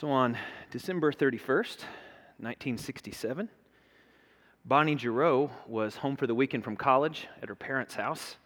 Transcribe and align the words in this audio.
So 0.00 0.08
on 0.12 0.38
December 0.70 1.10
31st, 1.10 1.82
1967, 2.38 3.48
Bonnie 4.64 4.96
Giroux 4.96 5.50
was 5.66 5.96
home 5.96 6.14
for 6.14 6.28
the 6.28 6.36
weekend 6.36 6.62
from 6.62 6.76
college 6.76 7.26
at 7.42 7.48
her 7.48 7.56
parents' 7.56 7.96
house, 7.96 8.36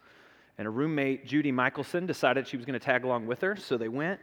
and 0.57 0.65
her 0.65 0.71
roommate, 0.71 1.27
Judy 1.27 1.51
Michelson, 1.51 2.07
decided 2.07 2.47
she 2.47 2.57
was 2.57 2.65
going 2.65 2.79
to 2.79 2.83
tag 2.83 3.03
along 3.03 3.27
with 3.27 3.39
her, 3.41 3.55
so 3.55 3.77
they 3.77 3.87
went 3.87 4.19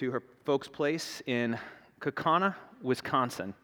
to 0.00 0.10
her 0.10 0.20
folks' 0.44 0.66
place 0.66 1.22
in 1.26 1.56
Kaukauna, 2.00 2.56
Wisconsin. 2.82 3.54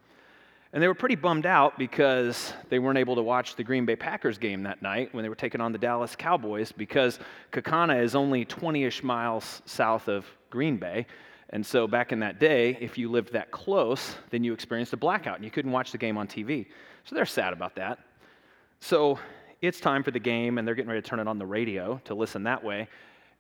And 0.73 0.81
they 0.81 0.87
were 0.87 0.95
pretty 0.95 1.17
bummed 1.17 1.47
out 1.47 1.77
because 1.81 2.53
they 2.69 2.79
weren't 2.79 2.99
able 2.99 3.17
to 3.17 3.23
watch 3.23 3.57
the 3.57 3.65
Green 3.65 3.87
Bay 3.87 3.97
Packers 3.97 4.39
game 4.39 4.63
that 4.63 4.83
night 4.83 5.13
when 5.13 5.25
they 5.25 5.29
were 5.29 5.35
taking 5.35 5.61
on 5.61 5.73
the 5.73 5.79
Dallas 5.79 6.15
Cowboys 6.15 6.71
because 6.71 7.19
Kaukauna 7.51 8.01
is 8.01 8.15
only 8.15 8.45
20 8.45 8.85
ish 8.85 9.03
miles 9.03 9.63
south 9.67 10.09
of 10.09 10.27
Green 10.49 10.77
Bay. 10.77 11.07
And 11.51 11.65
so 11.65 11.87
back 11.87 12.13
in 12.13 12.21
that 12.21 12.39
day, 12.39 12.77
if 12.81 12.99
you 12.99 13.11
lived 13.11 13.33
that 13.33 13.51
close, 13.51 14.17
then 14.31 14.45
you 14.45 14.53
experienced 14.53 14.93
a 14.93 14.97
blackout 14.97 15.37
and 15.37 15.45
you 15.45 15.51
couldn't 15.51 15.73
watch 15.73 15.93
the 15.93 15.99
game 15.99 16.19
on 16.19 16.27
TV. 16.27 16.67
So 17.05 17.15
they're 17.15 17.27
sad 17.27 17.53
about 17.53 17.75
that. 17.77 17.99
So 18.81 19.19
it's 19.61 19.81
time 19.81 20.03
for 20.03 20.11
the 20.11 20.21
game, 20.21 20.59
and 20.59 20.67
they're 20.67 20.75
getting 20.75 20.91
ready 20.91 21.03
to 21.03 21.09
turn 21.09 21.19
it 21.21 21.27
on 21.27 21.39
the 21.39 21.47
radio 21.47 22.01
to 22.05 22.15
listen 22.15 22.45
that 22.45 22.63
way. 22.63 22.89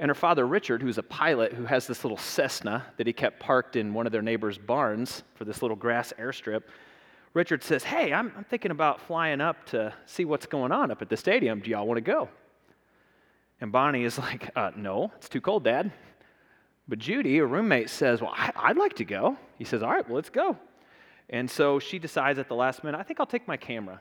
And 0.00 0.08
her 0.08 0.14
father, 0.14 0.46
Richard, 0.46 0.80
who's 0.80 0.98
a 0.98 1.02
pilot 1.02 1.52
who 1.52 1.64
has 1.64 1.86
this 1.86 2.04
little 2.04 2.16
Cessna 2.16 2.84
that 2.96 3.06
he 3.06 3.12
kept 3.12 3.40
parked 3.40 3.76
in 3.76 3.92
one 3.92 4.06
of 4.06 4.12
their 4.12 4.22
neighbors' 4.22 4.58
barns 4.58 5.22
for 5.34 5.44
this 5.44 5.60
little 5.60 5.76
grass 5.76 6.12
airstrip, 6.18 6.62
Richard 7.34 7.62
says, 7.62 7.84
Hey, 7.84 8.12
I'm, 8.12 8.32
I'm 8.36 8.44
thinking 8.44 8.70
about 8.70 9.00
flying 9.00 9.40
up 9.40 9.66
to 9.66 9.92
see 10.06 10.24
what's 10.24 10.46
going 10.46 10.72
on 10.72 10.90
up 10.90 11.02
at 11.02 11.08
the 11.08 11.16
stadium. 11.16 11.60
Do 11.60 11.70
y'all 11.70 11.86
want 11.86 11.98
to 11.98 12.02
go? 12.02 12.28
And 13.60 13.70
Bonnie 13.70 14.04
is 14.04 14.18
like, 14.18 14.50
uh, 14.56 14.70
No, 14.76 15.12
it's 15.16 15.28
too 15.28 15.40
cold, 15.40 15.64
Dad. 15.64 15.92
But 16.88 16.98
Judy, 16.98 17.36
her 17.38 17.46
roommate, 17.46 17.90
says, 17.90 18.22
Well, 18.22 18.34
I, 18.34 18.68
would 18.68 18.78
like 18.78 18.94
to 18.96 19.04
go. 19.04 19.36
He 19.58 19.64
says, 19.64 19.82
All 19.82 19.90
right, 19.90 20.06
well, 20.08 20.16
let's 20.16 20.30
go. 20.30 20.56
And 21.30 21.50
so 21.50 21.78
she 21.78 21.98
decides 21.98 22.38
at 22.38 22.48
the 22.48 22.54
last 22.54 22.82
minute, 22.82 22.98
I 22.98 23.02
think 23.02 23.20
I'll 23.20 23.26
take 23.26 23.46
my 23.46 23.58
camera. 23.58 24.00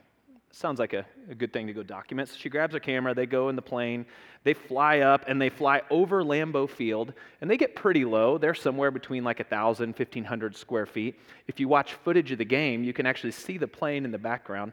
Sounds 0.50 0.78
like 0.78 0.94
a, 0.94 1.04
a, 1.30 1.34
good 1.34 1.52
thing 1.52 1.66
to 1.66 1.74
go 1.74 1.82
document. 1.82 2.30
So 2.30 2.36
she 2.38 2.48
grabs 2.48 2.72
her 2.72 2.80
camera, 2.80 3.14
they 3.14 3.26
go 3.26 3.50
in 3.50 3.56
the 3.56 3.62
plane, 3.62 4.06
they 4.44 4.54
fly 4.54 5.00
up, 5.00 5.24
and 5.28 5.40
they 5.40 5.50
fly 5.50 5.82
over 5.90 6.24
Lambeau 6.24 6.68
Field, 6.68 7.12
and 7.42 7.50
they 7.50 7.58
get 7.58 7.76
pretty 7.76 8.06
low. 8.06 8.38
They're 8.38 8.54
somewhere 8.54 8.90
between 8.90 9.24
like 9.24 9.40
1,000, 9.40 9.88
1,500 9.90 10.56
square 10.56 10.86
feet. 10.86 11.20
If 11.48 11.60
you 11.60 11.68
watch 11.68 11.94
footage 11.94 12.32
of 12.32 12.38
the 12.38 12.46
game, 12.46 12.82
you 12.82 12.94
can 12.94 13.04
actually 13.04 13.32
see 13.32 13.58
the 13.58 13.68
plane 13.68 14.06
in 14.06 14.10
the 14.10 14.18
background. 14.18 14.72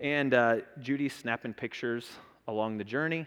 And 0.00 0.34
uh, 0.34 0.56
Judy's 0.80 1.14
snapping 1.14 1.54
pictures 1.54 2.10
along 2.48 2.78
the 2.78 2.84
journey. 2.84 3.26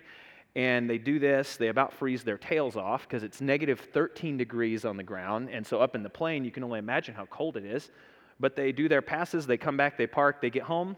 And 0.55 0.89
they 0.89 0.97
do 0.97 1.19
this, 1.19 1.57
they 1.57 1.67
about 1.67 1.91
freeze 1.91 2.23
their 2.23 2.37
tails 2.37 2.77
off 2.77 3.01
because 3.01 3.23
it's 3.23 3.41
negative 3.41 3.79
13 3.93 4.37
degrees 4.37 4.85
on 4.85 4.95
the 4.95 5.03
ground. 5.03 5.49
And 5.51 5.67
so 5.67 5.81
up 5.81 5.95
in 5.95 6.03
the 6.03 6.09
plane, 6.09 6.45
you 6.45 6.51
can 6.51 6.63
only 6.63 6.79
imagine 6.79 7.13
how 7.13 7.25
cold 7.25 7.57
it 7.57 7.65
is. 7.65 7.89
But 8.39 8.55
they 8.55 8.71
do 8.71 8.87
their 8.87 9.01
passes, 9.01 9.45
they 9.45 9.57
come 9.57 9.75
back, 9.77 9.97
they 9.97 10.07
park, 10.07 10.41
they 10.41 10.49
get 10.49 10.63
home. 10.63 10.95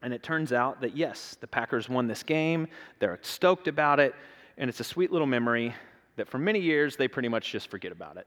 And 0.00 0.14
it 0.14 0.22
turns 0.22 0.52
out 0.52 0.80
that 0.80 0.96
yes, 0.96 1.36
the 1.40 1.46
Packers 1.48 1.88
won 1.88 2.06
this 2.06 2.22
game. 2.22 2.68
They're 3.00 3.18
stoked 3.22 3.66
about 3.66 3.98
it. 3.98 4.14
And 4.56 4.68
it's 4.70 4.80
a 4.80 4.84
sweet 4.84 5.10
little 5.10 5.26
memory 5.26 5.74
that 6.16 6.28
for 6.28 6.38
many 6.38 6.60
years 6.60 6.96
they 6.96 7.08
pretty 7.08 7.28
much 7.28 7.50
just 7.50 7.70
forget 7.70 7.90
about 7.90 8.16
it. 8.16 8.26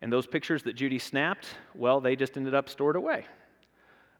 And 0.00 0.12
those 0.12 0.26
pictures 0.26 0.62
that 0.64 0.74
Judy 0.74 0.98
snapped, 0.98 1.46
well, 1.74 2.00
they 2.00 2.14
just 2.14 2.36
ended 2.36 2.54
up 2.54 2.68
stored 2.68 2.94
away. 2.94 3.26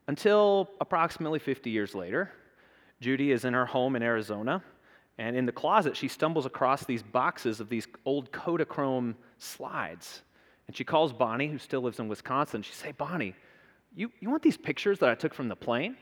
Until 0.09 0.71
approximately 0.81 1.39
50 1.39 1.71
years 1.71 1.95
later, 1.95 2.33
Judy 3.01 3.33
is 3.33 3.45
in 3.45 3.55
her 3.55 3.67
home 3.67 3.97
in 3.97 4.03
Arizona, 4.03 4.63
and 5.19 5.37
in 5.37 5.47
the 5.47 5.53
closet, 5.53 5.97
she 5.97 6.09
stumbles 6.09 6.47
across 6.47 6.85
these 6.85 7.03
boxes 7.03 7.61
of 7.61 7.69
these 7.69 7.87
old 8.05 8.33
Kodachrome 8.33 9.15
slides. 9.39 10.23
And 10.67 10.77
she 10.77 10.85
calls 10.85 11.13
Bonnie, 11.13 11.49
who 11.49 11.59
still 11.59 11.81
lives 11.81 12.01
in 12.01 12.09
Wisconsin. 12.09 12.63
She 12.63 12.73
says, 12.73 12.93
Bonnie, 12.99 13.35
you, 13.95 14.11
you 14.21 14.29
want 14.29 14.43
these 14.43 14.57
pictures 14.57 14.99
that 14.99 15.09
I 15.09 15.15
took 15.15 15.33
from 15.33 15.49
the 15.49 15.57
plane? 15.57 15.97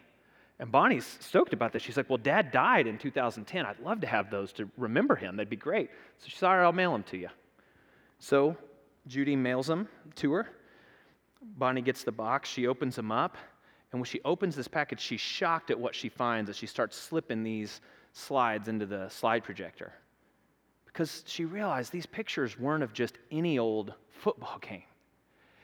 And 0.58 0.70
Bonnie's 0.70 1.18
stoked 1.20 1.52
about 1.52 1.72
this. 1.72 1.82
She's 1.82 1.96
like, 1.96 2.08
Well, 2.08 2.18
Dad 2.18 2.50
died 2.52 2.86
in 2.86 2.96
2010. 2.98 3.66
I'd 3.66 3.80
love 3.80 4.00
to 4.00 4.06
have 4.06 4.30
those 4.30 4.52
to 4.54 4.68
remember 4.76 5.16
him. 5.16 5.36
That'd 5.36 5.50
be 5.50 5.56
great. 5.56 5.90
So 6.18 6.26
she's 6.28 6.42
all 6.42 6.56
right, 6.56 6.62
I'll 6.62 6.72
mail 6.72 6.92
them 6.92 7.02
to 7.04 7.16
you. 7.16 7.28
So 8.18 8.56
Judy 9.06 9.36
mails 9.36 9.66
them 9.66 9.88
to 10.16 10.32
her. 10.32 10.48
Bonnie 11.42 11.82
gets 11.82 12.04
the 12.04 12.12
box. 12.12 12.48
She 12.48 12.66
opens 12.66 12.96
them 12.96 13.12
up. 13.12 13.36
And 13.94 14.00
when 14.00 14.06
she 14.06 14.20
opens 14.24 14.56
this 14.56 14.66
package, 14.66 14.98
she's 14.98 15.20
shocked 15.20 15.70
at 15.70 15.78
what 15.78 15.94
she 15.94 16.08
finds 16.08 16.50
as 16.50 16.56
she 16.56 16.66
starts 16.66 16.96
slipping 16.96 17.44
these 17.44 17.80
slides 18.12 18.66
into 18.66 18.86
the 18.86 19.08
slide 19.08 19.44
projector. 19.44 19.92
Because 20.84 21.22
she 21.28 21.44
realized 21.44 21.92
these 21.92 22.04
pictures 22.04 22.58
weren't 22.58 22.82
of 22.82 22.92
just 22.92 23.18
any 23.30 23.56
old 23.56 23.94
football 24.10 24.58
game. 24.58 24.82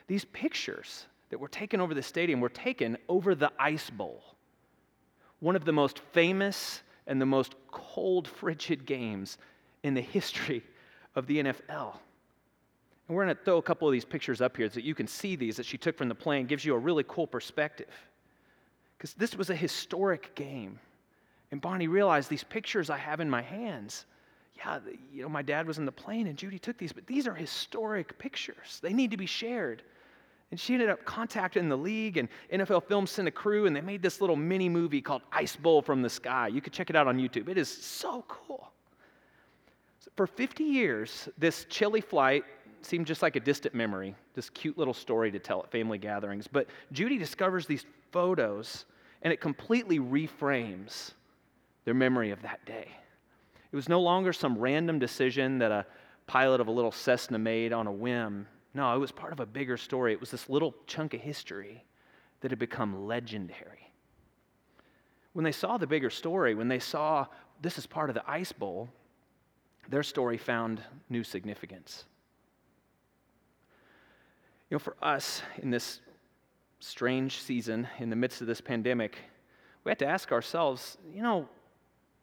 These 0.07 0.23
pictures 0.23 1.07
that 1.29 1.41
were 1.41 1.49
taken 1.49 1.81
over 1.81 1.93
the 1.93 2.01
stadium 2.01 2.39
were 2.39 2.47
taken 2.47 2.97
over 3.09 3.35
the 3.35 3.51
Ice 3.59 3.89
Bowl, 3.89 4.23
one 5.41 5.57
of 5.57 5.65
the 5.65 5.73
most 5.73 5.99
famous 6.13 6.83
and 7.07 7.19
the 7.19 7.25
most 7.25 7.55
cold, 7.69 8.29
frigid 8.29 8.85
games 8.85 9.39
in 9.83 9.93
the 9.93 9.99
history 10.15 10.63
of 11.15 11.27
the 11.27 11.43
NFL. 11.43 11.97
And 13.09 13.17
we're 13.17 13.25
going 13.25 13.35
to 13.35 13.43
throw 13.43 13.57
a 13.57 13.61
couple 13.61 13.89
of 13.89 13.91
these 13.91 14.05
pictures 14.05 14.39
up 14.39 14.55
here 14.55 14.69
so 14.69 14.75
that 14.75 14.85
you 14.85 14.95
can 14.95 15.05
see 15.05 15.35
these 15.35 15.57
that 15.57 15.65
she 15.65 15.77
took 15.77 15.97
from 15.97 16.07
the 16.07 16.15
plane, 16.15 16.45
gives 16.45 16.63
you 16.63 16.73
a 16.73 16.77
really 16.77 17.03
cool 17.09 17.27
perspective 17.27 17.87
because 19.01 19.15
this 19.15 19.35
was 19.35 19.49
a 19.49 19.55
historic 19.55 20.35
game. 20.35 20.79
And 21.49 21.59
Bonnie 21.59 21.87
realized 21.87 22.29
these 22.29 22.43
pictures 22.43 22.91
I 22.91 22.99
have 22.99 23.19
in 23.19 23.27
my 23.27 23.41
hands. 23.41 24.05
Yeah, 24.55 24.77
you 25.11 25.23
know, 25.23 25.29
my 25.29 25.41
dad 25.41 25.65
was 25.65 25.79
in 25.79 25.85
the 25.85 25.91
plane 25.91 26.27
and 26.27 26.37
Judy 26.37 26.59
took 26.59 26.77
these, 26.77 26.93
but 26.93 27.07
these 27.07 27.25
are 27.25 27.33
historic 27.33 28.15
pictures. 28.19 28.79
They 28.83 28.93
need 28.93 29.09
to 29.09 29.17
be 29.17 29.25
shared. 29.25 29.81
And 30.51 30.59
she 30.59 30.75
ended 30.75 30.89
up 30.89 31.03
contacting 31.03 31.67
the 31.67 31.77
league, 31.77 32.17
and 32.17 32.29
NFL 32.53 32.83
Films 32.83 33.09
sent 33.09 33.27
a 33.27 33.31
crew, 33.31 33.65
and 33.65 33.75
they 33.75 33.81
made 33.81 34.03
this 34.03 34.21
little 34.21 34.35
mini 34.35 34.69
movie 34.69 35.01
called 35.01 35.23
Ice 35.31 35.55
Bowl 35.55 35.81
from 35.81 36.03
the 36.03 36.09
Sky. 36.09 36.49
You 36.49 36.61
could 36.61 36.73
check 36.73 36.91
it 36.91 36.95
out 36.95 37.07
on 37.07 37.17
YouTube. 37.17 37.49
It 37.49 37.57
is 37.57 37.69
so 37.69 38.23
cool. 38.27 38.71
So 39.99 40.11
for 40.15 40.27
50 40.27 40.63
years, 40.63 41.27
this 41.39 41.65
chilly 41.69 42.01
flight 42.01 42.43
seemed 42.83 43.07
just 43.07 43.23
like 43.23 43.35
a 43.35 43.39
distant 43.39 43.73
memory, 43.73 44.13
this 44.33 44.49
cute 44.49 44.77
little 44.77 44.93
story 44.93 45.31
to 45.31 45.39
tell 45.39 45.61
at 45.63 45.71
family 45.71 45.97
gatherings. 45.97 46.47
But 46.47 46.67
Judy 46.91 47.17
discovers 47.17 47.65
these 47.65 47.85
photos 48.11 48.85
and 49.21 49.31
it 49.31 49.41
completely 49.41 49.99
reframes 49.99 51.11
their 51.85 51.93
memory 51.93 52.31
of 52.31 52.41
that 52.41 52.63
day. 52.65 52.87
It 53.71 53.75
was 53.75 53.87
no 53.87 54.01
longer 54.01 54.33
some 54.33 54.57
random 54.57 54.99
decision 54.99 55.59
that 55.59 55.71
a 55.71 55.85
pilot 56.27 56.61
of 56.61 56.67
a 56.67 56.71
little 56.71 56.91
Cessna 56.91 57.39
made 57.39 57.73
on 57.73 57.87
a 57.87 57.91
whim. 57.91 58.47
No, 58.73 58.93
it 58.95 58.99
was 58.99 59.11
part 59.11 59.33
of 59.33 59.39
a 59.39 59.45
bigger 59.45 59.77
story. 59.77 60.13
It 60.13 60.19
was 60.19 60.31
this 60.31 60.49
little 60.49 60.75
chunk 60.87 61.13
of 61.13 61.21
history 61.21 61.83
that 62.41 62.51
had 62.51 62.59
become 62.59 63.05
legendary. 63.05 63.91
When 65.33 65.43
they 65.43 65.51
saw 65.51 65.77
the 65.77 65.87
bigger 65.87 66.09
story, 66.09 66.55
when 66.55 66.67
they 66.67 66.79
saw 66.79 67.27
this 67.61 67.77
is 67.77 67.85
part 67.85 68.09
of 68.09 68.15
the 68.15 68.29
Ice 68.29 68.51
Bowl, 68.51 68.89
their 69.87 70.03
story 70.03 70.37
found 70.37 70.81
new 71.09 71.23
significance. 71.23 72.05
You 74.71 74.75
know, 74.75 74.79
for 74.79 74.95
us 75.01 75.41
in 75.61 75.69
this 75.69 75.99
strange 76.79 77.41
season 77.41 77.89
in 77.99 78.09
the 78.09 78.15
midst 78.15 78.39
of 78.39 78.47
this 78.47 78.61
pandemic, 78.61 79.17
we 79.83 79.91
have 79.91 79.97
to 79.97 80.07
ask 80.07 80.31
ourselves, 80.31 80.97
you 81.13 81.21
know, 81.21 81.49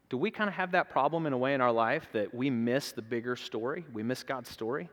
do 0.08 0.16
we 0.16 0.30
kind 0.30 0.48
of 0.48 0.54
have 0.54 0.72
that 0.72 0.88
problem 0.88 1.26
in 1.26 1.34
a 1.34 1.36
way 1.36 1.52
in 1.52 1.60
our 1.60 1.70
life 1.70 2.08
that 2.14 2.34
we 2.34 2.48
miss 2.48 2.92
the 2.92 3.02
bigger 3.02 3.36
story? 3.36 3.84
We 3.92 4.02
miss 4.02 4.22
God's 4.22 4.48
story? 4.48 4.88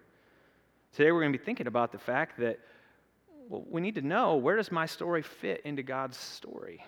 Today 0.91 1.13
we're 1.13 1.21
going 1.21 1.31
to 1.31 1.39
be 1.39 1.45
thinking 1.45 1.67
about 1.67 1.93
the 1.93 1.97
fact 1.97 2.37
that 2.41 2.59
well, 3.47 3.63
we 3.69 3.79
need 3.79 3.95
to 3.95 4.01
know 4.01 4.35
where 4.35 4.57
does 4.57 4.69
my 4.69 4.85
story 4.85 5.21
fit 5.21 5.61
into 5.63 5.81
God's 5.81 6.17
story? 6.17 6.83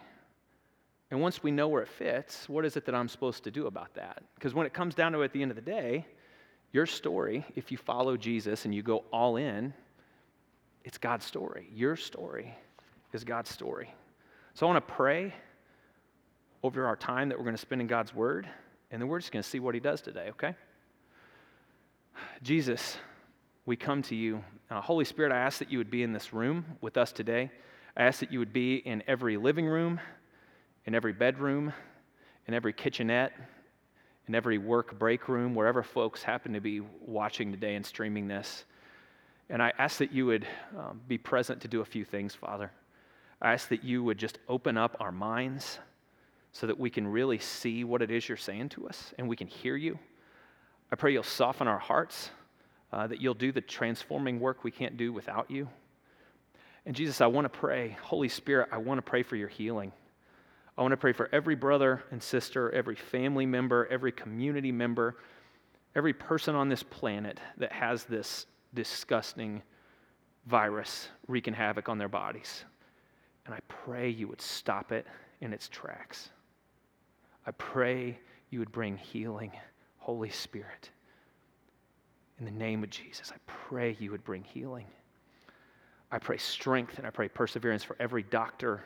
And 1.11 1.21
once 1.21 1.41
we 1.41 1.49
know 1.49 1.69
where 1.69 1.83
it 1.83 1.87
fits, 1.87 2.49
what 2.49 2.65
is 2.65 2.75
it 2.75 2.85
that 2.87 2.93
I'm 2.93 3.07
supposed 3.07 3.45
to 3.45 3.51
do 3.51 3.67
about 3.67 3.93
that? 3.93 4.21
Because 4.35 4.53
when 4.53 4.65
it 4.67 4.73
comes 4.73 4.95
down 4.95 5.13
to 5.13 5.21
it 5.21 5.25
at 5.25 5.31
the 5.31 5.41
end 5.41 5.51
of 5.51 5.55
the 5.55 5.61
day, 5.61 6.05
your 6.73 6.85
story, 6.85 7.45
if 7.55 7.71
you 7.71 7.77
follow 7.77 8.17
Jesus 8.17 8.65
and 8.65 8.75
you 8.75 8.83
go 8.83 9.05
all 9.13 9.37
in, 9.37 9.73
it's 10.87 10.97
God's 10.97 11.25
story. 11.25 11.67
Your 11.73 11.97
story 11.97 12.55
is 13.11 13.25
God's 13.25 13.49
story. 13.49 13.93
So 14.53 14.65
I 14.65 14.71
want 14.71 14.87
to 14.87 14.93
pray 14.93 15.33
over 16.63 16.85
our 16.85 16.95
time 16.95 17.27
that 17.27 17.37
we're 17.37 17.43
going 17.43 17.57
to 17.57 17.61
spend 17.61 17.81
in 17.81 17.87
God's 17.87 18.15
Word, 18.15 18.47
and 18.89 19.01
then 19.01 19.09
we're 19.09 19.19
just 19.19 19.33
going 19.33 19.43
to 19.43 19.49
see 19.49 19.59
what 19.59 19.75
He 19.75 19.81
does 19.81 19.99
today, 19.99 20.29
okay? 20.29 20.55
Jesus, 22.41 22.95
we 23.65 23.75
come 23.75 24.01
to 24.03 24.15
you. 24.15 24.41
Uh, 24.71 24.79
Holy 24.79 25.03
Spirit, 25.03 25.33
I 25.33 25.39
ask 25.39 25.59
that 25.59 25.69
you 25.69 25.77
would 25.77 25.91
be 25.91 26.03
in 26.03 26.13
this 26.13 26.31
room 26.31 26.63
with 26.79 26.95
us 26.95 27.11
today. 27.11 27.51
I 27.97 28.03
ask 28.03 28.21
that 28.21 28.31
you 28.31 28.39
would 28.39 28.53
be 28.53 28.77
in 28.77 29.03
every 29.07 29.35
living 29.35 29.65
room, 29.65 29.99
in 30.85 30.95
every 30.95 31.11
bedroom, 31.11 31.73
in 32.47 32.53
every 32.53 32.71
kitchenette, 32.71 33.33
in 34.29 34.35
every 34.35 34.57
work 34.57 34.97
break 34.97 35.27
room, 35.27 35.53
wherever 35.53 35.83
folks 35.83 36.23
happen 36.23 36.53
to 36.53 36.61
be 36.61 36.79
watching 37.01 37.51
today 37.51 37.75
and 37.75 37.85
streaming 37.85 38.29
this. 38.29 38.63
And 39.49 39.61
I 39.61 39.73
ask 39.77 39.97
that 39.99 40.11
you 40.11 40.25
would 40.25 40.45
um, 40.77 41.01
be 41.07 41.17
present 41.17 41.61
to 41.61 41.67
do 41.67 41.81
a 41.81 41.85
few 41.85 42.03
things, 42.03 42.35
Father. 42.35 42.71
I 43.41 43.53
ask 43.53 43.69
that 43.69 43.83
you 43.83 44.03
would 44.03 44.17
just 44.17 44.39
open 44.49 44.77
up 44.77 44.97
our 44.99 45.11
minds 45.11 45.79
so 46.51 46.67
that 46.67 46.79
we 46.79 46.89
can 46.89 47.07
really 47.07 47.39
see 47.39 47.83
what 47.83 48.01
it 48.01 48.11
is 48.11 48.27
you're 48.27 48.37
saying 48.37 48.69
to 48.69 48.87
us 48.87 49.13
and 49.17 49.29
we 49.29 49.35
can 49.35 49.47
hear 49.47 49.75
you. 49.75 49.99
I 50.91 50.95
pray 50.95 51.13
you'll 51.13 51.23
soften 51.23 51.67
our 51.67 51.79
hearts. 51.79 52.31
uh, 52.91 53.07
that 53.07 53.21
you'll 53.21 53.33
do 53.33 53.51
the 53.51 53.61
transforming 53.61 54.39
work 54.39 54.63
we 54.63 54.71
can't 54.71 54.97
do 54.97 55.11
without 55.11 55.51
you. 55.51 55.67
And 56.85 56.95
Jesus, 56.95 57.19
I 57.19 57.27
want 57.27 57.45
to 57.45 57.49
pray, 57.49 57.97
Holy 58.01 58.29
Spirit, 58.29 58.69
I 58.71 58.77
want 58.77 58.97
to 58.97 59.01
pray 59.01 59.23
for 59.23 59.35
your 59.35 59.49
healing. 59.49 59.91
I 60.77 60.81
want 60.81 60.93
to 60.93 60.97
pray 60.97 61.11
for 61.11 61.27
every 61.33 61.55
brother 61.55 62.03
and 62.11 62.21
sister, 62.21 62.71
every 62.71 62.95
family 62.95 63.45
member, 63.45 63.87
every 63.91 64.11
community 64.11 64.71
member, 64.71 65.17
every 65.95 66.13
person 66.13 66.55
on 66.55 66.69
this 66.69 66.83
planet 66.83 67.39
that 67.57 67.71
has 67.71 68.05
this 68.05 68.45
disgusting 68.73 69.61
virus 70.45 71.09
wreaking 71.27 71.53
havoc 71.53 71.89
on 71.89 71.97
their 71.97 72.07
bodies. 72.07 72.63
And 73.45 73.53
I 73.53 73.59
pray 73.67 74.09
you 74.09 74.27
would 74.27 74.41
stop 74.41 74.91
it 74.91 75.05
in 75.41 75.53
its 75.53 75.67
tracks. 75.69 76.29
I 77.45 77.51
pray 77.51 78.19
you 78.49 78.59
would 78.59 78.71
bring 78.71 78.97
healing, 78.97 79.51
Holy 79.97 80.29
Spirit. 80.29 80.89
In 82.39 82.45
the 82.45 82.51
name 82.51 82.83
of 82.83 82.89
Jesus, 82.89 83.31
I 83.33 83.37
pray 83.45 83.95
you 83.99 84.11
would 84.11 84.23
bring 84.23 84.43
healing. 84.43 84.85
I 86.11 86.19
pray 86.19 86.37
strength 86.37 86.97
and 86.97 87.07
I 87.07 87.09
pray 87.09 87.27
perseverance 87.27 87.83
for 87.83 87.95
every 87.99 88.23
doctor 88.23 88.83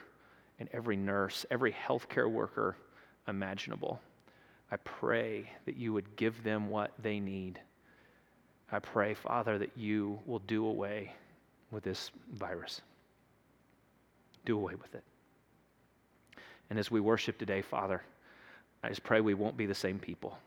and 0.60 0.70
every 0.74 0.96
nurse, 0.96 1.46
every 1.52 1.74
healthcare 1.74 2.30
worker 2.30 2.78
imaginable. 3.28 4.00
I 4.72 4.78
pray 4.78 5.50
that 5.66 5.76
you 5.76 5.92
would 5.94 6.16
give 6.16 6.44
them 6.44 6.70
what 6.70 6.92
they 7.00 7.20
need. 7.20 7.60
I 8.72 8.80
pray, 8.80 9.14
Father, 9.14 9.58
that 9.58 9.72
you 9.76 10.20
will 10.26 10.40
do 10.40 10.66
away 10.66 11.14
with 11.72 11.84
this 11.84 12.12
virus. 12.34 12.82
Do 14.46 14.58
away 14.58 14.76
with 14.76 14.96
it. 14.96 15.04
And 16.70 16.80
as 16.80 16.90
we 16.90 17.00
worship 17.00 17.38
today, 17.38 17.62
Father, 17.62 18.02
I 18.84 18.90
just 18.90 19.04
pray 19.04 19.22
we 19.22 19.34
won't 19.34 19.58
be 19.58 19.66
the 19.66 19.76
same 19.76 20.00
people 20.00 20.38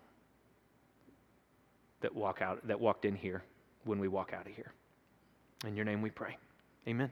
that 2.00 2.14
walk 2.14 2.42
out 2.42 2.66
that 2.66 2.80
walked 2.80 3.04
in 3.04 3.14
here 3.14 3.42
when 3.84 3.98
we 3.98 4.08
walk 4.08 4.32
out 4.32 4.46
of 4.46 4.54
here. 4.54 4.72
In 5.66 5.76
your 5.76 5.84
name 5.84 6.02
we 6.02 6.10
pray. 6.10 6.36
Amen. 6.88 7.10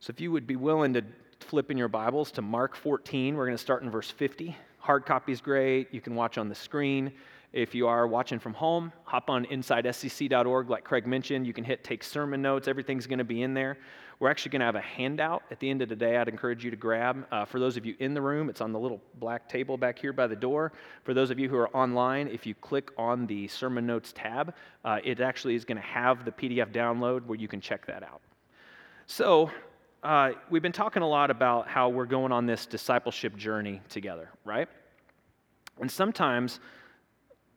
So 0.00 0.10
if 0.10 0.20
you 0.20 0.32
would 0.32 0.46
be 0.46 0.56
willing 0.56 0.94
to 0.94 1.02
flip 1.40 1.70
in 1.70 1.76
your 1.76 1.88
Bibles 1.88 2.30
to 2.32 2.42
Mark 2.42 2.74
14, 2.74 3.36
we're 3.36 3.46
going 3.46 3.56
to 3.56 3.62
start 3.62 3.82
in 3.82 3.90
verse 3.90 4.10
50. 4.10 4.56
Hard 4.78 5.04
copy 5.04 5.32
is 5.32 5.40
great. 5.40 5.92
You 5.92 6.00
can 6.00 6.14
watch 6.14 6.38
on 6.38 6.48
the 6.48 6.54
screen. 6.54 7.12
If 7.52 7.74
you 7.74 7.88
are 7.88 8.06
watching 8.06 8.38
from 8.38 8.54
home, 8.54 8.92
hop 9.02 9.28
on 9.28 9.44
insidescc.org, 9.46 10.70
like 10.70 10.84
Craig 10.84 11.04
mentioned. 11.04 11.46
You 11.46 11.52
can 11.52 11.64
hit 11.64 11.82
take 11.82 12.04
sermon 12.04 12.40
notes. 12.40 12.68
Everything's 12.68 13.08
going 13.08 13.18
to 13.18 13.24
be 13.24 13.42
in 13.42 13.54
there. 13.54 13.76
We're 14.20 14.30
actually 14.30 14.50
going 14.50 14.60
to 14.60 14.66
have 14.66 14.76
a 14.76 14.80
handout 14.80 15.42
at 15.50 15.58
the 15.58 15.68
end 15.68 15.82
of 15.82 15.88
the 15.88 15.96
day 15.96 16.16
I'd 16.16 16.28
encourage 16.28 16.62
you 16.62 16.70
to 16.70 16.76
grab. 16.76 17.26
Uh, 17.32 17.44
for 17.44 17.58
those 17.58 17.76
of 17.76 17.84
you 17.84 17.96
in 17.98 18.14
the 18.14 18.20
room, 18.20 18.50
it's 18.50 18.60
on 18.60 18.70
the 18.70 18.78
little 18.78 19.00
black 19.18 19.48
table 19.48 19.76
back 19.76 19.98
here 19.98 20.12
by 20.12 20.26
the 20.26 20.36
door. 20.36 20.72
For 21.04 21.12
those 21.12 21.30
of 21.30 21.38
you 21.38 21.48
who 21.48 21.56
are 21.56 21.74
online, 21.74 22.28
if 22.28 22.46
you 22.46 22.54
click 22.54 22.90
on 22.96 23.26
the 23.26 23.48
sermon 23.48 23.86
notes 23.86 24.12
tab, 24.14 24.54
uh, 24.84 24.98
it 25.02 25.20
actually 25.20 25.54
is 25.54 25.64
going 25.64 25.78
to 25.78 25.82
have 25.82 26.24
the 26.24 26.32
PDF 26.32 26.70
download 26.70 27.24
where 27.24 27.38
you 27.38 27.48
can 27.48 27.60
check 27.60 27.86
that 27.86 28.02
out. 28.02 28.20
So, 29.06 29.50
uh, 30.02 30.32
we've 30.50 30.62
been 30.62 30.70
talking 30.70 31.02
a 31.02 31.08
lot 31.08 31.30
about 31.30 31.66
how 31.66 31.88
we're 31.88 32.06
going 32.06 32.30
on 32.30 32.46
this 32.46 32.64
discipleship 32.64 33.36
journey 33.36 33.80
together, 33.88 34.30
right? 34.44 34.68
And 35.80 35.90
sometimes 35.90 36.60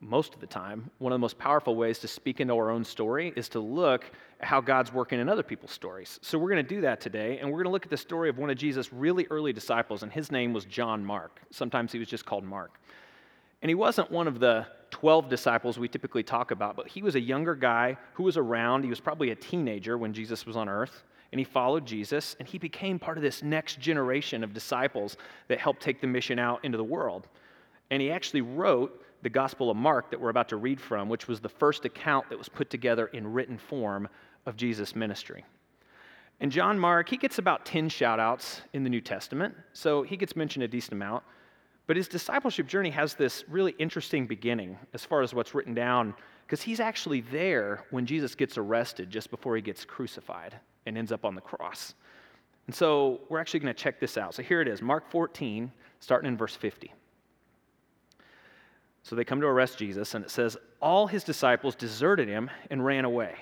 most 0.04 0.34
of 0.34 0.40
the 0.40 0.48
time, 0.48 0.90
one 1.00 1.12
of 1.12 1.16
the 1.16 1.22
most 1.22 1.38
powerful 1.38 1.76
ways 1.76 2.00
to 2.00 2.08
speak 2.08 2.40
into 2.40 2.54
our 2.54 2.70
own 2.70 2.84
story 2.84 3.34
is 3.36 3.50
to 3.50 3.60
look 3.60 4.12
at 4.40 4.48
how 4.48 4.62
God's 4.62 4.94
working 4.94 5.20
in 5.20 5.30
other 5.30 5.44
people's 5.44 5.72
stories. 5.72 6.20
So 6.22 6.38
we're 6.38 6.50
going 6.50 6.66
to 6.66 6.76
do 6.76 6.82
that 6.82 7.02
today, 7.02 7.40
and 7.40 7.50
we're 7.50 7.58
going 7.58 7.66
to 7.66 7.72
look 7.72 7.86
at 7.86 7.90
the 7.90 7.98
story 7.98 8.30
of 8.30 8.38
one 8.38 8.50
of 8.50 8.58
Jesus' 8.58 8.92
really 8.92 9.28
early 9.30 9.54
disciples, 9.54 10.04
and 10.04 10.12
his 10.12 10.32
name 10.32 10.54
was 10.54 10.66
John 10.66 11.06
Mark. 11.06 11.42
Sometimes 11.52 11.92
he 11.92 12.00
was 12.00 12.08
just 12.08 12.26
called 12.26 12.44
Mark. 12.44 12.80
And 13.62 13.70
he 13.70 13.76
wasn't 13.76 14.12
one 14.12 14.28
of 14.28 14.40
the 14.40 14.68
12 14.92 15.30
disciples 15.30 15.80
we 15.80 15.88
typically 15.88 16.24
talk 16.24 16.52
about, 16.52 16.76
but 16.76 16.88
he 16.88 17.02
was 17.02 17.16
a 17.16 17.20
younger 17.20 17.56
guy 17.56 17.98
who 18.14 18.24
was 18.24 18.38
around. 18.38 18.84
He 18.84 18.90
was 18.90 19.00
probably 19.00 19.32
a 19.32 19.36
teenager 19.36 19.98
when 19.98 20.14
Jesus 20.14 20.46
was 20.46 20.56
on 20.56 20.68
earth, 20.68 21.04
and 21.32 21.40
he 21.40 21.46
followed 21.46 21.86
Jesus, 21.86 22.36
and 22.40 22.48
he 22.48 22.58
became 22.58 23.00
part 23.00 23.18
of 23.18 23.24
this 23.24 23.42
next 23.42 23.80
generation 23.80 24.44
of 24.44 24.54
disciples 24.54 25.18
that 25.48 25.60
helped 25.60 25.82
take 25.82 26.02
the 26.02 26.08
mission 26.08 26.40
out 26.40 26.64
into 26.64 26.78
the 26.78 26.84
world. 26.84 27.28
And 27.90 28.02
he 28.02 28.12
actually 28.12 28.42
wrote 28.42 29.03
the 29.24 29.30
Gospel 29.30 29.72
of 29.72 29.78
Mark 29.78 30.12
that 30.12 30.20
we're 30.20 30.30
about 30.30 30.50
to 30.50 30.58
read 30.58 30.80
from, 30.80 31.10
which 31.10 31.28
was 31.28 31.40
the 31.40 31.50
first 31.50 31.86
account 31.86 32.30
that 32.30 32.38
was 32.38 32.50
put 32.50 32.70
together 32.70 33.08
in 33.08 33.26
written 33.32 33.58
form 33.58 34.08
of 34.46 34.58
Jesus' 34.58 34.96
ministry. 34.96 35.46
And 36.42 36.52
John 36.52 36.78
Mark, 36.78 37.08
he 37.08 37.16
gets 37.16 37.38
about 37.38 37.66
10 37.66 37.88
shout 37.88 38.20
outs 38.20 38.62
in 38.74 38.84
the 38.84 38.90
New 38.90 39.00
Testament, 39.00 39.56
so 39.72 40.04
he 40.04 40.18
gets 40.18 40.36
mentioned 40.36 40.64
a 40.64 40.68
decent 40.68 40.94
amount. 40.94 41.24
But 41.88 41.96
his 41.96 42.10
discipleship 42.10 42.68
journey 42.68 42.90
has 42.90 43.14
this 43.14 43.46
really 43.48 43.76
interesting 43.80 44.28
beginning 44.28 44.78
as 44.94 45.06
far 45.06 45.22
as 45.22 45.34
what's 45.34 45.56
written 45.56 45.74
down, 45.74 46.14
because 46.46 46.62
he's 46.62 46.82
actually 46.82 47.22
there 47.22 47.86
when 47.92 48.06
Jesus 48.06 48.36
gets 48.36 48.58
arrested 48.58 49.10
just 49.10 49.32
before 49.32 49.56
he 49.56 49.62
gets 49.62 49.86
crucified 49.86 50.56
and 50.86 50.98
ends 50.98 51.14
up 51.14 51.24
on 51.24 51.34
the 51.34 51.42
cross. 51.42 51.94
And 52.68 52.76
so 52.76 53.22
we're 53.30 53.40
actually 53.40 53.62
going 53.62 53.74
to 53.74 53.82
check 53.82 54.00
this 54.02 54.18
out. 54.18 54.34
So 54.34 54.44
here 54.44 54.62
it 54.62 54.68
is 54.68 54.82
Mark 54.82 55.10
14, 55.10 55.72
starting 56.00 56.28
in 56.28 56.38
verse 56.38 56.56
50. 56.56 56.94
So 59.04 59.16
they 59.16 59.26
come 59.26 59.42
to 59.42 59.48
arrest 59.48 59.78
Jesus, 59.78 60.14
and 60.16 60.24
it 60.24 60.32
says, 60.32 60.58
All 60.82 61.08
his 61.08 61.26
disciples 61.26 61.76
deserted 61.76 62.30
him 62.30 62.50
and 62.70 62.84
ran 62.84 63.04
away. 63.04 63.36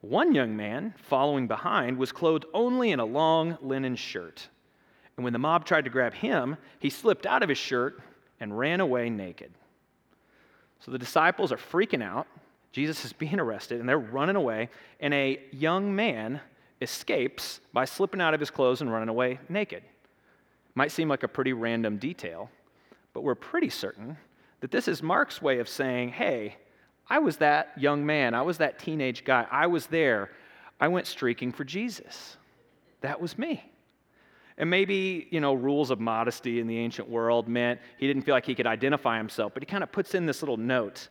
One 0.00 0.34
young 0.34 0.56
man, 0.56 0.94
following 1.08 1.46
behind, 1.46 1.96
was 1.96 2.10
clothed 2.10 2.44
only 2.52 2.90
in 2.90 2.98
a 2.98 3.04
long 3.04 3.56
linen 3.62 3.94
shirt. 3.94 4.48
And 5.16 5.22
when 5.22 5.32
the 5.32 5.38
mob 5.38 5.64
tried 5.64 5.84
to 5.84 5.90
grab 5.90 6.14
him, 6.14 6.56
he 6.80 6.90
slipped 6.90 7.26
out 7.26 7.44
of 7.44 7.48
his 7.48 7.58
shirt 7.58 8.00
and 8.40 8.58
ran 8.58 8.80
away 8.80 9.08
naked. 9.08 9.52
So 10.80 10.90
the 10.90 10.98
disciples 10.98 11.52
are 11.52 11.56
freaking 11.56 12.02
out. 12.02 12.26
Jesus 12.72 13.04
is 13.04 13.12
being 13.12 13.38
arrested, 13.38 13.78
and 13.78 13.88
they're 13.88 13.98
running 13.98 14.34
away. 14.34 14.68
And 14.98 15.14
a 15.14 15.40
young 15.52 15.94
man 15.94 16.40
escapes 16.80 17.60
by 17.72 17.84
slipping 17.84 18.20
out 18.20 18.34
of 18.34 18.40
his 18.40 18.50
clothes 18.50 18.80
and 18.80 18.92
running 18.92 19.08
away 19.08 19.38
naked. 19.48 19.84
Might 20.74 20.90
seem 20.90 21.08
like 21.08 21.22
a 21.22 21.28
pretty 21.28 21.52
random 21.52 21.98
detail, 21.98 22.50
but 23.12 23.22
we're 23.22 23.36
pretty 23.36 23.68
certain 23.68 24.16
that 24.62 24.70
this 24.70 24.86
is 24.86 25.02
Mark's 25.02 25.42
way 25.42 25.58
of 25.58 25.68
saying, 25.68 26.10
hey, 26.10 26.56
I 27.10 27.18
was 27.18 27.38
that 27.38 27.72
young 27.76 28.06
man. 28.06 28.32
I 28.32 28.42
was 28.42 28.58
that 28.58 28.78
teenage 28.78 29.24
guy. 29.24 29.44
I 29.50 29.66
was 29.66 29.88
there. 29.88 30.30
I 30.80 30.86
went 30.86 31.08
streaking 31.08 31.50
for 31.50 31.64
Jesus. 31.64 32.36
That 33.00 33.20
was 33.20 33.36
me. 33.36 33.68
And 34.56 34.70
maybe, 34.70 35.26
you 35.30 35.40
know, 35.40 35.52
rules 35.52 35.90
of 35.90 35.98
modesty 35.98 36.60
in 36.60 36.68
the 36.68 36.78
ancient 36.78 37.08
world 37.08 37.48
meant 37.48 37.80
he 37.98 38.06
didn't 38.06 38.22
feel 38.22 38.36
like 38.36 38.46
he 38.46 38.54
could 38.54 38.68
identify 38.68 39.16
himself, 39.16 39.52
but 39.52 39.64
he 39.64 39.66
kind 39.66 39.82
of 39.82 39.90
puts 39.90 40.14
in 40.14 40.26
this 40.26 40.42
little 40.42 40.56
note. 40.56 41.08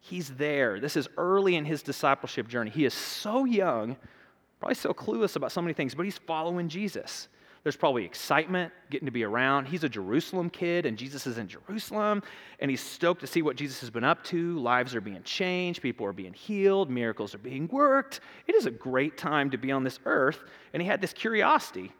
He's 0.00 0.28
there. 0.28 0.78
This 0.78 0.94
is 0.94 1.08
early 1.16 1.56
in 1.56 1.64
his 1.64 1.82
discipleship 1.82 2.46
journey. 2.46 2.70
He 2.70 2.84
is 2.84 2.92
so 2.92 3.46
young, 3.46 3.96
probably 4.60 4.74
so 4.74 4.92
clueless 4.92 5.36
about 5.36 5.50
so 5.50 5.62
many 5.62 5.72
things, 5.72 5.94
but 5.94 6.02
he's 6.02 6.18
following 6.18 6.68
Jesus. 6.68 7.28
There's 7.62 7.76
probably 7.76 8.04
excitement 8.04 8.72
getting 8.90 9.06
to 9.06 9.12
be 9.12 9.22
around. 9.22 9.66
He's 9.66 9.84
a 9.84 9.88
Jerusalem 9.88 10.50
kid, 10.50 10.84
and 10.84 10.98
Jesus 10.98 11.26
is 11.28 11.38
in 11.38 11.46
Jerusalem, 11.46 12.22
and 12.58 12.70
he's 12.70 12.80
stoked 12.80 13.20
to 13.20 13.26
see 13.26 13.40
what 13.40 13.54
Jesus 13.54 13.80
has 13.80 13.90
been 13.90 14.02
up 14.02 14.24
to. 14.24 14.58
Lives 14.58 14.96
are 14.96 15.00
being 15.00 15.22
changed, 15.22 15.80
people 15.80 16.04
are 16.04 16.12
being 16.12 16.32
healed, 16.32 16.90
miracles 16.90 17.34
are 17.34 17.38
being 17.38 17.68
worked. 17.68 18.20
It 18.48 18.56
is 18.56 18.66
a 18.66 18.70
great 18.70 19.16
time 19.16 19.50
to 19.50 19.58
be 19.58 19.70
on 19.70 19.84
this 19.84 20.00
earth, 20.06 20.42
and 20.72 20.82
he 20.82 20.88
had 20.88 21.00
this 21.00 21.12
curiosity. 21.12 21.92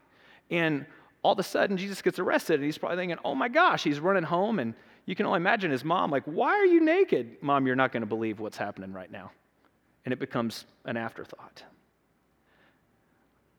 And 0.50 0.84
all 1.22 1.34
of 1.34 1.38
a 1.38 1.44
sudden, 1.44 1.76
Jesus 1.76 2.02
gets 2.02 2.18
arrested, 2.18 2.56
and 2.56 2.64
he's 2.64 2.78
probably 2.78 2.96
thinking, 2.96 3.18
oh 3.24 3.36
my 3.36 3.48
gosh, 3.48 3.84
he's 3.84 4.00
running 4.00 4.24
home, 4.24 4.58
and 4.58 4.74
you 5.06 5.14
can 5.14 5.26
only 5.26 5.36
imagine 5.36 5.70
his 5.70 5.84
mom, 5.84 6.10
like, 6.10 6.24
why 6.24 6.50
are 6.50 6.66
you 6.66 6.80
naked? 6.80 7.36
Mom, 7.40 7.66
you're 7.66 7.76
not 7.76 7.92
going 7.92 8.02
to 8.02 8.06
believe 8.06 8.40
what's 8.40 8.56
happening 8.56 8.92
right 8.92 9.10
now. 9.10 9.30
And 10.04 10.12
it 10.12 10.18
becomes 10.18 10.64
an 10.84 10.96
afterthought. 10.96 11.62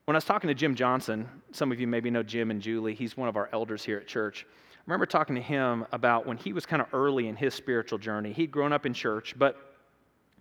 When 0.05 0.15
I 0.15 0.17
was 0.17 0.25
talking 0.25 0.49
to 0.49 0.53
Jim 0.53 0.75
Johnson, 0.75 1.29
some 1.53 1.71
of 1.71 1.79
you 1.79 1.87
maybe 1.87 2.11
know 2.11 2.23
Jim 2.23 2.51
and 2.51 2.61
Julie, 2.61 2.93
he's 2.93 3.15
one 3.15 3.29
of 3.29 3.37
our 3.37 3.49
elders 3.53 3.85
here 3.85 3.97
at 3.97 4.05
church. 4.05 4.45
I 4.45 4.81
remember 4.85 5.05
talking 5.05 5.33
to 5.35 5.41
him 5.41 5.85
about 5.93 6.27
when 6.27 6.35
he 6.35 6.51
was 6.51 6.65
kind 6.65 6.81
of 6.81 6.89
early 6.93 7.29
in 7.29 7.37
his 7.37 7.53
spiritual 7.53 7.97
journey. 7.97 8.33
He'd 8.33 8.51
grown 8.51 8.73
up 8.73 8.85
in 8.85 8.93
church, 8.93 9.33
but 9.37 9.77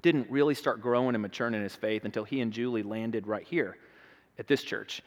didn't 0.02 0.28
really 0.28 0.56
start 0.56 0.80
growing 0.80 1.14
and 1.14 1.22
maturing 1.22 1.54
in 1.54 1.62
his 1.62 1.76
faith 1.76 2.04
until 2.04 2.24
he 2.24 2.40
and 2.40 2.52
Julie 2.52 2.82
landed 2.82 3.28
right 3.28 3.46
here 3.46 3.76
at 4.36 4.48
this 4.48 4.64
church. 4.64 5.00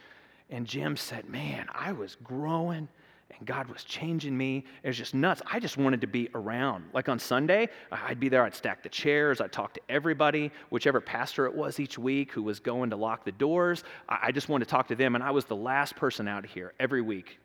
And 0.50 0.66
Jim 0.66 0.96
said, 0.96 1.28
Man, 1.28 1.68
I 1.74 1.92
was 1.92 2.16
growing 2.24 2.88
and 3.32 3.46
God 3.46 3.67
was 3.67 3.84
changing 3.84 4.38
me. 4.38 4.63
It 4.84 4.88
was 4.88 4.98
just 4.98 5.13
nuts. 5.13 5.41
I 5.51 5.60
just 5.60 5.77
wanted 5.77 6.01
to 6.01 6.08
be 6.08 6.29
around. 6.36 6.86
Like 6.94 7.10
on 7.10 7.20
Sunday, 7.20 7.70
I'd 7.91 8.20
be 8.20 8.29
there, 8.29 8.44
I'd 8.44 8.55
stack 8.55 8.84
the 8.84 8.89
chairs, 8.89 9.41
I'd 9.41 9.51
talk 9.51 9.74
to 9.74 9.82
everybody, 9.89 10.51
whichever 10.70 11.01
pastor 11.01 11.46
it 11.46 11.53
was 11.53 11.79
each 11.79 11.98
week 11.98 12.32
who 12.32 12.44
was 12.44 12.60
going 12.60 12.89
to 12.91 12.96
lock 12.96 13.25
the 13.25 13.32
doors. 13.34 13.84
I 14.08 14.32
just 14.32 14.48
wanted 14.48 14.65
to 14.65 14.72
talk 14.72 14.88
to 14.89 14.96
them, 14.96 15.15
and 15.15 15.24
I 15.24 15.32
was 15.32 15.46
the 15.46 15.55
last 15.55 15.96
person 15.96 16.27
out 16.27 16.46
here 16.46 16.74
every 16.79 17.01
week. 17.01 17.39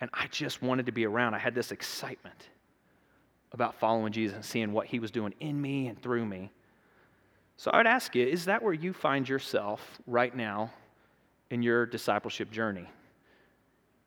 And 0.00 0.10
I 0.12 0.26
just 0.26 0.62
wanted 0.62 0.86
to 0.86 0.92
be 0.92 1.06
around. 1.06 1.34
I 1.34 1.38
had 1.38 1.54
this 1.54 1.70
excitement 1.70 2.48
about 3.52 3.74
following 3.78 4.12
Jesus 4.12 4.34
and 4.34 4.44
seeing 4.44 4.72
what 4.72 4.86
he 4.86 4.98
was 4.98 5.10
doing 5.10 5.32
in 5.40 5.60
me 5.60 5.86
and 5.86 6.00
through 6.02 6.26
me. 6.26 6.50
So 7.56 7.70
I 7.70 7.76
would 7.76 7.86
ask 7.86 8.14
you, 8.14 8.26
is 8.26 8.46
that 8.46 8.62
where 8.62 8.72
you 8.72 8.92
find 8.92 9.28
yourself 9.28 10.00
right 10.06 10.34
now 10.34 10.72
in 11.50 11.62
your 11.62 11.86
discipleship 11.86 12.50
journey? 12.50 12.88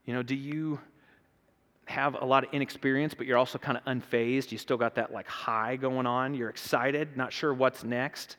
You 0.05 0.13
know, 0.13 0.21
do 0.21 0.35
you 0.35 0.79
have 1.85 2.15
a 2.19 2.25
lot 2.25 2.43
of 2.43 2.53
inexperience, 2.53 3.13
but 3.13 3.27
you're 3.27 3.37
also 3.37 3.57
kind 3.57 3.77
of 3.77 3.85
unfazed. 3.85 4.51
You 4.51 4.57
still 4.57 4.77
got 4.77 4.95
that 4.95 5.13
like 5.13 5.27
high 5.27 5.75
going 5.75 6.07
on. 6.07 6.33
You're 6.33 6.49
excited, 6.49 7.15
not 7.15 7.31
sure 7.31 7.53
what's 7.53 7.83
next. 7.83 8.37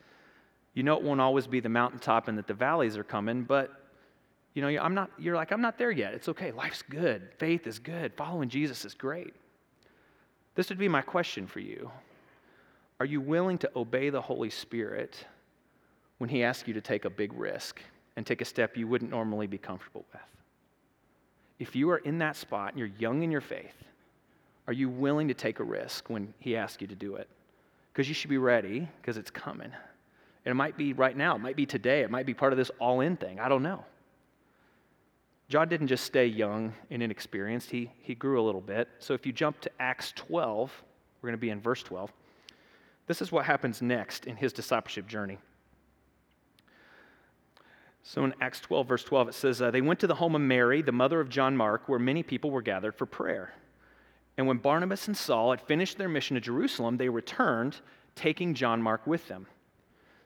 You 0.75 0.83
know 0.83 0.97
it 0.97 1.03
won't 1.03 1.21
always 1.21 1.47
be 1.47 1.61
the 1.61 1.69
mountaintop 1.69 2.29
and 2.29 2.37
that 2.39 2.47
the 2.47 2.55
valleys 2.55 2.97
are 2.97 3.05
coming, 3.05 3.45
but 3.45 3.71
you 4.55 4.63
know, 4.63 4.69
I'm 4.69 4.95
not, 4.95 5.11
you're 5.19 5.37
like, 5.37 5.53
I'm 5.53 5.61
not 5.61 5.77
there 5.77 5.91
yet. 5.91 6.15
It's 6.15 6.29
okay. 6.31 6.51
Life's 6.51 6.83
good. 6.83 7.29
Faith 7.39 7.67
is 7.67 7.79
good. 7.79 8.15
Following 8.17 8.49
Jesus 8.49 8.87
is 8.87 8.95
great. 8.95 9.35
This 10.55 10.71
would 10.71 10.79
be 10.79 10.89
my 10.89 11.03
question 11.03 11.47
for 11.47 11.61
you. 11.61 11.91
Are 12.99 13.05
you 13.05 13.21
willing 13.21 13.59
to 13.59 13.71
obey 13.77 14.09
the 14.09 14.23
Holy 14.23 14.49
Spirit 14.49 15.27
when 16.19 16.31
He 16.31 16.43
asks 16.43 16.67
you 16.67 16.73
to 16.73 16.81
take 16.81 17.05
a 17.05 17.11
big 17.11 17.35
risk 17.35 17.83
and 18.17 18.27
take 18.27 18.41
a 18.41 18.47
step 18.47 18.79
you 18.79 18.89
wouldn't 18.89 19.11
normally 19.11 19.47
be 19.47 19.59
comfortable 19.59 20.07
with? 20.13 20.36
If 21.59 21.75
you 21.75 21.91
are 21.91 21.99
in 21.99 22.19
that 22.19 22.37
spot 22.37 22.71
and 22.71 22.79
you're 22.79 22.91
young 22.99 23.23
in 23.23 23.31
your 23.31 23.41
faith, 23.41 23.85
are 24.67 24.73
you 24.73 24.89
willing 24.89 25.29
to 25.29 25.35
take 25.35 25.61
a 25.61 25.65
risk 25.65 26.11
when 26.11 26.35
He 26.39 26.57
asks 26.57 26.81
you 26.81 26.89
to 26.89 26.95
do 26.95 27.17
it? 27.17 27.29
Because 27.93 28.09
you 28.09 28.15
should 28.15 28.31
be 28.31 28.39
ready 28.39 28.89
because 29.01 29.17
it's 29.17 29.31
coming. 29.31 29.71
And 30.45 30.53
it 30.53 30.55
might 30.55 30.77
be 30.77 30.93
right 30.93 31.17
now, 31.17 31.35
it 31.35 31.41
might 31.41 31.57
be 31.57 31.67
today, 31.67 32.03
it 32.03 32.11
might 32.11 32.27
be 32.27 32.35
part 32.35 32.53
of 32.53 32.57
this 32.57 32.71
all 32.79 33.01
in 33.01 33.17
thing. 33.17 33.41
I 33.41 33.49
don't 33.49 33.63
know. 33.63 33.85
John 35.49 35.69
didn't 35.69 35.87
just 35.87 36.05
stay 36.05 36.27
young 36.27 36.75
and 36.91 37.03
inexperienced, 37.03 37.71
he, 37.71 37.91
he 38.03 38.15
grew 38.15 38.41
a 38.41 38.45
little 38.45 38.61
bit. 38.61 38.89
So 38.99 39.15
if 39.15 39.25
you 39.25 39.33
jump 39.33 39.61
to 39.61 39.71
Acts 39.79 40.13
12, 40.17 40.73
we're 41.23 41.29
going 41.29 41.39
to 41.39 41.41
be 41.41 41.51
in 41.51 41.61
verse 41.61 41.83
12. 41.83 42.13
This 43.07 43.23
is 43.23 43.31
what 43.31 43.45
happens 43.45 43.81
next 43.81 44.27
in 44.27 44.37
his 44.37 44.53
discipleship 44.53 45.07
journey. 45.07 45.39
So 48.09 48.25
in 48.25 48.35
Acts 48.41 48.61
12, 48.61 48.87
verse 48.87 49.03
12, 49.03 49.31
it 49.31 49.35
says, 49.35 49.61
uh, 49.61 49.73
They 49.73 49.81
went 49.81 49.99
to 49.99 50.07
the 50.07 50.15
home 50.15 50.37
of 50.37 50.41
Mary, 50.41 50.81
the 50.81 50.93
mother 50.93 51.21
of 51.21 51.29
John 51.29 51.57
Mark, 51.57 51.89
where 51.89 51.99
many 51.99 52.23
people 52.23 52.53
were 52.53 52.63
gathered 52.63 52.95
for 52.95 53.05
prayer. 53.05 53.53
And 54.39 54.47
when 54.47 54.59
Barnabas 54.59 55.09
and 55.09 55.17
Saul 55.17 55.51
had 55.51 55.61
finished 55.61 55.99
their 55.99 56.09
mission 56.09 56.37
to 56.37 56.41
Jerusalem, 56.41 56.99
they 56.99 57.09
returned, 57.09 57.81
taking 58.15 58.55
John 58.55 58.81
Mark 58.81 59.05
with 59.09 59.27
them. 59.27 59.49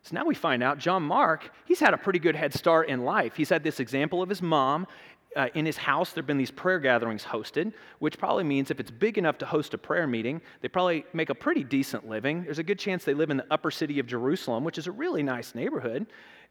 So 0.02 0.14
now 0.14 0.26
we 0.26 0.34
find 0.34 0.62
out 0.62 0.76
John 0.76 1.02
Mark, 1.02 1.50
he's 1.64 1.80
had 1.80 1.94
a 1.94 1.98
pretty 1.98 2.18
good 2.18 2.36
head 2.36 2.52
start 2.52 2.90
in 2.90 3.02
life. 3.02 3.34
He's 3.34 3.48
had 3.48 3.64
this 3.64 3.80
example 3.80 4.20
of 4.20 4.28
his 4.28 4.42
mom. 4.42 4.86
Uh, 5.34 5.48
in 5.54 5.64
his 5.64 5.78
house, 5.78 6.12
there 6.12 6.20
have 6.20 6.26
been 6.26 6.36
these 6.36 6.50
prayer 6.50 6.80
gatherings 6.80 7.24
hosted, 7.24 7.72
which 8.00 8.18
probably 8.18 8.44
means 8.44 8.70
if 8.70 8.78
it's 8.78 8.90
big 8.90 9.16
enough 9.16 9.38
to 9.38 9.46
host 9.46 9.72
a 9.72 9.78
prayer 9.78 10.06
meeting, 10.06 10.42
they 10.60 10.68
probably 10.68 11.06
make 11.14 11.30
a 11.30 11.34
pretty 11.34 11.64
decent 11.64 12.06
living. 12.06 12.44
There's 12.44 12.58
a 12.58 12.64
good 12.64 12.78
chance 12.78 13.04
they 13.04 13.14
live 13.14 13.30
in 13.30 13.38
the 13.38 13.46
upper 13.50 13.70
city 13.70 13.98
of 14.00 14.06
Jerusalem, 14.06 14.64
which 14.64 14.76
is 14.76 14.86
a 14.86 14.92
really 14.92 15.22
nice 15.22 15.54
neighborhood. 15.54 16.06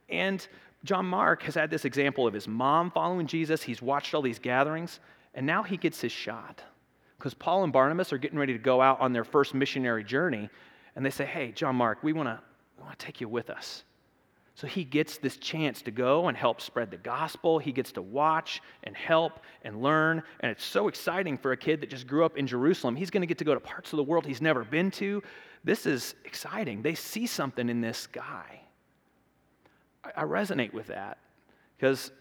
And 0.10 0.48
John 0.84 1.06
Mark 1.06 1.44
has 1.44 1.56
had 1.56 1.70
this 1.70 1.86
example 1.86 2.26
of 2.26 2.34
his 2.34 2.48
mom 2.48 2.92
following 2.92 3.28
Jesus. 3.28 3.62
He's 3.62 3.82
watched 3.82 4.14
all 4.14 4.22
these 4.22 4.40
gatherings, 4.40 5.00
and 5.34 5.46
now 5.46 5.64
he 5.64 5.78
gets 5.78 6.00
his 6.00 6.12
shot. 6.12 6.62
Because 7.18 7.34
Paul 7.34 7.66
and 7.66 7.74
Barnabas 7.74 8.14
are 8.14 8.18
getting 8.18 8.40
ready 8.40 8.54
to 8.54 8.60
go 8.60 8.82
out 8.82 9.02
on 9.02 9.12
their 9.12 9.26
first 9.26 9.54
missionary 9.54 10.04
journey, 10.04 10.50
and 10.96 11.06
they 11.06 11.10
say, 11.10 11.26
Hey, 11.26 11.52
John 11.52 11.76
Mark, 11.76 12.02
we 12.02 12.14
want 12.14 12.30
to 12.30 12.40
to 12.92 13.06
take 13.06 13.22
you 13.22 13.28
with 13.28 13.50
us. 13.50 13.84
So 14.56 14.68
he 14.68 14.84
gets 14.84 15.18
this 15.18 15.38
chance 15.38 15.82
to 15.84 15.92
go 15.92 16.28
and 16.28 16.36
help 16.36 16.60
spread 16.60 16.92
the 16.92 16.98
gospel. 16.98 17.60
He 17.60 17.72
gets 17.72 17.94
to 17.94 18.02
watch 18.02 18.62
and 18.84 18.96
help 18.96 19.40
and 19.62 19.82
learn. 19.82 20.22
And 20.42 20.52
it's 20.52 20.66
so 20.66 20.90
exciting 20.90 21.38
for 21.38 21.54
a 21.54 21.58
kid 21.58 21.80
that 21.80 21.90
just 21.90 22.08
grew 22.08 22.26
up 22.26 22.38
in 22.38 22.46
Jerusalem. 22.46 22.98
He's 22.98 23.10
going 23.10 23.22
to 23.22 23.28
get 23.28 23.38
to 23.38 23.46
go 23.46 23.54
to 23.54 23.60
parts 23.60 23.94
of 23.94 23.98
the 23.98 24.04
world 24.04 24.26
he's 24.26 24.42
never 24.42 24.66
been 24.66 24.92
to. 24.92 25.24
This 25.64 25.86
is 25.86 26.16
exciting. 26.26 26.82
They 26.82 26.96
see 26.96 27.26
something 27.26 27.70
in 27.70 27.80
this 27.80 28.08
guy. 28.08 28.62
I, 30.04 30.24
resonate 30.24 30.74
with 30.74 30.88
that 30.88 31.18
because 31.78 32.12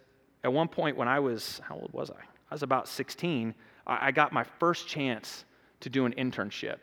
at 0.45 0.53
one 0.53 0.69
point 0.69 0.97
when 0.97 1.09
I 1.09 1.21
was, 1.21 1.61
how 1.65 1.77
old 1.77 1.93
was 1.93 2.11
I? 2.11 2.21
I 2.51 2.55
was 2.55 2.63
about 2.63 2.89
16. 2.89 3.55
I 3.87 4.11
got 4.11 4.33
my 4.33 4.45
first 4.59 4.89
chance 4.89 5.45
to 5.81 5.89
do 5.89 6.05
an 6.07 6.13
internship 6.15 6.79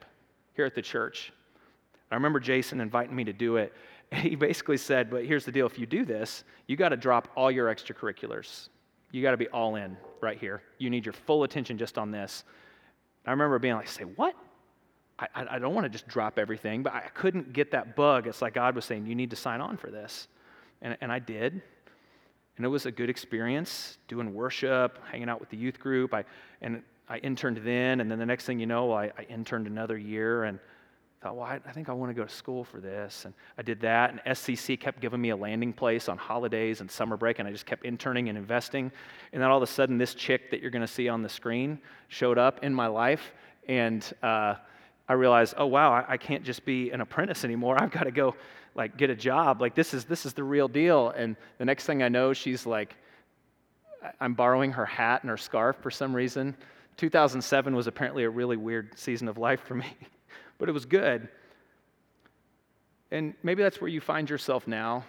here 0.53 0.65
at 0.65 0.75
the 0.75 0.81
church. 0.81 1.31
I 2.11 2.15
remember 2.15 2.39
Jason 2.39 2.81
inviting 2.81 3.15
me 3.15 3.23
to 3.25 3.33
do 3.33 3.57
it. 3.57 3.73
He 4.13 4.35
basically 4.35 4.77
said, 4.77 5.09
But 5.09 5.25
here's 5.25 5.45
the 5.45 5.51
deal 5.51 5.65
if 5.65 5.79
you 5.79 5.87
do 5.87 6.05
this, 6.05 6.43
you 6.67 6.77
got 6.77 6.89
to 6.89 6.97
drop 6.97 7.27
all 7.35 7.49
your 7.49 7.73
extracurriculars. 7.73 8.69
You 9.11 9.23
got 9.23 9.31
to 9.31 9.37
be 9.37 9.47
all 9.47 9.75
in 9.75 9.97
right 10.21 10.37
here. 10.37 10.61
You 10.77 10.91
need 10.91 11.05
your 11.05 11.13
full 11.13 11.43
attention 11.43 11.77
just 11.77 11.97
on 11.97 12.11
this. 12.11 12.43
I 13.25 13.31
remember 13.31 13.57
being 13.57 13.73
like, 13.73 13.87
Say, 13.87 14.03
what? 14.03 14.35
I, 15.17 15.27
I 15.49 15.59
don't 15.59 15.73
want 15.73 15.85
to 15.85 15.89
just 15.89 16.07
drop 16.07 16.37
everything, 16.37 16.83
but 16.83 16.93
I 16.93 17.01
couldn't 17.13 17.51
get 17.51 17.71
that 17.71 17.95
bug. 17.95 18.27
It's 18.27 18.41
like 18.41 18.53
God 18.53 18.75
was 18.75 18.85
saying, 18.85 19.07
You 19.07 19.15
need 19.15 19.31
to 19.31 19.35
sign 19.35 19.59
on 19.59 19.75
for 19.75 19.89
this. 19.89 20.27
And, 20.82 20.98
and 21.01 21.12
I 21.12 21.20
did. 21.20 21.62
And 22.58 22.65
it 22.65 22.70
was 22.70 22.86
a 22.86 22.91
good 22.91 23.10
experience 23.10 23.98
doing 24.08 24.34
worship, 24.34 25.00
hanging 25.12 25.29
out 25.29 25.39
with 25.39 25.50
the 25.50 25.58
youth 25.58 25.79
group. 25.79 26.13
I, 26.13 26.24
and 26.62 26.82
I 27.10 27.17
interned 27.17 27.58
then, 27.58 28.01
and 28.01 28.10
then 28.10 28.17
the 28.17 28.25
next 28.25 28.46
thing 28.46 28.60
you 28.60 28.65
know, 28.65 28.91
I, 28.94 29.12
I 29.17 29.24
interned 29.29 29.67
another 29.67 29.98
year 29.98 30.46
and 30.46 30.60
thought, 31.22 31.36
well, 31.36 31.46
I, 31.46 31.60
I 31.67 31.72
think 31.72 31.89
I 31.89 31.94
want 31.94 32.12
to 32.12 32.13
go 32.13 32.24
to 32.24 32.34
school 32.34 32.63
for 32.63 32.79
this. 32.79 33.25
And 33.25 33.34
I 33.58 33.62
did 33.62 33.82
that, 33.82 34.12
and 34.12 34.20
SCC 34.25 34.79
kept 34.79 35.01
giving 35.01 35.20
me 35.20 35.29
a 35.29 35.36
landing 35.36 35.74
place 35.74 36.08
on 36.08 36.17
holidays 36.17 36.82
and 36.82 36.89
summer 36.89 37.17
break, 37.17 37.39
and 37.39 37.48
I 37.48 37.51
just 37.51 37.65
kept 37.65 37.84
interning 37.84 38.29
and 38.29 38.38
investing. 38.38 38.91
And 39.34 39.41
then 39.41 39.50
all 39.50 39.58
of 39.58 39.63
a 39.63 39.67
sudden, 39.67 39.98
this 39.98 40.13
chick 40.13 40.51
that 40.51 40.62
you're 40.62 40.72
going 40.72 40.86
to 40.86 40.88
see 40.88 41.10
on 41.10 41.24
the 41.24 41.29
screen 41.29 41.79
showed 42.10 42.38
up 42.38 42.63
in 42.63 42.74
my 42.74 42.88
life, 42.88 43.34
and 43.67 44.05
uh, 44.24 44.55
I 45.10 45.13
realized, 45.13 45.55
oh, 45.58 45.65
wow, 45.65 45.91
I, 45.91 46.13
I 46.13 46.17
can't 46.17 46.44
just 46.44 46.63
be 46.63 46.91
an 46.91 47.01
apprentice 47.01 47.44
anymore. 47.44 47.82
I've 47.82 47.91
got 47.91 48.03
to 48.03 48.12
go 48.12 48.36
like 48.75 48.98
get 48.98 49.10
a 49.10 49.15
job. 49.15 49.62
Like 49.62 49.74
this 49.74 49.94
is 49.94 50.05
this 50.05 50.25
is 50.25 50.34
the 50.34 50.44
real 50.44 50.67
deal. 50.67 51.10
And 51.10 51.36
the 51.58 51.65
next 51.65 51.86
thing 51.86 52.03
I 52.03 52.10
know, 52.10 52.34
she's 52.34 52.65
like, 52.65 52.96
I'm 54.20 54.34
borrowing 54.34 54.72
her 54.74 54.86
hat 54.86 55.24
and 55.24 55.29
her 55.29 55.38
scarf 55.38 55.77
for 55.82 55.89
some 55.89 56.15
reason. 56.15 56.55
2007 56.98 57.75
was 57.75 57.88
apparently 57.88 58.24
a 58.24 58.29
really 58.29 58.58
weird 58.58 58.98
season 58.98 59.27
of 59.27 59.38
life 59.38 59.62
for 59.62 59.75
me, 59.75 59.88
but 60.58 60.70
it 60.70 60.72
was 60.72 60.86
good. 60.86 61.27
And 63.12 63.34
maybe 63.44 63.63
that's 63.63 63.82
where 63.82 63.89
you 63.89 64.01
find 64.01 64.29
yourself 64.29 64.67
now 64.67 65.03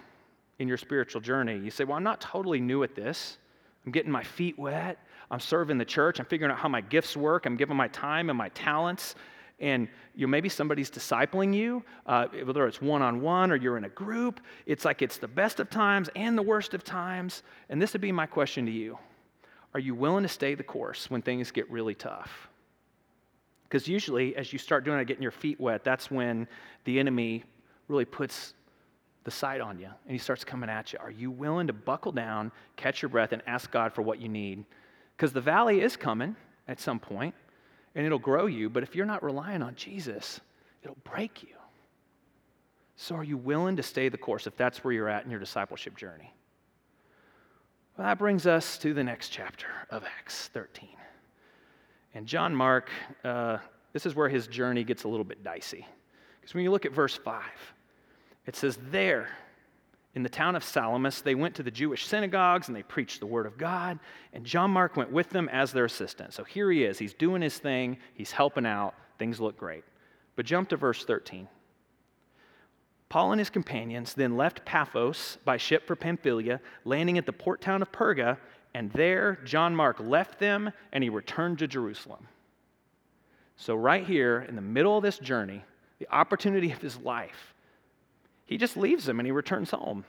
in 0.59 0.69
your 0.69 0.77
spiritual 0.77 1.21
journey. 1.21 1.59
You 1.59 1.71
say, 1.71 1.85
Well, 1.85 1.97
I'm 1.97 2.05
not 2.05 2.21
totally 2.21 2.61
new 2.61 2.83
at 2.83 2.95
this. 2.95 3.39
I'm 3.85 3.93
getting 3.93 4.11
my 4.11 4.25
feet 4.25 4.59
wet. 4.59 4.99
I'm 5.31 5.41
serving 5.41 5.79
the 5.79 5.85
church. 5.85 6.21
I'm 6.21 6.27
figuring 6.27 6.53
out 6.53 6.59
how 6.59 6.69
my 6.69 6.81
gifts 6.81 7.17
work. 7.17 7.47
I'm 7.47 7.57
giving 7.57 7.77
my 7.77 7.89
time 7.89 8.31
and 8.31 8.39
my 8.39 8.49
talents 8.51 9.17
and 9.59 9.89
you 10.15 10.27
know, 10.27 10.31
maybe 10.31 10.49
somebody's 10.49 10.91
discipling 10.91 11.55
you, 11.55 11.83
uh, 12.07 12.27
whether 12.45 12.67
it's 12.67 12.83
one 12.83 13.03
on 13.03 13.21
one 13.23 13.51
or 13.51 13.57
you're 13.57 13.79
in 13.79 13.85
a 13.85 13.91
group. 13.91 14.41
It's 14.67 14.85
like 14.85 15.01
it's 15.01 15.19
the 15.19 15.29
best 15.29 15.61
of 15.61 15.71
times 15.71 16.11
and 16.15 16.37
the 16.37 16.43
worst 16.43 16.75
of 16.75 16.85
times. 16.85 17.43
And 17.71 17.81
this 17.81 17.93
would 17.93 18.03
be 18.03 18.13
my 18.13 18.27
question 18.27 18.67
to 18.67 18.73
you 18.73 18.99
Are 19.75 19.81
you 19.81 19.95
willing 19.95 20.23
to 20.23 20.29
stay 20.29 20.55
the 20.55 20.63
course 20.63 21.11
when 21.11 21.23
things 21.23 21.51
get 21.51 21.71
really 21.71 21.95
tough? 21.95 22.49
Because 23.65 23.89
usually, 23.89 24.37
as 24.37 24.53
you 24.53 24.59
start 24.59 24.85
doing 24.85 25.01
it, 25.01 25.07
getting 25.07 25.23
your 25.23 25.33
feet 25.33 25.59
wet, 25.59 25.83
that's 25.83 26.11
when 26.11 26.47
the 26.85 27.01
enemy 27.01 27.43
really 27.89 28.05
puts 28.05 28.55
the 29.25 29.31
sight 29.31 29.61
on 29.61 29.79
you 29.79 29.87
and 29.87 30.13
he 30.13 30.19
starts 30.19 30.45
coming 30.45 30.71
at 30.71 30.93
you. 30.93 30.99
Are 31.01 31.11
you 31.11 31.31
willing 31.33 31.67
to 31.67 31.73
buckle 31.73 32.13
down, 32.13 32.53
catch 32.77 33.03
your 33.03 33.09
breath, 33.09 33.33
and 33.33 33.43
ask 33.47 33.71
God 33.73 33.93
for 33.93 34.03
what 34.03 34.21
you 34.21 34.29
need? 34.29 34.65
Because 35.17 35.33
the 35.33 35.41
valley 35.41 35.81
is 35.81 35.97
coming 35.97 36.37
at 36.69 36.79
some 36.79 37.01
point 37.01 37.35
and 37.97 38.05
it'll 38.05 38.19
grow 38.19 38.47
you. 38.47 38.71
But 38.71 38.85
if 38.85 38.95
you're 38.95 39.07
not 39.07 39.25
relying 39.25 39.63
on 39.63 39.75
Jesus, 39.75 40.41
it'll 40.85 40.99
break 41.03 41.43
you. 41.43 41.49
So, 42.95 43.17
are 43.17 43.25
you 43.25 43.37
willing 43.37 43.77
to 43.77 43.83
stay 43.83 44.09
the 44.09 44.17
course 44.17 44.47
if 44.47 44.57
that's 44.57 44.85
where 44.85 44.93
you're 44.93 45.09
at 45.09 45.25
in 45.25 45.31
your 45.31 45.41
discipleship 45.41 45.97
journey? 45.97 46.33
Well, 47.97 48.07
that 48.07 48.19
brings 48.19 48.47
us 48.47 48.79
to 48.79 48.95
the 48.95 49.03
next 49.03 49.31
chapter 49.31 49.67
of 49.91 50.05
Acts 50.19 50.49
13. 50.49 50.89
And 52.15 52.27
John 52.27 52.55
Mark, 52.55 52.91
uh, 53.25 53.59
this 53.93 54.07
is 54.07 54.15
where 54.15 54.29
his 54.29 54.47
journey 54.47 54.85
gets 54.85 55.05
a 55.05 55.09
little 55.09 55.25
bit 55.25 55.43
dicey. 55.43 55.87
Because 56.41 56.55
when 56.55 56.65
you 56.65 56.71
look 56.71 56.87
at 56.87 56.93
verse 56.93 57.17
5, 57.17 57.43
it 58.47 58.57
says, 58.57 58.79
There, 58.91 59.29
in 60.17 60.23
the 60.23 60.29
town 60.31 60.57
of 60.57 60.65
Salamis, 60.65 61.21
they 61.21 61.35
went 61.35 61.55
to 61.57 61.63
the 61.63 61.71
Jewish 61.71 62.07
synagogues 62.07 62.69
and 62.69 62.77
they 62.77 62.83
preached 62.83 63.21
the 63.21 63.27
word 63.27 63.45
of 63.45 63.59
God, 63.59 63.99
and 64.33 64.47
John 64.47 64.71
Mark 64.71 64.97
went 64.97 65.13
with 65.13 65.29
them 65.29 65.47
as 65.51 65.73
their 65.73 65.85
assistant. 65.85 66.33
So 66.33 66.43
here 66.43 66.71
he 66.71 66.85
is. 66.85 66.99
He's 66.99 67.13
doing 67.13 67.43
his 67.43 67.59
thing, 67.59 67.99
he's 68.15 68.33
helping 68.33 68.65
out. 68.65 68.95
Things 69.19 69.41
look 69.41 69.59
great. 69.59 69.85
But 70.35 70.47
jump 70.47 70.71
to 70.71 70.79
verse 70.79 71.05
13. 71.05 71.49
Paul 73.11 73.33
and 73.33 73.39
his 73.39 73.51
companions 73.51 74.15
then 74.15 74.39
left 74.39 74.65
Paphos 74.65 75.37
by 75.45 75.59
ship 75.59 75.87
for 75.87 75.95
Pamphylia, 75.95 76.63
landing 76.87 77.19
at 77.19 77.27
the 77.27 77.33
port 77.33 77.61
town 77.61 77.83
of 77.83 77.93
Perga, 77.93 78.39
and 78.73 78.91
there 78.93 79.39
John 79.45 79.77
Mark 79.77 80.01
left 80.01 80.39
them 80.39 80.73
and 80.93 81.05
he 81.05 81.11
returned 81.11 81.59
to 81.59 81.69
Jerusalem. 81.69 82.27
So, 83.57 83.75
right 83.75 84.05
here 84.05 84.47
in 84.49 84.57
the 84.57 84.63
middle 84.63 84.97
of 84.97 85.03
this 85.03 85.19
journey, 85.19 85.63
the 85.99 86.09
opportunity 86.11 86.73
of 86.73 86.81
his 86.81 86.97
life, 86.99 87.55
he 88.47 88.57
just 88.57 88.77
leaves 88.77 89.05
them 89.05 89.21
and 89.21 89.27
he 89.27 89.33
returns 89.33 89.71
home. 89.71 90.05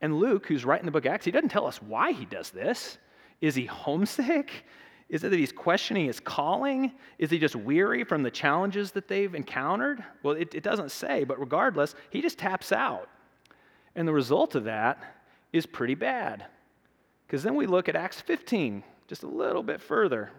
And 0.00 0.18
Luke, 0.18 0.46
who's 0.46 0.64
writing 0.64 0.86
the 0.86 0.92
book 0.92 1.06
Acts, 1.06 1.24
he 1.24 1.30
doesn't 1.30 1.48
tell 1.48 1.66
us 1.66 1.80
why 1.80 2.12
he 2.12 2.26
does 2.26 2.50
this. 2.50 2.98
Is 3.40 3.54
he 3.54 3.64
homesick? 3.64 4.64
Is 5.08 5.22
it 5.22 5.30
that 5.30 5.38
he's 5.38 5.52
questioning 5.52 6.06
his 6.06 6.20
calling? 6.20 6.92
Is 7.18 7.30
he 7.30 7.38
just 7.38 7.56
weary 7.56 8.04
from 8.04 8.22
the 8.22 8.30
challenges 8.30 8.90
that 8.92 9.08
they've 9.08 9.34
encountered? 9.34 10.04
Well, 10.22 10.34
it, 10.34 10.54
it 10.54 10.62
doesn't 10.62 10.90
say, 10.90 11.24
but 11.24 11.38
regardless, 11.38 11.94
he 12.10 12.20
just 12.20 12.38
taps 12.38 12.72
out. 12.72 13.08
And 13.94 14.08
the 14.08 14.12
result 14.12 14.54
of 14.54 14.64
that 14.64 15.02
is 15.52 15.66
pretty 15.66 15.94
bad. 15.94 16.46
Because 17.26 17.42
then 17.42 17.54
we 17.54 17.66
look 17.66 17.88
at 17.88 17.96
Acts 17.96 18.20
15, 18.20 18.82
just 19.06 19.22
a 19.22 19.28
little 19.28 19.62
bit 19.62 19.80
further. 19.80 20.30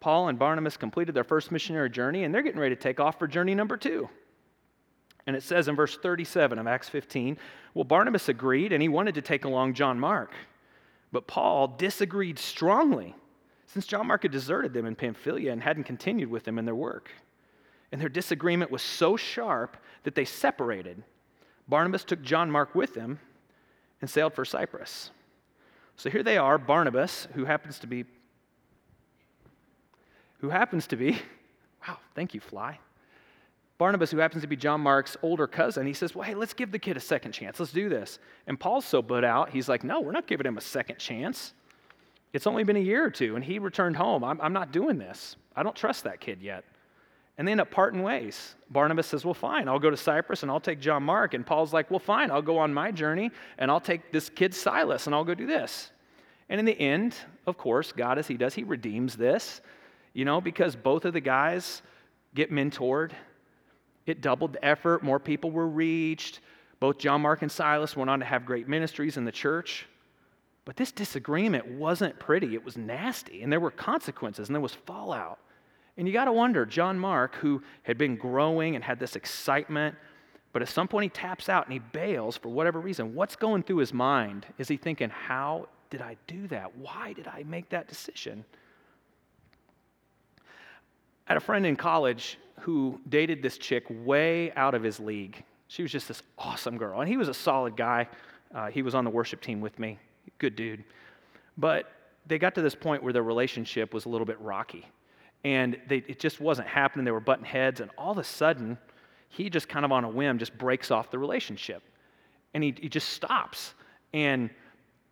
Paul 0.00 0.28
and 0.28 0.38
Barnabas 0.38 0.76
completed 0.76 1.14
their 1.14 1.24
first 1.24 1.50
missionary 1.50 1.90
journey, 1.90 2.24
and 2.24 2.34
they're 2.34 2.42
getting 2.42 2.60
ready 2.60 2.74
to 2.74 2.80
take 2.80 3.00
off 3.00 3.18
for 3.18 3.26
journey 3.26 3.54
number 3.54 3.76
two. 3.76 4.08
And 5.26 5.36
it 5.36 5.42
says 5.42 5.68
in 5.68 5.76
verse 5.76 5.96
37 5.96 6.58
of 6.58 6.66
Acts 6.66 6.88
15, 6.88 7.36
well, 7.74 7.84
Barnabas 7.84 8.28
agreed 8.28 8.72
and 8.72 8.80
he 8.80 8.88
wanted 8.88 9.14
to 9.16 9.22
take 9.22 9.44
along 9.44 9.74
John 9.74 10.00
Mark. 10.00 10.32
But 11.12 11.26
Paul 11.26 11.68
disagreed 11.68 12.38
strongly 12.38 13.14
since 13.66 13.86
John 13.86 14.06
Mark 14.06 14.22
had 14.22 14.32
deserted 14.32 14.72
them 14.72 14.86
in 14.86 14.94
Pamphylia 14.94 15.52
and 15.52 15.62
hadn't 15.62 15.84
continued 15.84 16.30
with 16.30 16.44
them 16.44 16.58
in 16.58 16.64
their 16.64 16.74
work. 16.74 17.10
And 17.92 18.00
their 18.00 18.08
disagreement 18.08 18.70
was 18.70 18.82
so 18.82 19.16
sharp 19.16 19.76
that 20.04 20.14
they 20.14 20.24
separated. 20.24 21.02
Barnabas 21.68 22.04
took 22.04 22.22
John 22.22 22.50
Mark 22.50 22.74
with 22.74 22.94
him 22.94 23.18
and 24.00 24.08
sailed 24.08 24.34
for 24.34 24.44
Cyprus. 24.44 25.10
So 25.96 26.10
here 26.10 26.22
they 26.22 26.38
are, 26.38 26.58
Barnabas, 26.58 27.28
who 27.34 27.44
happens 27.44 27.78
to 27.80 27.86
be 27.86 28.04
who 30.40 30.50
happens 30.50 30.86
to 30.86 30.96
be 30.96 31.12
wow, 31.88 31.98
thank 32.14 32.32
you, 32.32 32.40
fly. 32.40 32.78
Barnabas, 33.78 34.10
who 34.10 34.18
happens 34.18 34.42
to 34.42 34.48
be 34.48 34.56
John 34.56 34.80
Mark's 34.80 35.16
older 35.22 35.46
cousin, 35.46 35.86
he 35.86 35.92
says, 35.92 36.14
Well, 36.14 36.24
hey, 36.24 36.34
let's 36.34 36.52
give 36.52 36.72
the 36.72 36.80
kid 36.80 36.96
a 36.96 37.00
second 37.00 37.30
chance. 37.30 37.60
Let's 37.60 37.72
do 37.72 37.88
this. 37.88 38.18
And 38.48 38.58
Paul's 38.58 38.84
so 38.84 39.00
put 39.00 39.22
out, 39.22 39.50
he's 39.50 39.68
like, 39.68 39.84
No, 39.84 40.00
we're 40.00 40.12
not 40.12 40.26
giving 40.26 40.46
him 40.46 40.58
a 40.58 40.60
second 40.60 40.98
chance. 40.98 41.54
It's 42.32 42.46
only 42.46 42.64
been 42.64 42.76
a 42.76 42.80
year 42.80 43.04
or 43.04 43.10
two, 43.10 43.36
and 43.36 43.44
he 43.44 43.58
returned 43.58 43.96
home. 43.96 44.22
I'm, 44.22 44.40
I'm 44.40 44.52
not 44.52 44.72
doing 44.72 44.98
this. 44.98 45.36
I 45.56 45.62
don't 45.62 45.76
trust 45.76 46.04
that 46.04 46.20
kid 46.20 46.42
yet. 46.42 46.64
And 47.38 47.46
they 47.46 47.52
end 47.52 47.60
up 47.60 47.70
parting 47.70 48.02
ways. 48.02 48.56
Barnabas 48.68 49.06
says, 49.06 49.24
Well, 49.24 49.32
fine, 49.32 49.68
I'll 49.68 49.78
go 49.78 49.90
to 49.90 49.96
Cyprus 49.96 50.42
and 50.42 50.50
I'll 50.50 50.58
take 50.58 50.80
John 50.80 51.04
Mark. 51.04 51.34
And 51.34 51.46
Paul's 51.46 51.72
like, 51.72 51.88
Well, 51.88 52.00
fine, 52.00 52.32
I'll 52.32 52.42
go 52.42 52.58
on 52.58 52.74
my 52.74 52.90
journey 52.90 53.30
and 53.58 53.70
I'll 53.70 53.80
take 53.80 54.10
this 54.10 54.28
kid 54.28 54.54
Silas 54.54 55.06
and 55.06 55.14
I'll 55.14 55.24
go 55.24 55.34
do 55.34 55.46
this. 55.46 55.92
And 56.48 56.58
in 56.58 56.66
the 56.66 56.78
end, 56.80 57.14
of 57.46 57.56
course, 57.56 57.92
God, 57.92 58.18
as 58.18 58.26
He 58.26 58.36
does, 58.36 58.54
He 58.54 58.64
redeems 58.64 59.14
this, 59.14 59.60
you 60.14 60.24
know, 60.24 60.40
because 60.40 60.74
both 60.74 61.04
of 61.04 61.12
the 61.12 61.20
guys 61.20 61.80
get 62.34 62.50
mentored 62.50 63.12
it 64.08 64.20
doubled 64.20 64.54
the 64.54 64.64
effort, 64.64 65.02
more 65.02 65.18
people 65.18 65.50
were 65.50 65.68
reached. 65.68 66.40
Both 66.80 66.98
John 66.98 67.22
Mark 67.22 67.42
and 67.42 67.50
Silas 67.50 67.96
went 67.96 68.10
on 68.10 68.20
to 68.20 68.24
have 68.24 68.46
great 68.46 68.68
ministries 68.68 69.16
in 69.16 69.24
the 69.24 69.32
church. 69.32 69.86
But 70.64 70.76
this 70.76 70.92
disagreement 70.92 71.66
wasn't 71.66 72.18
pretty, 72.18 72.54
it 72.54 72.64
was 72.64 72.76
nasty, 72.76 73.42
and 73.42 73.50
there 73.50 73.58
were 73.58 73.70
consequences, 73.70 74.48
and 74.48 74.54
there 74.54 74.60
was 74.60 74.74
fallout. 74.74 75.38
And 75.96 76.06
you 76.06 76.12
got 76.12 76.26
to 76.26 76.32
wonder 76.32 76.66
John 76.66 76.98
Mark, 76.98 77.34
who 77.36 77.62
had 77.82 77.96
been 77.98 78.16
growing 78.16 78.74
and 78.76 78.84
had 78.84 79.00
this 79.00 79.16
excitement, 79.16 79.96
but 80.52 80.62
at 80.62 80.68
some 80.68 80.86
point 80.86 81.04
he 81.04 81.08
taps 81.08 81.48
out 81.48 81.64
and 81.64 81.72
he 81.72 81.78
bails 81.78 82.36
for 82.36 82.50
whatever 82.50 82.80
reason. 82.80 83.14
What's 83.14 83.34
going 83.34 83.62
through 83.62 83.78
his 83.78 83.92
mind? 83.92 84.46
Is 84.58 84.68
he 84.68 84.76
thinking, 84.76 85.10
How 85.10 85.68
did 85.90 86.02
I 86.02 86.16
do 86.26 86.46
that? 86.48 86.76
Why 86.76 87.12
did 87.14 87.26
I 87.26 87.44
make 87.44 87.68
that 87.70 87.88
decision? 87.88 88.44
I 91.28 91.32
had 91.32 91.36
a 91.36 91.44
friend 91.44 91.66
in 91.66 91.76
college 91.76 92.38
who 92.60 92.98
dated 93.10 93.42
this 93.42 93.58
chick 93.58 93.84
way 93.90 94.50
out 94.52 94.74
of 94.74 94.82
his 94.82 94.98
league. 94.98 95.44
She 95.66 95.82
was 95.82 95.92
just 95.92 96.08
this 96.08 96.22
awesome 96.38 96.78
girl. 96.78 97.00
And 97.02 97.08
he 97.08 97.18
was 97.18 97.28
a 97.28 97.34
solid 97.34 97.76
guy. 97.76 98.08
Uh, 98.54 98.68
he 98.68 98.80
was 98.80 98.94
on 98.94 99.04
the 99.04 99.10
worship 99.10 99.42
team 99.42 99.60
with 99.60 99.78
me. 99.78 99.98
Good 100.38 100.56
dude. 100.56 100.84
But 101.58 101.92
they 102.26 102.38
got 102.38 102.54
to 102.54 102.62
this 102.62 102.74
point 102.74 103.02
where 103.02 103.12
their 103.12 103.22
relationship 103.22 103.92
was 103.92 104.06
a 104.06 104.08
little 104.08 104.24
bit 104.24 104.40
rocky. 104.40 104.86
And 105.44 105.76
they, 105.86 105.98
it 105.98 106.18
just 106.18 106.40
wasn't 106.40 106.66
happening. 106.66 107.04
They 107.04 107.10
were 107.10 107.20
butting 107.20 107.44
heads. 107.44 107.80
And 107.80 107.90
all 107.98 108.12
of 108.12 108.18
a 108.18 108.24
sudden, 108.24 108.78
he 109.28 109.50
just 109.50 109.68
kind 109.68 109.84
of 109.84 109.92
on 109.92 110.04
a 110.04 110.08
whim 110.08 110.38
just 110.38 110.56
breaks 110.56 110.90
off 110.90 111.10
the 111.10 111.18
relationship. 111.18 111.82
And 112.54 112.64
he, 112.64 112.74
he 112.80 112.88
just 112.88 113.10
stops. 113.10 113.74
And 114.14 114.48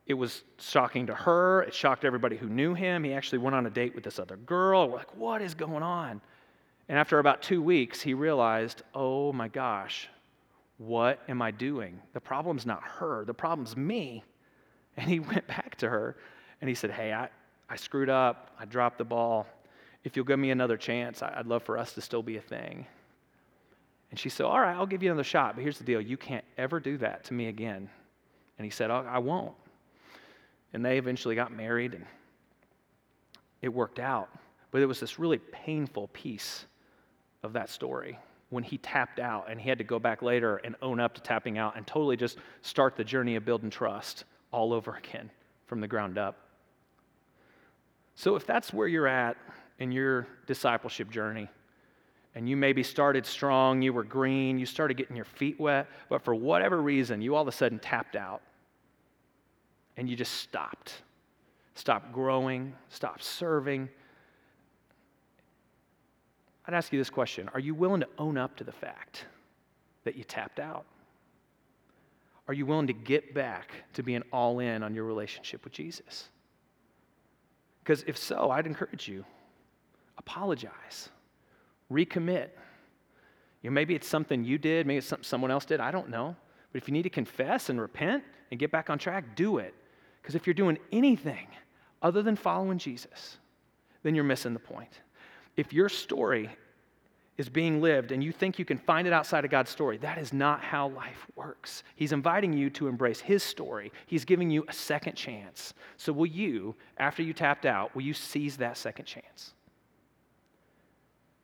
it 0.06 0.14
was 0.14 0.42
shocking 0.58 1.06
to 1.06 1.14
her. 1.14 1.62
It 1.62 1.74
shocked 1.74 2.04
everybody 2.04 2.36
who 2.36 2.48
knew 2.48 2.74
him. 2.74 3.04
He 3.04 3.12
actually 3.12 3.38
went 3.38 3.56
on 3.56 3.66
a 3.66 3.70
date 3.70 3.94
with 3.94 4.04
this 4.04 4.18
other 4.18 4.36
girl. 4.36 4.88
We're 4.88 4.96
like, 4.96 5.16
what 5.16 5.42
is 5.42 5.54
going 5.54 5.82
on? 5.82 6.20
And 6.88 6.98
after 6.98 7.18
about 7.18 7.42
two 7.42 7.60
weeks, 7.60 8.00
he 8.00 8.14
realized, 8.14 8.82
oh 8.94 9.32
my 9.32 9.48
gosh, 9.48 10.08
what 10.78 11.20
am 11.28 11.42
I 11.42 11.50
doing? 11.50 12.00
The 12.12 12.20
problem's 12.20 12.64
not 12.64 12.82
her, 12.84 13.24
the 13.24 13.34
problem's 13.34 13.76
me. 13.76 14.24
And 14.98 15.10
he 15.10 15.20
went 15.20 15.46
back 15.46 15.76
to 15.80 15.90
her 15.90 16.16
and 16.62 16.70
he 16.70 16.74
said, 16.74 16.90
hey, 16.90 17.12
I, 17.12 17.28
I 17.68 17.76
screwed 17.76 18.08
up. 18.08 18.50
I 18.58 18.64
dropped 18.64 18.96
the 18.98 19.04
ball. 19.04 19.46
If 20.04 20.16
you'll 20.16 20.24
give 20.24 20.38
me 20.38 20.50
another 20.50 20.76
chance, 20.76 21.22
I'd 21.22 21.46
love 21.46 21.62
for 21.64 21.76
us 21.76 21.92
to 21.94 22.00
still 22.00 22.22
be 22.22 22.36
a 22.36 22.40
thing. 22.40 22.86
And 24.10 24.18
she 24.18 24.28
said, 24.28 24.46
All 24.46 24.60
right, 24.60 24.74
I'll 24.74 24.86
give 24.86 25.02
you 25.02 25.10
another 25.10 25.24
shot, 25.24 25.56
but 25.56 25.62
here's 25.62 25.78
the 25.78 25.84
deal 25.84 26.00
you 26.00 26.16
can't 26.16 26.44
ever 26.56 26.78
do 26.78 26.96
that 26.98 27.24
to 27.24 27.34
me 27.34 27.48
again. 27.48 27.90
And 28.58 28.64
he 28.64 28.70
said, 28.70 28.90
oh, 28.90 29.04
I 29.06 29.18
won't. 29.18 29.52
And 30.76 30.84
they 30.84 30.98
eventually 30.98 31.34
got 31.34 31.56
married 31.56 31.94
and 31.94 32.04
it 33.62 33.70
worked 33.70 33.98
out. 33.98 34.28
But 34.70 34.82
it 34.82 34.86
was 34.86 35.00
this 35.00 35.18
really 35.18 35.38
painful 35.38 36.08
piece 36.08 36.66
of 37.42 37.54
that 37.54 37.70
story 37.70 38.18
when 38.50 38.62
he 38.62 38.76
tapped 38.76 39.18
out 39.18 39.46
and 39.48 39.58
he 39.58 39.70
had 39.70 39.78
to 39.78 39.84
go 39.84 39.98
back 39.98 40.20
later 40.20 40.58
and 40.58 40.76
own 40.82 41.00
up 41.00 41.14
to 41.14 41.22
tapping 41.22 41.56
out 41.56 41.78
and 41.78 41.86
totally 41.86 42.14
just 42.14 42.36
start 42.60 42.94
the 42.94 43.04
journey 43.04 43.36
of 43.36 43.44
building 43.46 43.70
trust 43.70 44.24
all 44.52 44.74
over 44.74 44.96
again 44.96 45.30
from 45.64 45.80
the 45.80 45.88
ground 45.88 46.18
up. 46.18 46.36
So, 48.14 48.36
if 48.36 48.46
that's 48.46 48.70
where 48.70 48.86
you're 48.86 49.08
at 49.08 49.38
in 49.78 49.92
your 49.92 50.28
discipleship 50.46 51.08
journey, 51.08 51.48
and 52.34 52.46
you 52.46 52.54
maybe 52.54 52.82
started 52.82 53.24
strong, 53.24 53.80
you 53.80 53.94
were 53.94 54.04
green, 54.04 54.58
you 54.58 54.66
started 54.66 54.98
getting 54.98 55.16
your 55.16 55.24
feet 55.24 55.58
wet, 55.58 55.86
but 56.10 56.20
for 56.20 56.34
whatever 56.34 56.82
reason, 56.82 57.22
you 57.22 57.34
all 57.34 57.40
of 57.40 57.48
a 57.48 57.52
sudden 57.52 57.78
tapped 57.78 58.14
out 58.14 58.42
and 59.96 60.08
you 60.08 60.16
just 60.16 60.34
stopped. 60.34 61.02
Stopped 61.74 62.12
growing, 62.12 62.74
stopped 62.88 63.22
serving. 63.22 63.88
I'd 66.66 66.74
ask 66.74 66.92
you 66.92 66.98
this 66.98 67.10
question 67.10 67.48
Are 67.54 67.60
you 67.60 67.74
willing 67.74 68.00
to 68.00 68.08
own 68.18 68.36
up 68.36 68.56
to 68.56 68.64
the 68.64 68.72
fact 68.72 69.26
that 70.04 70.16
you 70.16 70.24
tapped 70.24 70.58
out? 70.58 70.84
Are 72.48 72.54
you 72.54 72.64
willing 72.64 72.86
to 72.86 72.92
get 72.92 73.34
back 73.34 73.72
to 73.94 74.02
being 74.02 74.22
all 74.32 74.60
in 74.60 74.82
on 74.82 74.94
your 74.94 75.04
relationship 75.04 75.64
with 75.64 75.72
Jesus? 75.72 76.28
Because 77.82 78.04
if 78.06 78.16
so, 78.16 78.50
I'd 78.50 78.66
encourage 78.66 79.08
you 79.08 79.24
apologize, 80.18 81.08
recommit. 81.90 82.48
You 83.62 83.70
know, 83.70 83.74
maybe 83.74 83.94
it's 83.94 84.08
something 84.08 84.44
you 84.44 84.58
did, 84.58 84.86
maybe 84.86 84.98
it's 84.98 85.06
something 85.06 85.24
someone 85.24 85.50
else 85.50 85.64
did, 85.64 85.78
I 85.78 85.90
don't 85.90 86.08
know. 86.08 86.34
But 86.72 86.82
if 86.82 86.88
you 86.88 86.92
need 86.92 87.04
to 87.04 87.10
confess 87.10 87.68
and 87.68 87.80
repent 87.80 88.24
and 88.50 88.58
get 88.58 88.70
back 88.70 88.90
on 88.90 88.98
track, 88.98 89.36
do 89.36 89.58
it. 89.58 89.74
Because 90.26 90.34
if 90.34 90.44
you're 90.44 90.54
doing 90.54 90.76
anything 90.90 91.46
other 92.02 92.20
than 92.20 92.34
following 92.34 92.78
Jesus, 92.78 93.36
then 94.02 94.16
you're 94.16 94.24
missing 94.24 94.54
the 94.54 94.58
point. 94.58 94.90
If 95.56 95.72
your 95.72 95.88
story 95.88 96.50
is 97.38 97.48
being 97.48 97.80
lived 97.80 98.10
and 98.10 98.24
you 98.24 98.32
think 98.32 98.58
you 98.58 98.64
can 98.64 98.76
find 98.76 99.06
it 99.06 99.12
outside 99.12 99.44
of 99.44 99.52
God's 99.52 99.70
story, 99.70 99.98
that 99.98 100.18
is 100.18 100.32
not 100.32 100.64
how 100.64 100.88
life 100.88 101.28
works. 101.36 101.84
He's 101.94 102.10
inviting 102.10 102.52
you 102.52 102.70
to 102.70 102.88
embrace 102.88 103.20
His 103.20 103.44
story. 103.44 103.92
He's 104.08 104.24
giving 104.24 104.50
you 104.50 104.64
a 104.66 104.72
second 104.72 105.14
chance. 105.14 105.74
So, 105.96 106.12
will 106.12 106.26
you, 106.26 106.74
after 106.98 107.22
you 107.22 107.32
tapped 107.32 107.64
out, 107.64 107.94
will 107.94 108.02
you 108.02 108.12
seize 108.12 108.56
that 108.56 108.76
second 108.76 109.04
chance? 109.04 109.54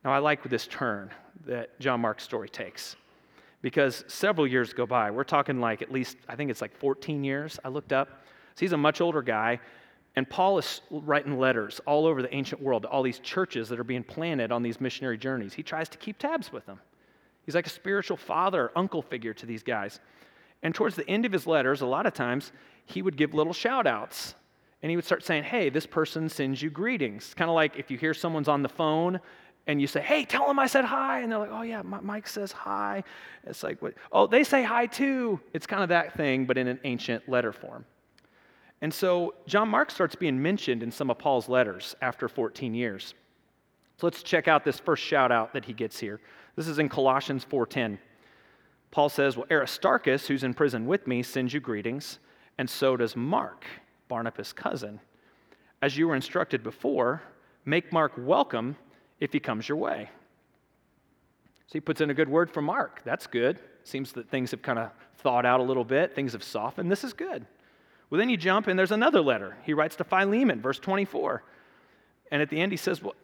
Now, 0.03 0.11
I 0.11 0.17
like 0.17 0.43
this 0.43 0.67
turn 0.67 1.09
that 1.45 1.79
John 1.79 2.01
Mark's 2.01 2.25
story 2.25 2.49
takes 2.49 2.97
because 3.61 4.03
several 4.09 4.45
years 4.45 4.73
go 4.73 4.85
by. 4.85 5.09
We're 5.09 5.23
talking 5.23 5.61
like 5.61 5.81
at 5.81 5.89
least, 5.89 6.17
I 6.27 6.35
think 6.35 6.51
it's 6.51 6.59
like 6.61 6.75
14 6.75 7.23
years. 7.23 7.57
I 7.63 7.69
looked 7.69 7.93
up. 7.93 8.19
So 8.55 8.59
he's 8.59 8.73
a 8.73 8.77
much 8.77 9.01
older 9.01 9.21
guy. 9.21 9.59
And 10.15 10.29
Paul 10.29 10.59
is 10.59 10.81
writing 10.91 11.39
letters 11.39 11.81
all 11.87 12.05
over 12.05 12.21
the 12.21 12.33
ancient 12.33 12.61
world 12.61 12.83
to 12.83 12.89
all 12.89 13.01
these 13.01 13.19
churches 13.19 13.67
that 13.69 13.79
are 13.79 13.83
being 13.83 14.03
planted 14.03 14.51
on 14.51 14.61
these 14.61 14.79
missionary 14.79 15.17
journeys. 15.17 15.53
He 15.53 15.63
tries 15.63 15.89
to 15.89 15.97
keep 15.97 16.19
tabs 16.19 16.51
with 16.51 16.65
them. 16.65 16.79
He's 17.45 17.55
like 17.55 17.65
a 17.65 17.71
spiritual 17.71 18.17
father, 18.17 18.71
uncle 18.75 19.01
figure 19.01 19.33
to 19.33 19.45
these 19.45 19.63
guys. 19.63 19.99
And 20.61 20.73
towards 20.73 20.95
the 20.95 21.07
end 21.09 21.25
of 21.25 21.31
his 21.31 21.47
letters, 21.47 21.81
a 21.81 21.85
lot 21.85 22.05
of 22.05 22.13
times, 22.13 22.51
he 22.85 23.01
would 23.01 23.17
give 23.17 23.33
little 23.33 23.53
shout 23.53 23.87
outs. 23.87 24.35
And 24.81 24.89
he 24.89 24.95
would 24.95 25.05
start 25.05 25.23
saying, 25.23 25.43
Hey, 25.43 25.69
this 25.69 25.85
person 25.85 26.29
sends 26.29 26.61
you 26.61 26.69
greetings. 26.69 27.33
Kind 27.33 27.49
of 27.49 27.55
like 27.55 27.77
if 27.77 27.89
you 27.89 27.97
hear 27.97 28.13
someone's 28.13 28.47
on 28.47 28.61
the 28.61 28.69
phone 28.69 29.19
and 29.65 29.81
you 29.81 29.87
say, 29.87 30.01
Hey, 30.01 30.25
tell 30.25 30.47
them 30.47 30.59
I 30.59 30.67
said 30.67 30.85
hi. 30.85 31.21
And 31.21 31.31
they're 31.31 31.39
like, 31.39 31.51
Oh, 31.51 31.63
yeah, 31.63 31.81
Mike 31.81 32.27
says 32.27 32.51
hi. 32.51 33.03
It's 33.45 33.63
like? 33.63 33.79
Oh, 34.11 34.27
they 34.27 34.43
say 34.43 34.63
hi 34.63 34.85
too. 34.85 35.39
It's 35.53 35.65
kind 35.65 35.83
of 35.83 35.89
that 35.89 36.15
thing, 36.15 36.45
but 36.45 36.57
in 36.57 36.67
an 36.67 36.79
ancient 36.83 37.27
letter 37.27 37.51
form. 37.51 37.85
And 38.83 38.93
so 38.93 39.33
John 39.47 39.69
Mark 39.69 39.89
starts 39.89 40.13
being 40.13 40.41
mentioned 40.41 40.83
in 40.83 40.91
some 40.91 41.09
of 41.09 41.17
Paul's 41.17 41.47
letters 41.47 41.95
after 42.01 42.27
14 42.27 42.73
years. 42.73 43.13
So 43.95 44.05
let's 44.05 44.21
check 44.21 44.49
out 44.49 44.65
this 44.65 44.77
first 44.77 45.01
shout 45.01 45.31
out 45.31 45.53
that 45.53 45.63
he 45.63 45.71
gets 45.71 45.99
here. 45.99 46.19
This 46.57 46.67
is 46.67 46.79
in 46.79 46.89
Colossians 46.89 47.45
4:10. 47.45 47.97
Paul 48.91 49.07
says, 49.07 49.37
"Well, 49.37 49.47
Aristarchus, 49.49 50.27
who's 50.27 50.43
in 50.43 50.53
prison 50.53 50.85
with 50.85 51.07
me, 51.07 51.23
sends 51.23 51.53
you 51.53 51.61
greetings, 51.61 52.19
and 52.57 52.69
so 52.69 52.97
does 52.97 53.15
Mark, 53.15 53.65
Barnabas' 54.09 54.51
cousin. 54.51 54.99
As 55.81 55.97
you 55.97 56.09
were 56.09 56.15
instructed 56.15 56.61
before, 56.61 57.21
make 57.63 57.93
Mark 57.93 58.11
welcome 58.17 58.75
if 59.21 59.31
he 59.31 59.39
comes 59.39 59.69
your 59.69 59.77
way." 59.77 60.09
So 61.67 61.73
he 61.73 61.79
puts 61.79 62.01
in 62.01 62.09
a 62.09 62.13
good 62.13 62.27
word 62.27 62.51
for 62.51 62.61
Mark. 62.61 63.01
That's 63.05 63.27
good. 63.27 63.59
Seems 63.85 64.11
that 64.11 64.27
things 64.27 64.51
have 64.51 64.61
kind 64.61 64.77
of 64.77 64.91
thawed 65.15 65.45
out 65.45 65.61
a 65.61 65.63
little 65.63 65.85
bit, 65.85 66.13
things 66.13 66.33
have 66.33 66.43
softened. 66.43 66.91
This 66.91 67.05
is 67.05 67.13
good. 67.13 67.45
Well, 68.13 68.19
then 68.19 68.29
you 68.29 68.37
jump 68.37 68.67
and 68.67 68.77
there's 68.77 68.91
another 68.91 69.21
letter. 69.21 69.57
He 69.63 69.73
writes 69.73 69.95
to 69.95 70.03
Philemon, 70.03 70.61
verse 70.61 70.77
24. 70.77 71.41
And 72.29 72.43
at 72.43 72.51
the 72.51 72.61
end, 72.61 72.71
he 72.71 72.77
says, 72.77 73.01
Well, 73.01 73.15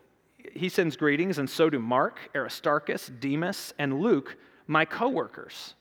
he 0.52 0.68
sends 0.68 0.98
greetings, 0.98 1.38
and 1.38 1.48
so 1.48 1.70
do 1.70 1.78
Mark, 1.78 2.18
Aristarchus, 2.34 3.12
Demas, 3.20 3.72
and 3.78 4.02
Luke, 4.02 4.36
my 4.66 4.86
co 4.86 5.08
workers. 5.08 5.76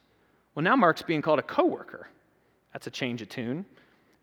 Well, 0.53 0.63
now 0.63 0.75
Mark's 0.75 1.01
being 1.01 1.23
called 1.23 1.39
a 1.39 1.41
co 1.41 1.65
worker. 1.65 2.07
That's 2.71 2.85
a 2.85 2.91
change 2.91 3.23
of 3.23 3.29
tune. 3.29 3.65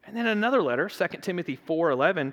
And 0.04 0.16
then 0.16 0.28
another 0.28 0.62
letter, 0.62 0.88
2 0.88 1.04
Timothy 1.20 1.56
4 1.56 1.90
11. 1.90 2.32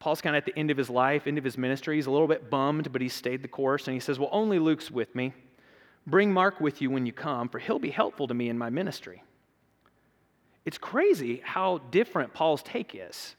Paul's 0.00 0.20
kind 0.20 0.34
of 0.34 0.40
at 0.40 0.46
the 0.46 0.58
end 0.58 0.72
of 0.72 0.76
his 0.76 0.90
life, 0.90 1.28
end 1.28 1.38
of 1.38 1.44
his 1.44 1.56
ministry. 1.56 1.94
He's 1.94 2.06
a 2.06 2.10
little 2.10 2.26
bit 2.26 2.50
bummed, 2.50 2.90
but 2.90 3.00
he 3.00 3.08
stayed 3.08 3.42
the 3.42 3.46
course. 3.46 3.86
And 3.86 3.94
he 3.94 4.00
says, 4.00 4.18
Well, 4.18 4.30
only 4.32 4.58
Luke's 4.58 4.90
with 4.90 5.14
me. 5.14 5.32
Bring 6.08 6.32
Mark 6.32 6.60
with 6.60 6.82
you 6.82 6.90
when 6.90 7.06
you 7.06 7.12
come, 7.12 7.48
for 7.48 7.60
he'll 7.60 7.78
be 7.78 7.90
helpful 7.90 8.26
to 8.26 8.34
me 8.34 8.48
in 8.48 8.58
my 8.58 8.68
ministry. 8.68 9.22
It's 10.66 10.78
crazy 10.78 11.40
how 11.44 11.78
different 11.90 12.34
Paul's 12.34 12.62
take 12.62 12.94
is. 12.94 13.36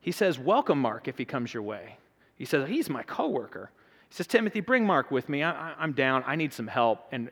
He 0.00 0.12
says, 0.12 0.38
Welcome 0.38 0.80
Mark 0.80 1.08
if 1.08 1.18
he 1.18 1.24
comes 1.24 1.52
your 1.52 1.64
way. 1.64 1.98
He 2.36 2.44
says, 2.44 2.68
He's 2.68 2.88
my 2.88 3.02
coworker. 3.02 3.70
He 4.08 4.14
says, 4.14 4.28
Timothy, 4.28 4.60
bring 4.60 4.86
Mark 4.86 5.10
with 5.10 5.28
me. 5.28 5.42
I, 5.42 5.74
am 5.82 5.92
down. 5.92 6.24
I 6.26 6.36
need 6.36 6.54
some 6.54 6.68
help. 6.68 7.06
And 7.12 7.30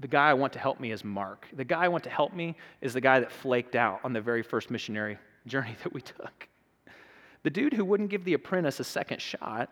the 0.00 0.08
guy 0.08 0.30
I 0.30 0.34
want 0.34 0.54
to 0.54 0.58
help 0.58 0.80
me 0.80 0.90
is 0.90 1.04
Mark. 1.04 1.46
The 1.52 1.64
guy 1.64 1.84
I 1.84 1.88
want 1.88 2.02
to 2.04 2.10
help 2.10 2.34
me 2.34 2.56
is 2.80 2.94
the 2.94 3.00
guy 3.00 3.20
that 3.20 3.30
flaked 3.30 3.76
out 3.76 4.00
on 4.02 4.12
the 4.12 4.20
very 4.20 4.42
first 4.42 4.70
missionary 4.70 5.18
journey 5.46 5.76
that 5.82 5.92
we 5.92 6.00
took. 6.00 6.48
The 7.42 7.50
dude 7.50 7.74
who 7.74 7.84
wouldn't 7.84 8.10
give 8.10 8.24
the 8.24 8.34
apprentice 8.34 8.80
a 8.80 8.84
second 8.84 9.20
shot, 9.20 9.70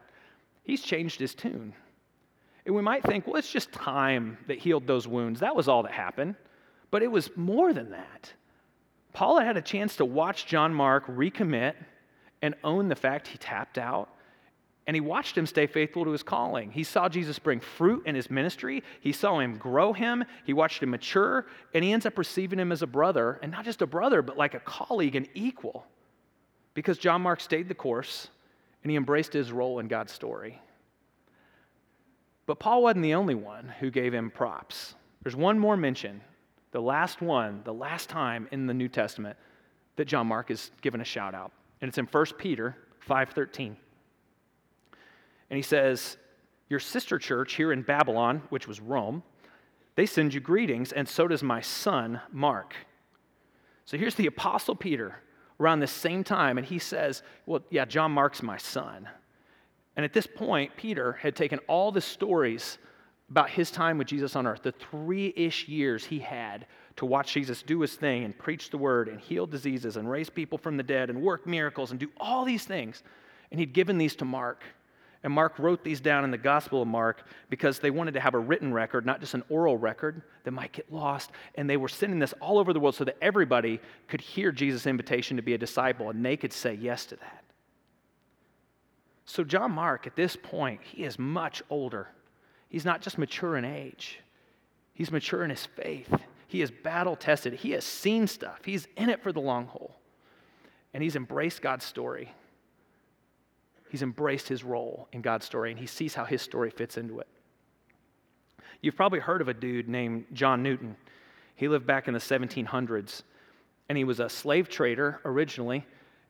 he's 0.62 0.82
changed 0.82 1.18
his 1.18 1.34
tune. 1.34 1.72
And 2.66 2.74
we 2.74 2.82
might 2.82 3.02
think, 3.02 3.26
well, 3.26 3.36
it's 3.36 3.50
just 3.50 3.72
time 3.72 4.38
that 4.46 4.58
healed 4.58 4.86
those 4.86 5.08
wounds. 5.08 5.40
That 5.40 5.56
was 5.56 5.68
all 5.68 5.82
that 5.82 5.92
happened. 5.92 6.36
But 6.90 7.02
it 7.02 7.10
was 7.10 7.34
more 7.36 7.72
than 7.72 7.90
that. 7.90 8.32
Paul 9.14 9.40
had 9.40 9.56
a 9.56 9.62
chance 9.62 9.96
to 9.96 10.04
watch 10.04 10.44
John 10.44 10.74
Mark 10.74 11.06
recommit 11.06 11.74
and 12.42 12.54
own 12.62 12.88
the 12.88 12.96
fact 12.96 13.28
he 13.28 13.38
tapped 13.38 13.78
out. 13.78 14.10
And 14.86 14.94
he 14.94 15.00
watched 15.00 15.38
him 15.38 15.46
stay 15.46 15.66
faithful 15.66 16.04
to 16.04 16.10
his 16.10 16.22
calling. 16.22 16.70
He 16.70 16.84
saw 16.84 17.08
Jesus 17.08 17.38
bring 17.38 17.60
fruit 17.60 18.02
in 18.04 18.14
his 18.14 18.30
ministry. 18.30 18.82
He 19.00 19.12
saw 19.12 19.38
him 19.38 19.56
grow 19.56 19.94
him. 19.94 20.24
He 20.44 20.52
watched 20.52 20.82
him 20.82 20.90
mature. 20.90 21.46
And 21.72 21.82
he 21.82 21.92
ends 21.92 22.04
up 22.04 22.18
receiving 22.18 22.58
him 22.58 22.70
as 22.70 22.82
a 22.82 22.86
brother, 22.86 23.38
and 23.42 23.50
not 23.50 23.64
just 23.64 23.80
a 23.80 23.86
brother, 23.86 24.20
but 24.20 24.36
like 24.36 24.52
a 24.52 24.60
colleague 24.60 25.16
and 25.16 25.26
equal. 25.32 25.86
Because 26.74 26.98
John 26.98 27.22
Mark 27.22 27.40
stayed 27.40 27.68
the 27.68 27.74
course 27.74 28.28
and 28.82 28.90
he 28.90 28.96
embraced 28.98 29.32
his 29.32 29.52
role 29.52 29.78
in 29.78 29.88
God's 29.88 30.12
story. 30.12 30.60
But 32.44 32.58
Paul 32.58 32.82
wasn't 32.82 33.04
the 33.04 33.14
only 33.14 33.34
one 33.34 33.72
who 33.80 33.90
gave 33.90 34.12
him 34.12 34.30
props. 34.30 34.94
There's 35.22 35.36
one 35.36 35.58
more 35.58 35.78
mention, 35.78 36.20
the 36.74 36.82
last 36.82 37.22
one, 37.22 37.60
the 37.62 37.72
last 37.72 38.08
time 38.08 38.48
in 38.50 38.66
the 38.66 38.74
New 38.74 38.88
Testament 38.88 39.38
that 39.94 40.06
John 40.06 40.26
Mark 40.26 40.50
is 40.50 40.72
given 40.82 41.00
a 41.00 41.04
shout 41.04 41.32
out 41.32 41.52
and 41.80 41.88
it's 41.88 41.98
in 41.98 42.06
1 42.06 42.36
Peter 42.36 42.76
5:13. 42.98 43.76
And 45.50 45.56
he 45.56 45.62
says, 45.62 46.16
"Your 46.68 46.80
sister 46.80 47.16
church 47.16 47.54
here 47.54 47.70
in 47.70 47.82
Babylon, 47.82 48.42
which 48.48 48.66
was 48.66 48.80
Rome, 48.80 49.22
they 49.94 50.04
send 50.04 50.34
you 50.34 50.40
greetings, 50.40 50.90
and 50.92 51.08
so 51.08 51.28
does 51.28 51.44
my 51.44 51.60
son 51.60 52.20
Mark." 52.32 52.74
So 53.84 53.96
here's 53.96 54.16
the 54.16 54.26
apostle 54.26 54.74
Peter 54.74 55.22
around 55.60 55.78
the 55.78 55.86
same 55.86 56.24
time 56.24 56.58
and 56.58 56.66
he 56.66 56.80
says, 56.80 57.22
"Well, 57.46 57.62
yeah, 57.70 57.84
John 57.84 58.10
Mark's 58.10 58.42
my 58.42 58.56
son." 58.56 59.08
And 59.94 60.04
at 60.04 60.12
this 60.12 60.26
point, 60.26 60.76
Peter 60.76 61.12
had 61.12 61.36
taken 61.36 61.60
all 61.68 61.92
the 61.92 62.00
stories 62.00 62.78
about 63.34 63.50
his 63.50 63.72
time 63.72 63.98
with 63.98 64.06
Jesus 64.06 64.36
on 64.36 64.46
earth, 64.46 64.62
the 64.62 64.70
three 64.70 65.32
ish 65.34 65.66
years 65.66 66.04
he 66.04 66.20
had 66.20 66.66
to 66.94 67.04
watch 67.04 67.32
Jesus 67.32 67.64
do 67.64 67.80
his 67.80 67.96
thing 67.96 68.22
and 68.22 68.38
preach 68.38 68.70
the 68.70 68.78
word 68.78 69.08
and 69.08 69.18
heal 69.18 69.44
diseases 69.44 69.96
and 69.96 70.08
raise 70.08 70.30
people 70.30 70.56
from 70.56 70.76
the 70.76 70.84
dead 70.84 71.10
and 71.10 71.20
work 71.20 71.44
miracles 71.44 71.90
and 71.90 71.98
do 71.98 72.08
all 72.20 72.44
these 72.44 72.64
things. 72.64 73.02
And 73.50 73.58
he'd 73.58 73.72
given 73.72 73.98
these 73.98 74.14
to 74.16 74.24
Mark. 74.24 74.62
And 75.24 75.32
Mark 75.32 75.58
wrote 75.58 75.82
these 75.82 76.00
down 76.00 76.22
in 76.22 76.30
the 76.30 76.38
Gospel 76.38 76.80
of 76.80 76.86
Mark 76.86 77.26
because 77.50 77.80
they 77.80 77.90
wanted 77.90 78.14
to 78.14 78.20
have 78.20 78.34
a 78.34 78.38
written 78.38 78.72
record, 78.72 79.04
not 79.04 79.18
just 79.18 79.34
an 79.34 79.42
oral 79.48 79.76
record 79.76 80.22
that 80.44 80.52
might 80.52 80.70
get 80.70 80.92
lost. 80.92 81.32
And 81.56 81.68
they 81.68 81.76
were 81.76 81.88
sending 81.88 82.20
this 82.20 82.34
all 82.34 82.60
over 82.60 82.72
the 82.72 82.78
world 82.78 82.94
so 82.94 83.02
that 83.02 83.16
everybody 83.20 83.80
could 84.06 84.20
hear 84.20 84.52
Jesus' 84.52 84.86
invitation 84.86 85.36
to 85.38 85.42
be 85.42 85.54
a 85.54 85.58
disciple 85.58 86.08
and 86.08 86.24
they 86.24 86.36
could 86.36 86.52
say 86.52 86.74
yes 86.74 87.04
to 87.06 87.16
that. 87.16 87.42
So, 89.24 89.42
John 89.42 89.72
Mark, 89.72 90.06
at 90.06 90.14
this 90.14 90.36
point, 90.36 90.82
he 90.84 91.02
is 91.02 91.18
much 91.18 91.64
older. 91.68 92.10
He's 92.74 92.84
not 92.84 93.02
just 93.02 93.18
mature 93.18 93.56
in 93.56 93.64
age, 93.64 94.18
he's 94.94 95.12
mature 95.12 95.44
in 95.44 95.50
his 95.50 95.64
faith. 95.64 96.12
He 96.48 96.60
is 96.60 96.72
battle 96.72 97.14
tested. 97.14 97.54
He 97.54 97.70
has 97.70 97.84
seen 97.84 98.26
stuff. 98.26 98.64
He's 98.64 98.88
in 98.96 99.10
it 99.10 99.22
for 99.22 99.30
the 99.30 99.40
long 99.40 99.68
haul. 99.68 99.94
And 100.92 101.00
he's 101.00 101.14
embraced 101.14 101.62
God's 101.62 101.84
story. 101.84 102.32
He's 103.90 104.02
embraced 104.02 104.48
his 104.48 104.64
role 104.64 105.06
in 105.12 105.20
God's 105.20 105.46
story, 105.46 105.70
and 105.70 105.78
he 105.78 105.86
sees 105.86 106.16
how 106.16 106.24
his 106.24 106.42
story 106.42 106.70
fits 106.70 106.96
into 106.96 107.20
it. 107.20 107.28
You've 108.80 108.96
probably 108.96 109.20
heard 109.20 109.40
of 109.40 109.46
a 109.46 109.54
dude 109.54 109.88
named 109.88 110.24
John 110.32 110.60
Newton. 110.64 110.96
He 111.54 111.68
lived 111.68 111.86
back 111.86 112.08
in 112.08 112.14
the 112.14 112.18
1700s, 112.18 113.22
and 113.88 113.96
he 113.96 114.02
was 114.02 114.18
a 114.18 114.28
slave 114.28 114.68
trader 114.68 115.20
originally. 115.24 115.86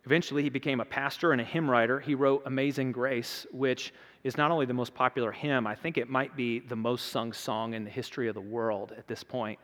Eventually, 0.07 0.43
he 0.43 0.51
became 0.51 0.81
a 0.81 0.85
pastor 0.85 1.33
and 1.33 1.41
a 1.41 1.45
hymn 1.45 1.71
writer. 1.71 1.99
He 1.99 2.15
wrote 2.15 2.43
Amazing 2.45 2.93
Grace, 2.93 3.47
which 3.53 3.93
is 4.23 4.37
not 4.37 4.51
only 4.51 4.67
the 4.67 4.75
most 4.75 4.95
popular 4.95 5.33
hymn, 5.33 5.67
I 5.67 5.75
think 5.75 5.97
it 5.97 6.11
might 6.11 6.37
be 6.37 6.61
the 6.61 6.77
most 6.77 7.09
sung 7.09 7.33
song 7.33 7.73
in 7.73 7.85
the 7.85 7.91
history 7.91 8.29
of 8.29 8.35
the 8.35 8.41
world 8.41 8.93
at 8.97 9.07
this 9.07 9.23
point. 9.23 9.59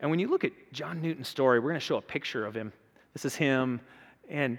And 0.00 0.10
when 0.10 0.20
you 0.20 0.28
look 0.28 0.44
at 0.44 0.52
John 0.72 1.00
Newton's 1.00 1.28
story, 1.28 1.58
we're 1.58 1.70
going 1.70 1.80
to 1.80 1.84
show 1.86 1.96
a 1.96 2.02
picture 2.02 2.46
of 2.46 2.54
him. 2.54 2.72
This 3.14 3.24
is 3.24 3.34
him, 3.34 3.80
and 4.28 4.58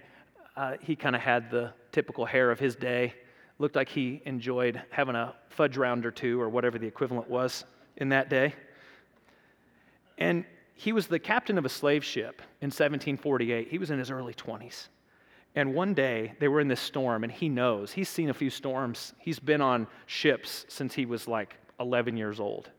uh, 0.57 0.75
he 0.81 0.95
kind 0.95 1.15
of 1.15 1.21
had 1.21 1.49
the 1.49 1.73
typical 1.91 2.25
hair 2.25 2.51
of 2.51 2.59
his 2.59 2.75
day. 2.75 3.13
Looked 3.57 3.75
like 3.75 3.87
he 3.87 4.21
enjoyed 4.25 4.81
having 4.89 5.15
a 5.15 5.33
fudge 5.49 5.77
round 5.77 6.05
or 6.05 6.11
two, 6.11 6.41
or 6.41 6.49
whatever 6.49 6.77
the 6.77 6.87
equivalent 6.87 7.29
was 7.29 7.63
in 7.97 8.09
that 8.09 8.29
day. 8.29 8.53
And 10.17 10.45
he 10.73 10.91
was 10.91 11.07
the 11.07 11.19
captain 11.19 11.57
of 11.57 11.65
a 11.65 11.69
slave 11.69 12.03
ship 12.03 12.41
in 12.61 12.67
1748. 12.67 13.69
He 13.69 13.77
was 13.77 13.91
in 13.91 13.99
his 13.99 14.11
early 14.11 14.33
20s. 14.33 14.87
And 15.55 15.73
one 15.73 15.93
day 15.93 16.33
they 16.39 16.47
were 16.47 16.59
in 16.59 16.67
this 16.67 16.81
storm, 16.81 17.23
and 17.23 17.31
he 17.31 17.49
knows. 17.49 17.91
He's 17.91 18.09
seen 18.09 18.29
a 18.29 18.33
few 18.33 18.49
storms. 18.49 19.13
He's 19.17 19.39
been 19.39 19.61
on 19.61 19.87
ships 20.05 20.65
since 20.67 20.93
he 20.93 21.05
was 21.05 21.27
like 21.27 21.55
11 21.79 22.17
years 22.17 22.39
old 22.39 22.69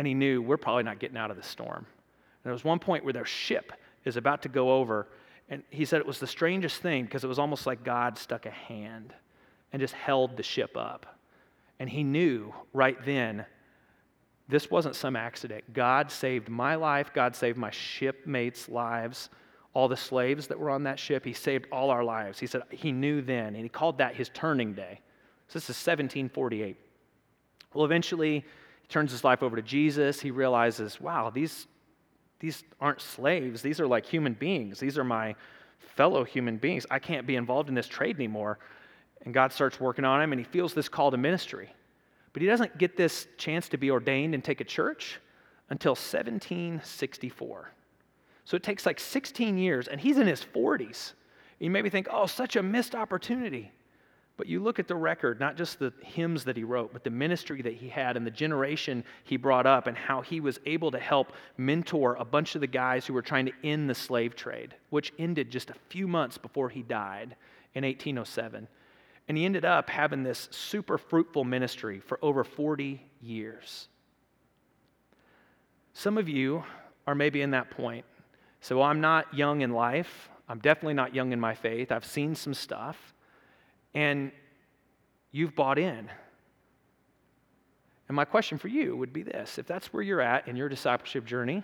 and 0.00 0.06
he 0.06 0.14
knew 0.14 0.40
we're 0.40 0.56
probably 0.56 0.82
not 0.82 0.98
getting 0.98 1.18
out 1.18 1.30
of 1.30 1.36
the 1.36 1.42
storm. 1.42 1.84
And 1.84 2.44
there 2.44 2.54
was 2.54 2.64
one 2.64 2.78
point 2.78 3.04
where 3.04 3.12
their 3.12 3.26
ship 3.26 3.70
is 4.06 4.16
about 4.16 4.40
to 4.44 4.48
go 4.48 4.72
over, 4.72 5.08
and 5.50 5.62
he 5.68 5.84
said 5.84 6.00
it 6.00 6.06
was 6.06 6.18
the 6.18 6.26
strangest 6.26 6.80
thing 6.80 7.04
because 7.04 7.22
it 7.22 7.26
was 7.26 7.38
almost 7.38 7.66
like 7.66 7.84
God 7.84 8.16
stuck 8.16 8.46
a 8.46 8.50
hand 8.50 9.12
and 9.74 9.78
just 9.78 9.92
held 9.92 10.38
the 10.38 10.42
ship 10.42 10.74
up. 10.74 11.18
And 11.78 11.90
he 11.90 12.02
knew 12.02 12.54
right 12.72 12.96
then 13.04 13.44
this 14.48 14.70
wasn't 14.70 14.96
some 14.96 15.16
accident. 15.16 15.70
God 15.74 16.10
saved 16.10 16.48
my 16.48 16.76
life, 16.76 17.12
God 17.12 17.36
saved 17.36 17.58
my 17.58 17.70
shipmates' 17.70 18.70
lives, 18.70 19.28
all 19.72 19.88
the 19.88 19.96
slaves 19.96 20.46
that 20.48 20.58
were 20.58 20.70
on 20.70 20.84
that 20.84 20.98
ship. 20.98 21.24
He 21.24 21.32
saved 21.32 21.66
all 21.70 21.90
our 21.90 22.02
lives. 22.02 22.38
He 22.38 22.46
said 22.46 22.62
he 22.70 22.92
knew 22.92 23.22
then, 23.22 23.54
and 23.54 23.62
he 23.62 23.68
called 23.68 23.98
that 23.98 24.14
his 24.14 24.30
turning 24.34 24.74
day. 24.74 25.00
So 25.48 25.58
this 25.58 25.64
is 25.64 25.76
1748. 25.76 26.76
Well, 27.74 27.84
eventually, 27.84 28.44
he 28.82 28.88
turns 28.88 29.12
his 29.12 29.24
life 29.24 29.42
over 29.42 29.56
to 29.56 29.62
Jesus. 29.62 30.20
He 30.20 30.30
realizes, 30.30 31.00
wow, 31.00 31.30
these, 31.30 31.66
these 32.40 32.64
aren't 32.80 33.00
slaves. 33.00 33.62
These 33.62 33.80
are 33.80 33.86
like 33.86 34.06
human 34.06 34.34
beings. 34.34 34.80
These 34.80 34.98
are 34.98 35.04
my 35.04 35.34
fellow 35.78 36.24
human 36.24 36.56
beings. 36.56 36.86
I 36.90 36.98
can't 36.98 37.26
be 37.26 37.36
involved 37.36 37.68
in 37.68 37.74
this 37.74 37.86
trade 37.86 38.16
anymore. 38.16 38.58
And 39.24 39.34
God 39.34 39.52
starts 39.52 39.78
working 39.78 40.04
on 40.04 40.20
him, 40.22 40.32
and 40.32 40.40
he 40.40 40.44
feels 40.44 40.74
this 40.74 40.88
call 40.88 41.10
to 41.10 41.16
ministry. 41.16 41.72
But 42.32 42.42
he 42.42 42.48
doesn't 42.48 42.78
get 42.78 42.96
this 42.96 43.26
chance 43.36 43.68
to 43.70 43.76
be 43.76 43.90
ordained 43.90 44.34
and 44.34 44.42
take 44.42 44.60
a 44.60 44.64
church 44.64 45.20
until 45.68 45.92
1764. 45.92 47.72
So 48.50 48.56
it 48.56 48.64
takes 48.64 48.84
like 48.84 48.98
16 48.98 49.58
years, 49.58 49.86
and 49.86 50.00
he's 50.00 50.18
in 50.18 50.26
his 50.26 50.44
40s. 50.44 51.12
You 51.60 51.70
maybe 51.70 51.88
think, 51.88 52.08
oh, 52.10 52.26
such 52.26 52.56
a 52.56 52.62
missed 52.64 52.96
opportunity. 52.96 53.70
But 54.36 54.48
you 54.48 54.58
look 54.58 54.80
at 54.80 54.88
the 54.88 54.96
record, 54.96 55.38
not 55.38 55.56
just 55.56 55.78
the 55.78 55.92
hymns 56.02 56.42
that 56.42 56.56
he 56.56 56.64
wrote, 56.64 56.92
but 56.92 57.04
the 57.04 57.10
ministry 57.10 57.62
that 57.62 57.74
he 57.74 57.88
had 57.88 58.16
and 58.16 58.26
the 58.26 58.30
generation 58.32 59.04
he 59.22 59.36
brought 59.36 59.66
up, 59.66 59.86
and 59.86 59.96
how 59.96 60.20
he 60.20 60.40
was 60.40 60.58
able 60.66 60.90
to 60.90 60.98
help 60.98 61.32
mentor 61.58 62.16
a 62.16 62.24
bunch 62.24 62.56
of 62.56 62.60
the 62.60 62.66
guys 62.66 63.06
who 63.06 63.14
were 63.14 63.22
trying 63.22 63.46
to 63.46 63.52
end 63.62 63.88
the 63.88 63.94
slave 63.94 64.34
trade, 64.34 64.74
which 64.88 65.12
ended 65.16 65.48
just 65.48 65.70
a 65.70 65.76
few 65.88 66.08
months 66.08 66.36
before 66.36 66.68
he 66.68 66.82
died 66.82 67.36
in 67.76 67.84
1807. 67.84 68.66
And 69.28 69.38
he 69.38 69.44
ended 69.44 69.64
up 69.64 69.88
having 69.88 70.24
this 70.24 70.48
super 70.50 70.98
fruitful 70.98 71.44
ministry 71.44 72.00
for 72.00 72.18
over 72.20 72.42
40 72.42 73.00
years. 73.22 73.86
Some 75.92 76.18
of 76.18 76.28
you 76.28 76.64
are 77.06 77.14
maybe 77.14 77.42
in 77.42 77.52
that 77.52 77.70
point. 77.70 78.04
So, 78.60 78.82
I'm 78.82 79.00
not 79.00 79.32
young 79.34 79.62
in 79.62 79.72
life. 79.72 80.28
I'm 80.48 80.58
definitely 80.58 80.94
not 80.94 81.14
young 81.14 81.32
in 81.32 81.40
my 81.40 81.54
faith. 81.54 81.92
I've 81.92 82.04
seen 82.04 82.34
some 82.34 82.54
stuff 82.54 83.14
and 83.94 84.32
you've 85.30 85.54
bought 85.54 85.78
in. 85.78 86.10
And 88.08 88.16
my 88.16 88.24
question 88.24 88.58
for 88.58 88.66
you 88.66 88.96
would 88.96 89.12
be 89.12 89.22
this 89.22 89.58
if 89.58 89.66
that's 89.66 89.92
where 89.92 90.02
you're 90.02 90.20
at 90.20 90.48
in 90.48 90.56
your 90.56 90.68
discipleship 90.68 91.24
journey, 91.24 91.62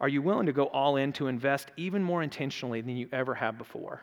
are 0.00 0.08
you 0.08 0.20
willing 0.20 0.46
to 0.46 0.52
go 0.52 0.64
all 0.66 0.96
in 0.96 1.12
to 1.14 1.28
invest 1.28 1.70
even 1.78 2.02
more 2.02 2.22
intentionally 2.22 2.82
than 2.82 2.96
you 2.96 3.08
ever 3.12 3.34
have 3.34 3.56
before? 3.56 4.02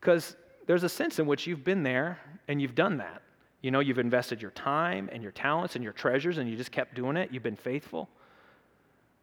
Because 0.00 0.36
there's 0.66 0.82
a 0.82 0.88
sense 0.88 1.18
in 1.18 1.26
which 1.26 1.46
you've 1.46 1.64
been 1.64 1.82
there 1.82 2.18
and 2.48 2.60
you've 2.60 2.74
done 2.74 2.96
that. 2.98 3.22
You 3.60 3.70
know, 3.70 3.80
you've 3.80 3.98
invested 3.98 4.42
your 4.42 4.50
time 4.50 5.08
and 5.12 5.22
your 5.22 5.32
talents 5.32 5.74
and 5.74 5.84
your 5.84 5.92
treasures 5.92 6.38
and 6.38 6.48
you 6.48 6.56
just 6.56 6.72
kept 6.72 6.94
doing 6.94 7.16
it. 7.16 7.30
You've 7.32 7.42
been 7.42 7.56
faithful. 7.56 8.08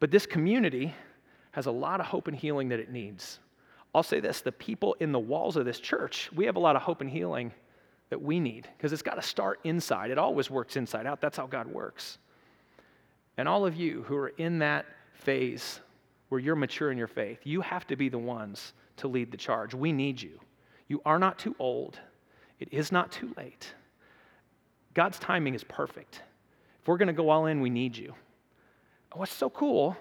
But 0.00 0.10
this 0.10 0.26
community 0.26 0.94
has 1.52 1.66
a 1.66 1.70
lot 1.70 2.00
of 2.00 2.06
hope 2.06 2.28
and 2.28 2.36
healing 2.36 2.68
that 2.70 2.80
it 2.80 2.90
needs. 2.90 3.38
I'll 3.94 4.02
say 4.02 4.20
this 4.20 4.40
the 4.40 4.52
people 4.52 4.96
in 5.00 5.12
the 5.12 5.18
walls 5.18 5.56
of 5.56 5.64
this 5.64 5.78
church, 5.78 6.30
we 6.34 6.46
have 6.46 6.56
a 6.56 6.60
lot 6.60 6.76
of 6.76 6.82
hope 6.82 7.00
and 7.00 7.10
healing 7.10 7.52
that 8.10 8.20
we 8.20 8.40
need 8.40 8.68
because 8.76 8.92
it's 8.92 9.02
got 9.02 9.14
to 9.14 9.22
start 9.22 9.60
inside. 9.64 10.10
It 10.10 10.18
always 10.18 10.50
works 10.50 10.76
inside 10.76 11.06
out. 11.06 11.20
That's 11.20 11.36
how 11.36 11.46
God 11.46 11.66
works. 11.66 12.18
And 13.36 13.48
all 13.48 13.64
of 13.64 13.76
you 13.76 14.02
who 14.02 14.16
are 14.16 14.28
in 14.28 14.58
that 14.58 14.86
phase 15.14 15.80
where 16.28 16.40
you're 16.40 16.56
mature 16.56 16.90
in 16.90 16.98
your 16.98 17.06
faith, 17.06 17.40
you 17.44 17.60
have 17.60 17.86
to 17.86 17.96
be 17.96 18.08
the 18.08 18.18
ones 18.18 18.72
to 18.98 19.08
lead 19.08 19.30
the 19.30 19.36
charge. 19.36 19.74
We 19.74 19.92
need 19.92 20.20
you. 20.20 20.38
You 20.88 21.00
are 21.04 21.18
not 21.18 21.38
too 21.38 21.54
old, 21.58 21.98
it 22.60 22.68
is 22.70 22.92
not 22.92 23.12
too 23.12 23.32
late. 23.36 23.74
God's 24.94 25.18
timing 25.18 25.54
is 25.54 25.64
perfect. 25.64 26.22
If 26.80 26.88
we're 26.88 26.98
going 26.98 27.08
to 27.08 27.14
go 27.14 27.30
all 27.30 27.46
in, 27.46 27.60
we 27.60 27.70
need 27.70 27.96
you. 27.96 28.14
What's 29.14 29.32
so 29.32 29.48
cool 29.48 29.96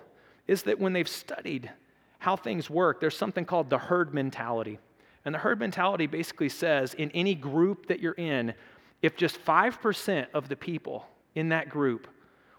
is 0.48 0.64
that 0.64 0.80
when 0.80 0.94
they've 0.94 1.08
studied 1.08 1.72
how 2.20 2.36
things 2.36 2.70
work, 2.70 3.00
there's 3.00 3.18
something 3.18 3.46
called 3.46 3.70
the 3.70 3.78
herd 3.78 4.14
mentality. 4.14 4.80
And 5.26 5.34
the 5.34 5.40
herd 5.40 5.60
mentality 5.60 6.08
basically 6.08 6.50
says 6.50 6.94
in 6.94 7.12
any 7.12 7.36
group 7.36 7.88
that 7.88 8.00
you're 8.00 8.14
in, 8.14 8.54
if 9.02 9.16
just 9.16 9.44
5% 9.44 10.28
of 10.34 10.50
the 10.50 10.56
people 10.56 11.08
in 11.36 11.50
that 11.50 11.70
group 11.70 12.08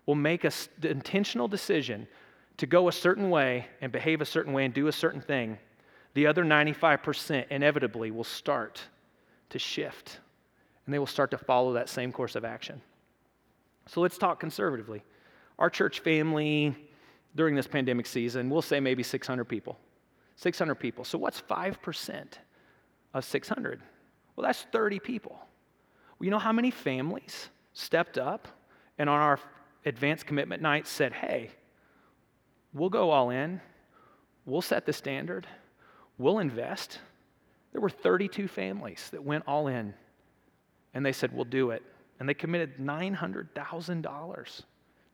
will 0.07 0.15
make 0.15 0.45
an 0.45 0.53
intentional 0.83 1.49
decision 1.49 2.09
to 2.57 2.67
go 2.67 2.89
a 2.89 2.93
certain 2.93 3.31
way 3.31 3.67
and 3.81 3.93
behave 3.93 4.21
a 4.21 4.25
certain 4.25 4.53
way 4.53 4.65
and 4.65 4.75
do 4.75 4.89
a 4.89 4.93
certain 4.93 5.21
thing, 5.21 5.59
the 6.15 6.27
other 6.27 6.45
95% 6.45 7.47
inevitably 7.51 8.11
will 8.11 8.25
start 8.25 8.83
to 9.51 9.59
shift 9.59 10.19
and 10.85 10.93
they 10.93 10.99
will 10.99 11.07
start 11.07 11.31
to 11.31 11.39
follow 11.39 11.75
that 11.75 11.89
same 11.89 12.13
course 12.13 12.35
of 12.35 12.45
action. 12.45 12.81
So 13.87 14.01
let's 14.01 14.19
talk 14.19 14.41
conservatively. 14.41 15.03
Our 15.59 15.71
church 15.71 16.01
family 16.01 16.75
during 17.35 17.55
this 17.55 17.67
pandemic 17.67 18.07
season, 18.07 18.51
we'll 18.51 18.63
say 18.63 18.81
maybe 18.81 19.03
600 19.03 19.45
people. 19.45 19.79
600 20.37 20.75
people. 20.75 21.05
So 21.05 21.19
what's 21.19 21.41
5% 21.41 22.25
of 23.15 23.25
600? 23.25 23.81
Well, 24.37 24.47
that's 24.47 24.67
30 24.73 24.99
people. 24.99 25.33
Well, 25.33 26.25
you 26.25 26.31
know 26.31 26.39
how 26.39 26.53
many 26.53 26.71
families 26.71 27.49
stepped 27.73 28.19
up 28.19 28.49
and 28.99 29.09
on 29.09 29.21
our 29.21 29.39
advanced 29.85 30.27
commitment 30.27 30.63
night 30.63 30.87
said, 30.87 31.13
hey, 31.13 31.51
we'll 32.73 32.91
go 32.91 33.11
all 33.11 33.31
in, 33.31 33.61
we'll 34.47 34.63
set 34.63 34.87
the 34.87 34.93
standard, 34.93 35.47
we'll 36.19 36.39
invest. 36.39 36.99
There 37.73 37.81
were 37.81 37.91
32 37.91 38.49
families 38.49 39.09
that 39.13 39.23
went 39.23 39.45
all 39.47 39.69
in 39.69 39.95
and 40.95 41.05
they 41.05 41.13
said, 41.13 41.33
We'll 41.33 41.45
do 41.45 41.71
it. 41.71 41.83
And 42.21 42.29
they 42.29 42.35
committed 42.35 42.79
$900,000 42.79 44.63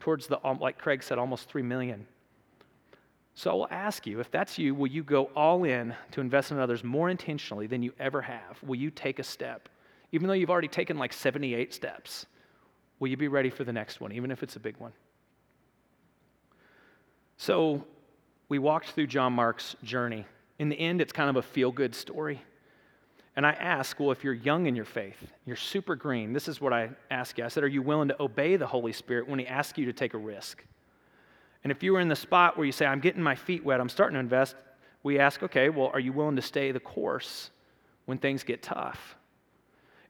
towards 0.00 0.26
the, 0.26 0.44
um, 0.46 0.58
like 0.58 0.78
Craig 0.78 1.02
said, 1.02 1.18
almost 1.18 1.48
3 1.48 1.62
million. 1.62 2.06
So 3.34 3.50
I 3.50 3.54
will 3.54 3.68
ask 3.70 4.06
you, 4.06 4.18
if 4.18 4.30
that's 4.30 4.58
you, 4.58 4.74
will 4.74 4.88
you 4.88 5.04
go 5.04 5.26
all 5.36 5.62
in 5.64 5.94
to 6.10 6.20
invest 6.20 6.50
in 6.50 6.58
others 6.58 6.82
more 6.82 7.08
intentionally 7.08 7.68
than 7.68 7.82
you 7.82 7.92
ever 8.00 8.20
have? 8.22 8.60
Will 8.64 8.76
you 8.76 8.90
take 8.90 9.20
a 9.20 9.22
step? 9.22 9.68
Even 10.10 10.26
though 10.26 10.34
you've 10.34 10.50
already 10.50 10.68
taken 10.68 10.98
like 10.98 11.12
78 11.12 11.72
steps, 11.72 12.26
will 12.98 13.08
you 13.08 13.16
be 13.16 13.28
ready 13.28 13.50
for 13.50 13.62
the 13.62 13.72
next 13.72 14.00
one, 14.00 14.12
even 14.12 14.30
if 14.30 14.42
it's 14.42 14.56
a 14.56 14.60
big 14.60 14.76
one? 14.78 14.92
So 17.36 17.84
we 18.48 18.58
walked 18.58 18.90
through 18.90 19.06
John 19.06 19.32
Mark's 19.32 19.76
journey. 19.84 20.26
In 20.58 20.68
the 20.68 20.78
end, 20.78 21.00
it's 21.00 21.12
kind 21.12 21.30
of 21.30 21.36
a 21.36 21.42
feel 21.42 21.70
good 21.70 21.94
story. 21.94 22.42
And 23.38 23.46
I 23.46 23.52
ask, 23.52 24.00
well, 24.00 24.10
if 24.10 24.24
you're 24.24 24.34
young 24.34 24.66
in 24.66 24.74
your 24.74 24.84
faith, 24.84 25.16
you're 25.46 25.54
super 25.54 25.94
green, 25.94 26.32
this 26.32 26.48
is 26.48 26.60
what 26.60 26.72
I 26.72 26.90
ask 27.08 27.38
you. 27.38 27.44
I 27.44 27.48
said, 27.48 27.62
Are 27.62 27.68
you 27.68 27.82
willing 27.82 28.08
to 28.08 28.20
obey 28.20 28.56
the 28.56 28.66
Holy 28.66 28.92
Spirit 28.92 29.28
when 29.28 29.38
He 29.38 29.46
asks 29.46 29.78
you 29.78 29.86
to 29.86 29.92
take 29.92 30.14
a 30.14 30.18
risk? 30.18 30.64
And 31.62 31.70
if 31.70 31.84
you 31.84 31.92
were 31.92 32.00
in 32.00 32.08
the 32.08 32.16
spot 32.16 32.56
where 32.56 32.66
you 32.66 32.72
say, 32.72 32.84
I'm 32.84 32.98
getting 32.98 33.22
my 33.22 33.36
feet 33.36 33.64
wet, 33.64 33.80
I'm 33.80 33.88
starting 33.88 34.14
to 34.14 34.18
invest, 34.18 34.56
we 35.04 35.20
ask, 35.20 35.40
okay, 35.44 35.68
well, 35.68 35.88
are 35.94 36.00
you 36.00 36.12
willing 36.12 36.34
to 36.34 36.42
stay 36.42 36.72
the 36.72 36.80
course 36.80 37.52
when 38.06 38.18
things 38.18 38.42
get 38.42 38.60
tough? 38.60 39.14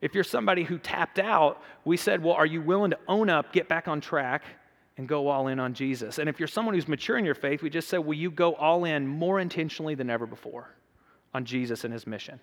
If 0.00 0.14
you're 0.14 0.24
somebody 0.24 0.64
who 0.64 0.78
tapped 0.78 1.18
out, 1.18 1.62
we 1.84 1.98
said, 1.98 2.24
well, 2.24 2.34
are 2.34 2.46
you 2.46 2.62
willing 2.62 2.92
to 2.92 2.98
own 3.08 3.28
up, 3.28 3.52
get 3.52 3.68
back 3.68 3.88
on 3.88 4.00
track, 4.00 4.42
and 4.96 5.06
go 5.06 5.28
all 5.28 5.48
in 5.48 5.60
on 5.60 5.74
Jesus? 5.74 6.16
And 6.16 6.30
if 6.30 6.40
you're 6.40 6.48
someone 6.48 6.74
who's 6.74 6.88
mature 6.88 7.18
in 7.18 7.26
your 7.26 7.34
faith, 7.34 7.60
we 7.60 7.68
just 7.68 7.88
said, 7.88 7.98
will 7.98 8.14
you 8.14 8.30
go 8.30 8.54
all 8.54 8.86
in 8.86 9.06
more 9.06 9.38
intentionally 9.38 9.94
than 9.94 10.08
ever 10.08 10.24
before 10.24 10.70
on 11.34 11.44
Jesus 11.44 11.84
and 11.84 11.92
His 11.92 12.06
mission? 12.06 12.40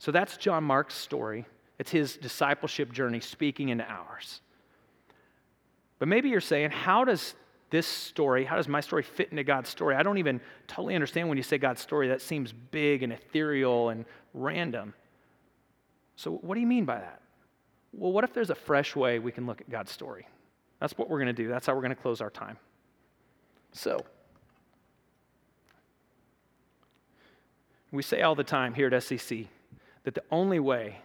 So 0.00 0.10
that's 0.10 0.38
John 0.38 0.64
Mark's 0.64 0.94
story. 0.94 1.44
It's 1.78 1.90
his 1.90 2.16
discipleship 2.16 2.90
journey 2.90 3.20
speaking 3.20 3.68
into 3.68 3.84
ours. 3.84 4.40
But 5.98 6.08
maybe 6.08 6.30
you're 6.30 6.40
saying, 6.40 6.70
how 6.70 7.04
does 7.04 7.34
this 7.68 7.86
story, 7.86 8.46
how 8.46 8.56
does 8.56 8.66
my 8.66 8.80
story 8.80 9.02
fit 9.02 9.28
into 9.30 9.44
God's 9.44 9.68
story? 9.68 9.94
I 9.94 10.02
don't 10.02 10.16
even 10.16 10.40
totally 10.66 10.94
understand 10.94 11.28
when 11.28 11.36
you 11.36 11.42
say 11.42 11.58
God's 11.58 11.82
story. 11.82 12.08
That 12.08 12.22
seems 12.22 12.50
big 12.50 13.02
and 13.02 13.12
ethereal 13.12 13.90
and 13.90 14.06
random. 14.32 14.94
So, 16.16 16.32
what 16.32 16.54
do 16.54 16.62
you 16.62 16.66
mean 16.66 16.86
by 16.86 16.98
that? 16.98 17.20
Well, 17.92 18.10
what 18.10 18.24
if 18.24 18.32
there's 18.32 18.50
a 18.50 18.54
fresh 18.54 18.96
way 18.96 19.18
we 19.18 19.32
can 19.32 19.46
look 19.46 19.60
at 19.60 19.68
God's 19.68 19.92
story? 19.92 20.26
That's 20.80 20.96
what 20.96 21.10
we're 21.10 21.18
going 21.18 21.34
to 21.34 21.42
do. 21.42 21.48
That's 21.48 21.66
how 21.66 21.74
we're 21.74 21.82
going 21.82 21.94
to 21.94 22.02
close 22.02 22.22
our 22.22 22.30
time. 22.30 22.56
So, 23.72 24.00
we 27.92 28.02
say 28.02 28.22
all 28.22 28.34
the 28.34 28.44
time 28.44 28.72
here 28.72 28.86
at 28.86 28.94
SCC 28.94 29.48
that 30.04 30.14
the 30.14 30.22
only 30.30 30.60
way 30.60 30.96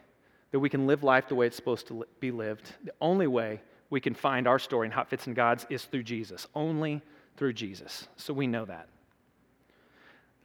that 0.52 0.60
we 0.60 0.70
can 0.70 0.88
live 0.88 1.04
life 1.04 1.28
the 1.28 1.36
way 1.36 1.48
it's 1.48 1.56
supposed 1.56 1.88
to 1.88 2.06
be 2.20 2.32
lived, 2.32 2.72
the 2.84 2.94
only 3.02 3.28
way 3.28 3.62
we 3.90 4.00
can 4.00 4.14
find 4.14 4.48
our 4.48 4.60
story 4.60 4.88
and 4.88 4.94
how 4.94 5.02
it 5.02 5.10
fits 5.10 5.28
in 5.28 5.34
God's 5.34 5.66
is 5.70 5.84
through 5.86 6.04
Jesus, 6.04 6.48
only 6.56 7.02
through 7.38 7.54
Jesus. 7.54 8.08
So 8.16 8.34
we 8.34 8.48
know 8.48 8.66
that. 8.66 8.88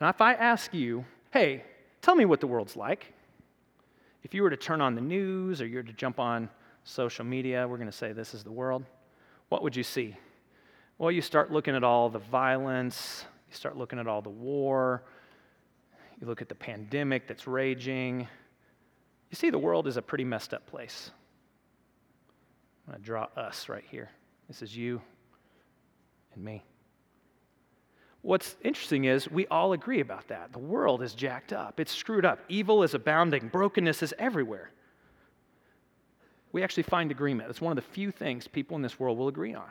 Now, 0.00 0.08
if 0.08 0.20
I 0.20 0.34
ask 0.34 0.72
you, 0.74 1.04
hey, 1.30 1.64
tell 2.02 2.14
me 2.14 2.24
what 2.24 2.40
the 2.40 2.46
world's 2.46 2.76
like, 2.76 3.12
if 4.22 4.34
you 4.34 4.42
were 4.42 4.50
to 4.50 4.56
turn 4.56 4.80
on 4.80 4.94
the 4.94 5.00
news 5.00 5.60
or 5.60 5.66
you 5.66 5.76
were 5.76 5.82
to 5.82 5.92
jump 5.92 6.18
on 6.18 6.48
social 6.84 7.24
media, 7.24 7.66
we're 7.68 7.76
going 7.76 7.90
to 7.90 7.96
say 7.96 8.12
this 8.12 8.34
is 8.34 8.42
the 8.42 8.50
world, 8.50 8.84
what 9.48 9.62
would 9.62 9.76
you 9.76 9.82
see? 9.82 10.16
Well, 10.98 11.10
you 11.10 11.22
start 11.22 11.50
looking 11.50 11.74
at 11.74 11.84
all 11.84 12.10
the 12.10 12.18
violence, 12.18 13.24
you 13.48 13.56
start 13.56 13.76
looking 13.76 13.98
at 13.98 14.06
all 14.06 14.22
the 14.22 14.28
war, 14.28 15.02
you 16.20 16.26
look 16.26 16.42
at 16.42 16.48
the 16.48 16.54
pandemic 16.54 17.26
that's 17.26 17.46
raging, 17.46 18.28
you 19.30 19.36
see, 19.36 19.50
the 19.50 19.58
world 19.58 19.86
is 19.86 19.96
a 19.96 20.02
pretty 20.02 20.24
messed 20.24 20.52
up 20.52 20.66
place. 20.66 21.10
I'm 22.86 22.92
going 22.92 23.02
to 23.02 23.06
draw 23.06 23.28
us 23.36 23.68
right 23.68 23.84
here. 23.90 24.10
This 24.48 24.62
is 24.62 24.76
you 24.76 25.00
and 26.34 26.44
me. 26.44 26.64
What's 28.22 28.56
interesting 28.62 29.04
is 29.04 29.30
we 29.30 29.46
all 29.46 29.72
agree 29.72 30.00
about 30.00 30.28
that. 30.28 30.52
The 30.52 30.58
world 30.58 31.02
is 31.02 31.14
jacked 31.14 31.52
up, 31.52 31.80
it's 31.80 31.92
screwed 31.92 32.24
up. 32.24 32.40
Evil 32.48 32.82
is 32.82 32.94
abounding, 32.94 33.48
brokenness 33.48 34.02
is 34.02 34.12
everywhere. 34.18 34.70
We 36.52 36.64
actually 36.64 36.82
find 36.82 37.12
agreement. 37.12 37.48
It's 37.48 37.60
one 37.60 37.70
of 37.70 37.76
the 37.76 37.90
few 37.92 38.10
things 38.10 38.48
people 38.48 38.76
in 38.76 38.82
this 38.82 38.98
world 38.98 39.16
will 39.16 39.28
agree 39.28 39.54
on. 39.54 39.70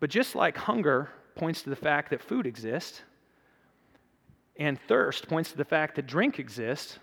But 0.00 0.10
just 0.10 0.34
like 0.34 0.56
hunger 0.56 1.10
points 1.36 1.62
to 1.62 1.70
the 1.70 1.76
fact 1.76 2.10
that 2.10 2.20
food 2.20 2.46
exists, 2.46 3.02
and 4.56 4.78
thirst 4.88 5.28
points 5.28 5.52
to 5.52 5.56
the 5.56 5.64
fact 5.64 5.94
that 5.94 6.06
drink 6.06 6.38
exists, 6.38 6.98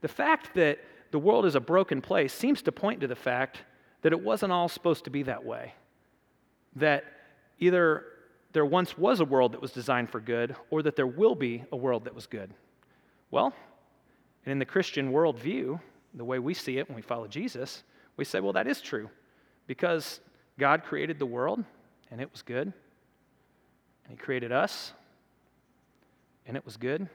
the 0.00 0.08
fact 0.08 0.54
that 0.54 0.78
the 1.10 1.18
world 1.18 1.46
is 1.46 1.54
a 1.54 1.60
broken 1.60 2.00
place 2.00 2.32
seems 2.32 2.62
to 2.62 2.72
point 2.72 3.00
to 3.00 3.06
the 3.06 3.16
fact 3.16 3.58
that 4.02 4.12
it 4.12 4.20
wasn't 4.20 4.52
all 4.52 4.68
supposed 4.68 5.04
to 5.04 5.10
be 5.10 5.22
that 5.24 5.44
way. 5.44 5.74
That 6.76 7.04
either 7.58 8.04
there 8.52 8.64
once 8.64 8.96
was 8.96 9.20
a 9.20 9.24
world 9.24 9.52
that 9.52 9.60
was 9.60 9.72
designed 9.72 10.10
for 10.10 10.20
good, 10.20 10.56
or 10.70 10.82
that 10.82 10.96
there 10.96 11.06
will 11.06 11.34
be 11.34 11.64
a 11.72 11.76
world 11.76 12.04
that 12.04 12.14
was 12.14 12.26
good. 12.26 12.52
Well, 13.30 13.52
and 14.44 14.52
in 14.52 14.58
the 14.58 14.64
Christian 14.64 15.12
worldview, 15.12 15.80
the 16.14 16.24
way 16.24 16.38
we 16.38 16.54
see 16.54 16.78
it 16.78 16.88
when 16.88 16.96
we 16.96 17.02
follow 17.02 17.28
Jesus, 17.28 17.84
we 18.16 18.24
say, 18.24 18.40
well, 18.40 18.54
that 18.54 18.66
is 18.66 18.80
true. 18.80 19.08
Because 19.66 20.20
God 20.58 20.82
created 20.82 21.18
the 21.18 21.26
world, 21.26 21.64
and 22.10 22.20
it 22.20 22.30
was 22.32 22.42
good. 22.42 22.72
And 24.04 24.10
He 24.10 24.16
created 24.16 24.50
us, 24.50 24.92
and 26.46 26.56
it 26.56 26.64
was 26.64 26.76
good. 26.76 27.08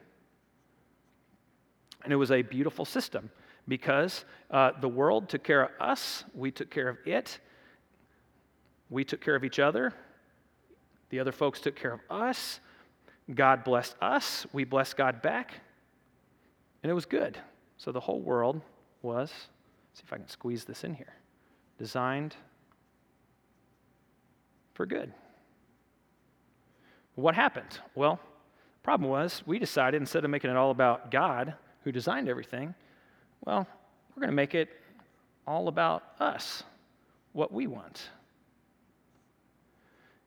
And 2.05 2.13
it 2.13 2.17
was 2.17 2.31
a 2.31 2.43
beautiful 2.43 2.85
system 2.85 3.29
because 3.67 4.23
uh, 4.51 4.71
the 4.79 4.87
world 4.87 5.27
took 5.27 5.43
care 5.43 5.63
of 5.63 5.71
us, 5.79 6.23
we 6.33 6.51
took 6.51 6.69
care 6.69 6.87
of 6.87 6.97
it, 7.05 7.39
we 8.89 9.03
took 9.03 9.21
care 9.21 9.35
of 9.35 9.43
each 9.43 9.59
other, 9.59 9.91
the 11.09 11.19
other 11.19 11.31
folks 11.31 11.59
took 11.59 11.75
care 11.75 11.93
of 11.93 11.99
us, 12.09 12.59
God 13.33 13.63
blessed 13.63 13.95
us, 14.01 14.45
we 14.53 14.63
blessed 14.63 14.95
God 14.95 15.21
back, 15.21 15.55
and 16.83 16.91
it 16.91 16.93
was 16.93 17.05
good. 17.05 17.39
So 17.77 17.91
the 17.91 17.99
whole 17.99 18.21
world 18.21 18.61
was, 19.01 19.31
see 19.93 20.03
if 20.05 20.13
I 20.13 20.17
can 20.17 20.29
squeeze 20.29 20.63
this 20.63 20.83
in 20.83 20.93
here, 20.93 21.13
designed 21.79 22.35
for 24.75 24.85
good. 24.85 25.11
What 27.15 27.33
happened? 27.33 27.79
Well, 27.95 28.19
problem 28.83 29.09
was 29.09 29.41
we 29.47 29.57
decided 29.57 29.99
instead 29.99 30.23
of 30.23 30.29
making 30.29 30.51
it 30.51 30.57
all 30.57 30.69
about 30.69 31.09
God, 31.09 31.55
who 31.85 31.91
designed 31.91 32.27
everything, 32.27 32.73
well, 33.45 33.65
we're 34.09 34.21
going 34.21 34.31
to 34.31 34.35
make 34.35 34.55
it 34.55 34.69
all 35.47 35.67
about 35.67 36.03
us, 36.19 36.63
what 37.33 37.53
we 37.53 37.67
want. 37.67 38.09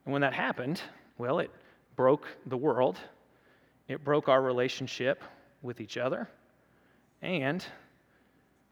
And 0.04 0.12
when 0.12 0.22
that 0.22 0.32
happened, 0.32 0.80
well, 1.18 1.40
it 1.40 1.50
broke 1.96 2.28
the 2.46 2.56
world, 2.56 2.96
it 3.88 4.04
broke 4.04 4.28
our 4.28 4.40
relationship 4.40 5.22
with 5.60 5.80
each 5.80 5.96
other, 5.96 6.28
and 7.22 7.64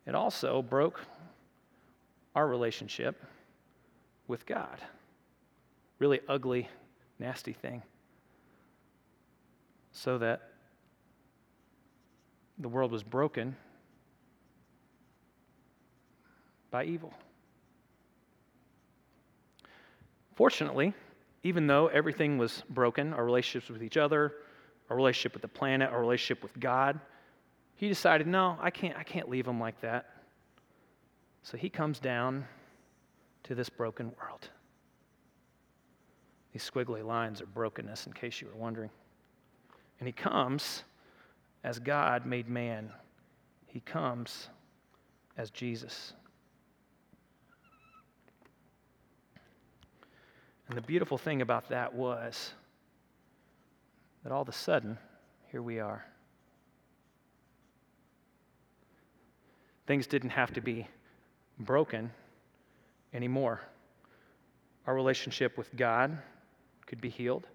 it 0.07 0.15
also 0.15 0.63
broke 0.63 1.01
our 2.37 2.47
relationship 2.47 3.21
with 4.29 4.47
God. 4.47 4.79
Really 5.99 6.21
ugly, 6.29 6.69
nasty 7.19 7.53
thing. 7.53 7.83
So 9.91 10.19
that 10.19 10.51
the 12.59 12.69
world 12.69 12.93
was 12.93 13.03
broken 13.03 13.57
by 16.71 16.85
evil. 16.85 17.13
Fortunately, 20.35 20.93
even 21.43 21.67
though 21.67 21.87
everything 21.89 22.39
was 22.39 22.63
broken 22.71 23.13
our 23.13 23.25
relationships 23.25 23.71
with 23.71 23.83
each 23.83 23.97
other, 23.97 24.35
our 24.91 24.97
relationship 24.97 25.33
with 25.33 25.43
the 25.43 25.49
planet, 25.49 25.91
our 25.91 26.01
relationship 26.01 26.43
with 26.43 26.59
God 26.59 27.01
he 27.77 27.89
decided, 27.89 28.27
no, 28.27 28.57
I 28.61 28.71
can't, 28.71 28.97
I 28.97 29.03
can't 29.03 29.29
leave 29.29 29.47
him 29.47 29.61
like 29.61 29.81
that. 29.83 30.07
So 31.43 31.57
he 31.57 31.69
comes 31.69 32.01
down 32.01 32.47
to 33.45 33.55
this 33.55 33.69
broken 33.69 34.13
world. 34.21 34.49
These 36.53 36.69
squiggly 36.69 37.05
lines 37.05 37.43
are 37.43 37.47
brokenness, 37.47 38.07
in 38.07 38.15
case 38.15 38.41
you 38.41 38.49
were 38.49 38.57
wondering. 38.57 38.91
And 40.01 40.07
he 40.09 40.13
comes 40.13 40.85
as 41.67 41.81
God 41.81 42.27
made 42.27 42.49
man, 42.49 42.93
he 43.67 43.81
comes 43.81 44.51
as 45.37 45.51
Jesus. 45.51 46.13
And 50.69 50.77
the 50.77 50.83
beautiful 50.83 51.19
thing 51.19 51.43
about 51.43 51.69
that 51.71 51.93
was 51.93 52.53
that 54.23 54.31
all 54.31 54.43
of 54.43 54.49
a 54.49 54.53
sudden, 54.53 54.97
here 55.51 55.61
we 55.61 55.81
are. 55.81 56.07
Things 59.89 60.07
didn't 60.07 60.31
have 60.31 60.53
to 60.53 60.61
be 60.61 60.87
broken 61.59 62.13
anymore. 63.13 63.61
Our 64.87 64.95
relationship 64.95 65.59
with 65.59 65.75
God 65.75 66.17
could 66.87 67.01
be 67.01 67.09
healed. 67.09 67.49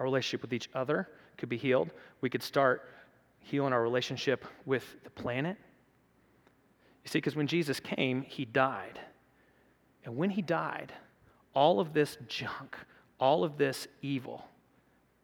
Our 0.00 0.04
relationship 0.04 0.42
with 0.42 0.52
each 0.52 0.68
other 0.74 1.08
could 1.36 1.48
be 1.48 1.56
healed. 1.56 1.90
We 2.20 2.28
could 2.28 2.42
start 2.42 2.90
healing 3.46 3.72
our 3.72 3.80
relationship 3.80 4.44
with 4.64 4.84
the 5.04 5.10
planet. 5.10 5.56
You 7.04 7.10
see, 7.10 7.18
because 7.18 7.36
when 7.36 7.46
Jesus 7.46 7.78
came, 7.78 8.22
he 8.22 8.44
died. 8.44 8.98
And 10.04 10.16
when 10.16 10.30
he 10.30 10.42
died, 10.42 10.92
all 11.54 11.78
of 11.78 11.92
this 11.92 12.18
junk, 12.26 12.76
all 13.20 13.44
of 13.44 13.56
this 13.56 13.86
evil 14.02 14.44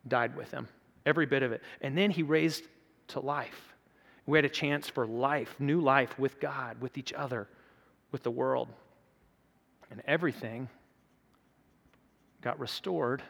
died 0.07 0.37
with 0.37 0.53
him, 0.53 0.69
every 1.05 1.27
bit 1.27 1.43
of 1.43 1.51
it. 1.51 1.63
And 1.81 1.99
then 1.99 2.13
he 2.13 2.23
raised 2.23 2.65
to 3.09 3.19
life. 3.19 3.75
We 4.27 4.39
had 4.39 4.45
a 4.45 4.49
chance 4.49 4.89
for 4.89 5.05
life, 5.05 5.57
new 5.59 5.81
life 5.81 6.17
with 6.17 6.39
God, 6.39 6.81
with 6.81 6.97
each 6.97 7.13
other, 7.13 7.49
with 8.13 8.23
the 8.23 8.31
world. 8.31 8.69
And 9.91 10.01
everything 10.07 10.69
got 12.41 12.61
restored 12.61 13.21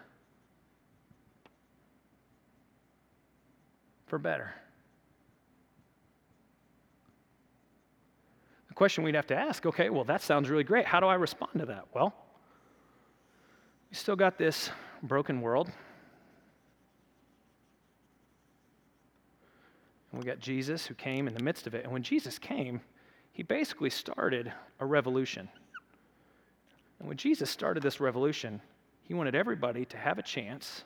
for 4.07 4.19
better. 4.19 4.53
The 8.73 8.77
question 8.77 9.05
we'd 9.05 9.17
have 9.17 9.27
to 9.27 9.37
ask 9.37 9.67
okay, 9.67 9.91
well, 9.91 10.05
that 10.05 10.23
sounds 10.23 10.49
really 10.49 10.65
great. 10.65 10.87
How 10.87 10.99
do 10.99 11.05
I 11.05 11.17
respond 11.17 11.53
to 11.59 11.67
that? 11.67 11.85
Well, 11.93 12.15
we 13.91 13.95
still 13.95 14.17
got 14.17 14.39
this 14.39 14.71
broken 15.03 15.43
world. 15.43 15.71
And 20.11 20.23
we 20.23 20.27
got 20.27 20.39
Jesus 20.39 20.87
who 20.87 20.95
came 20.95 21.29
in 21.29 21.35
the 21.35 21.43
midst 21.43 21.67
of 21.67 21.75
it. 21.75 21.85
And 21.85 21.93
when 21.93 22.03
Jesus 22.03 22.39
came, 22.39 22.81
he 23.33 23.43
basically 23.43 23.91
started 23.91 24.51
a 24.81 24.87
revolution. 24.87 25.51
And 26.99 27.07
when 27.07 27.19
Jesus 27.19 27.51
started 27.51 27.83
this 27.83 28.01
revolution, 28.01 28.59
he 29.03 29.13
wanted 29.13 29.35
everybody 29.35 29.85
to 29.85 29.99
have 29.99 30.19
a 30.19 30.23
chance 30.23 30.85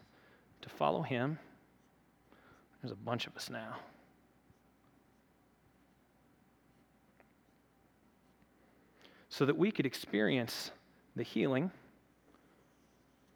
to 0.63 0.69
follow 0.69 1.03
him. 1.03 1.39
There's 2.83 2.91
a 2.91 2.97
bunch 2.97 3.29
of 3.29 3.37
us 3.37 3.49
now. 3.49 3.77
So 9.37 9.45
that 9.45 9.59
we 9.59 9.71
could 9.71 9.85
experience 9.85 10.71
the 11.15 11.23
healing 11.23 11.71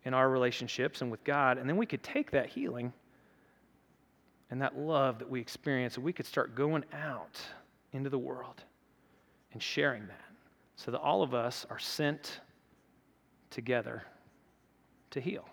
in 0.06 0.14
our 0.14 0.30
relationships 0.30 1.02
and 1.02 1.10
with 1.10 1.22
God, 1.24 1.58
and 1.58 1.68
then 1.68 1.76
we 1.76 1.84
could 1.84 2.02
take 2.02 2.30
that 2.30 2.46
healing 2.46 2.94
and 4.50 4.62
that 4.62 4.78
love 4.78 5.18
that 5.18 5.28
we 5.28 5.40
experience, 5.42 5.96
and 5.96 6.04
we 6.04 6.14
could 6.14 6.24
start 6.24 6.54
going 6.54 6.86
out 6.94 7.38
into 7.92 8.08
the 8.08 8.18
world 8.18 8.64
and 9.52 9.62
sharing 9.62 10.06
that 10.06 10.24
so 10.74 10.90
that 10.90 11.00
all 11.00 11.22
of 11.22 11.34
us 11.34 11.66
are 11.68 11.78
sent 11.78 12.40
together 13.50 14.02
to 15.10 15.20
heal. 15.20 15.44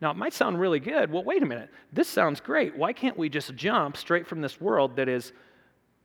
Now, 0.00 0.10
it 0.10 0.16
might 0.16 0.34
sound 0.34 0.58
really 0.58 0.80
good. 0.80 1.12
Well, 1.12 1.22
wait 1.22 1.44
a 1.44 1.46
minute. 1.46 1.70
This 1.92 2.08
sounds 2.08 2.40
great. 2.40 2.76
Why 2.76 2.92
can't 2.92 3.16
we 3.16 3.28
just 3.28 3.54
jump 3.54 3.96
straight 3.96 4.26
from 4.26 4.40
this 4.40 4.60
world 4.60 4.96
that 4.96 5.08
is 5.08 5.32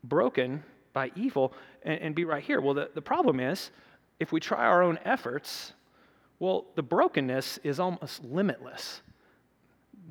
broken 0.04 0.64
by 0.94 1.12
evil 1.16 1.54
and, 1.84 2.00
and 2.02 2.16
be 2.16 2.26
right 2.26 2.44
here? 2.44 2.62
Well, 2.62 2.74
the, 2.74 2.90
the 2.94 3.02
problem 3.02 3.40
is 3.40 3.72
if 4.20 4.32
we 4.32 4.40
try 4.40 4.66
our 4.66 4.84
own 4.84 5.00
efforts, 5.06 5.74
well, 6.40 6.66
the 6.76 6.84
brokenness 6.84 7.60
is 7.64 7.80
almost 7.80 8.24
limitless 8.24 9.02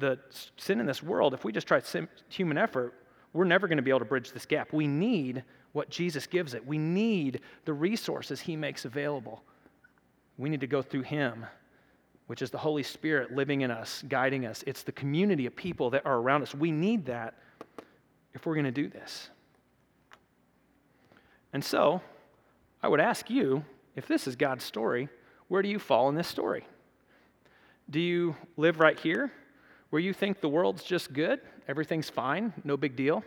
the 0.01 0.19
sin 0.57 0.81
in 0.81 0.87
this 0.87 1.03
world, 1.03 1.35
if 1.35 1.45
we 1.45 1.53
just 1.53 1.66
try 1.66 1.81
human 2.29 2.59
effort, 2.59 2.95
we're 3.33 3.45
never 3.45 3.69
going 3.69 3.77
to 3.77 3.83
be 3.83 3.90
able 3.90 4.01
to 4.01 4.05
bridge 4.05 4.33
this 4.33 4.47
gap. 4.47 4.73
We 4.73 4.88
need 4.88 5.45
what 5.73 5.88
Jesus 5.88 6.27
gives 6.27 6.55
it. 6.55 6.66
We 6.66 6.79
need 6.79 7.40
the 7.64 7.73
resources 7.73 8.40
he 8.40 8.57
makes 8.57 8.85
available. 8.85 9.45
We 10.37 10.49
need 10.49 10.61
to 10.61 10.66
go 10.66 10.83
through 10.83 11.03
him, 11.03 11.47
which 12.27 12.43
is 12.43 12.51
the 12.51 12.59
Holy 12.59 12.83
Spirit 12.83 13.37
living 13.37 13.61
in 13.61 13.71
us, 13.71 14.03
guiding 14.09 14.47
us. 14.47 14.64
It's 14.66 14.83
the 14.83 14.93
community 14.93 15.47
of 15.47 15.55
people 15.55 15.90
that 15.90 16.05
are 16.05 16.16
around 16.16 16.43
us. 16.43 16.55
We 16.55 16.73
need 16.73 17.07
that 17.07 17.35
if 18.35 18.47
we're 18.47 18.55
going 18.55 18.64
to 18.64 18.73
do 18.73 18.88
this. 18.88 19.31
And 21.53 21.65
so, 21.65 22.01
I 22.83 22.89
would 22.89 23.01
ask 23.01 23.29
you 23.29 23.65
if 23.97 24.07
this 24.07 24.27
is 24.27 24.37
God's 24.37 24.65
story, 24.65 25.09
where 25.49 25.63
do 25.63 25.69
you 25.69 25.79
fall 25.79 26.09
in 26.09 26.15
this 26.15 26.29
story? 26.29 26.67
Do 27.91 28.01
you 28.01 28.37
live 28.57 28.79
right 28.79 28.99
here? 28.99 29.33
where 29.91 30.01
you 30.01 30.13
think 30.13 30.41
the 30.41 30.49
world's 30.49 30.83
just 30.83 31.13
good, 31.13 31.41
everything's 31.69 32.09
fine, 32.09 32.53
no 32.65 32.77
big 32.77 32.97
deal? 32.97 33.23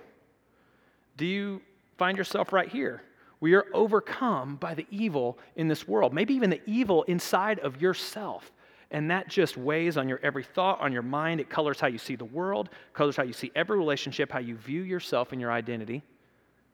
Do 1.17 1.25
you 1.25 1.61
find 1.97 2.17
yourself 2.17 2.51
right 2.51 2.69
here, 2.69 3.03
where 3.39 3.51
you're 3.51 3.67
overcome 3.73 4.55
by 4.55 4.73
the 4.73 4.87
evil 4.89 5.37
in 5.55 5.67
this 5.67 5.87
world, 5.87 6.13
maybe 6.13 6.33
even 6.33 6.49
the 6.49 6.61
evil 6.65 7.03
inside 7.03 7.59
of 7.59 7.81
yourself? 7.81 8.51
And 8.91 9.11
that 9.11 9.27
just 9.27 9.57
weighs 9.57 9.97
on 9.97 10.07
your 10.07 10.19
every 10.23 10.43
thought, 10.43 10.79
on 10.79 10.93
your 10.93 11.01
mind. 11.01 11.41
It 11.41 11.49
colors 11.49 11.79
how 11.79 11.87
you 11.87 11.97
see 11.97 12.15
the 12.15 12.25
world, 12.25 12.69
colors 12.93 13.15
how 13.15 13.23
you 13.23 13.33
see 13.33 13.51
every 13.55 13.77
relationship, 13.77 14.31
how 14.31 14.39
you 14.39 14.55
view 14.55 14.83
yourself 14.83 15.31
and 15.31 15.41
your 15.41 15.51
identity. 15.51 16.03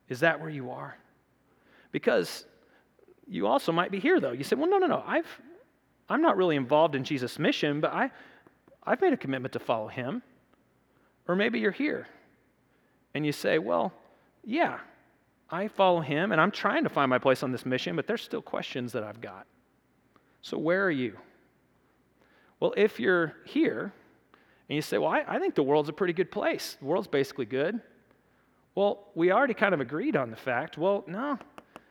Is 0.09 0.19
that 0.19 0.39
where 0.39 0.49
you 0.49 0.69
are? 0.69 0.97
Because 1.91 2.45
you 3.27 3.47
also 3.47 3.71
might 3.71 3.91
be 3.91 3.99
here, 3.99 4.19
though. 4.19 4.31
You 4.31 4.43
say, 4.43 4.55
well, 4.55 4.69
no, 4.69 4.77
no, 4.77 4.87
no. 4.87 5.03
I've, 5.05 5.27
I'm 6.09 6.21
not 6.21 6.37
really 6.37 6.55
involved 6.55 6.95
in 6.95 7.03
Jesus' 7.03 7.39
mission, 7.39 7.79
but 7.79 7.93
I, 7.93 8.11
I've 8.83 9.01
made 9.01 9.13
a 9.13 9.17
commitment 9.17 9.53
to 9.53 9.59
follow 9.59 9.87
him. 9.87 10.21
Or 11.27 11.35
maybe 11.35 11.59
you're 11.59 11.71
here 11.71 12.07
and 13.13 13.25
you 13.25 13.31
say, 13.31 13.59
well, 13.59 13.93
yeah, 14.43 14.79
I 15.49 15.67
follow 15.67 15.99
him 15.99 16.31
and 16.31 16.41
I'm 16.41 16.51
trying 16.51 16.83
to 16.83 16.89
find 16.89 17.09
my 17.09 17.19
place 17.19 17.43
on 17.43 17.51
this 17.51 17.65
mission, 17.65 17.95
but 17.95 18.07
there's 18.07 18.23
still 18.23 18.41
questions 18.41 18.91
that 18.93 19.03
I've 19.03 19.21
got. 19.21 19.45
So 20.41 20.57
where 20.57 20.83
are 20.83 20.91
you? 20.91 21.17
Well, 22.59 22.73
if 22.75 22.99
you're 22.99 23.35
here 23.45 23.93
and 24.69 24.75
you 24.75 24.81
say, 24.81 24.97
well, 24.97 25.11
I, 25.11 25.23
I 25.27 25.39
think 25.39 25.53
the 25.53 25.63
world's 25.63 25.89
a 25.89 25.93
pretty 25.93 26.13
good 26.13 26.31
place, 26.31 26.77
the 26.79 26.85
world's 26.85 27.07
basically 27.07 27.45
good. 27.45 27.79
Well, 28.73 29.07
we 29.13 29.31
already 29.31 29.53
kind 29.53 29.73
of 29.73 29.81
agreed 29.81 30.15
on 30.15 30.31
the 30.31 30.35
fact, 30.35 30.77
well, 30.77 31.03
no, 31.07 31.37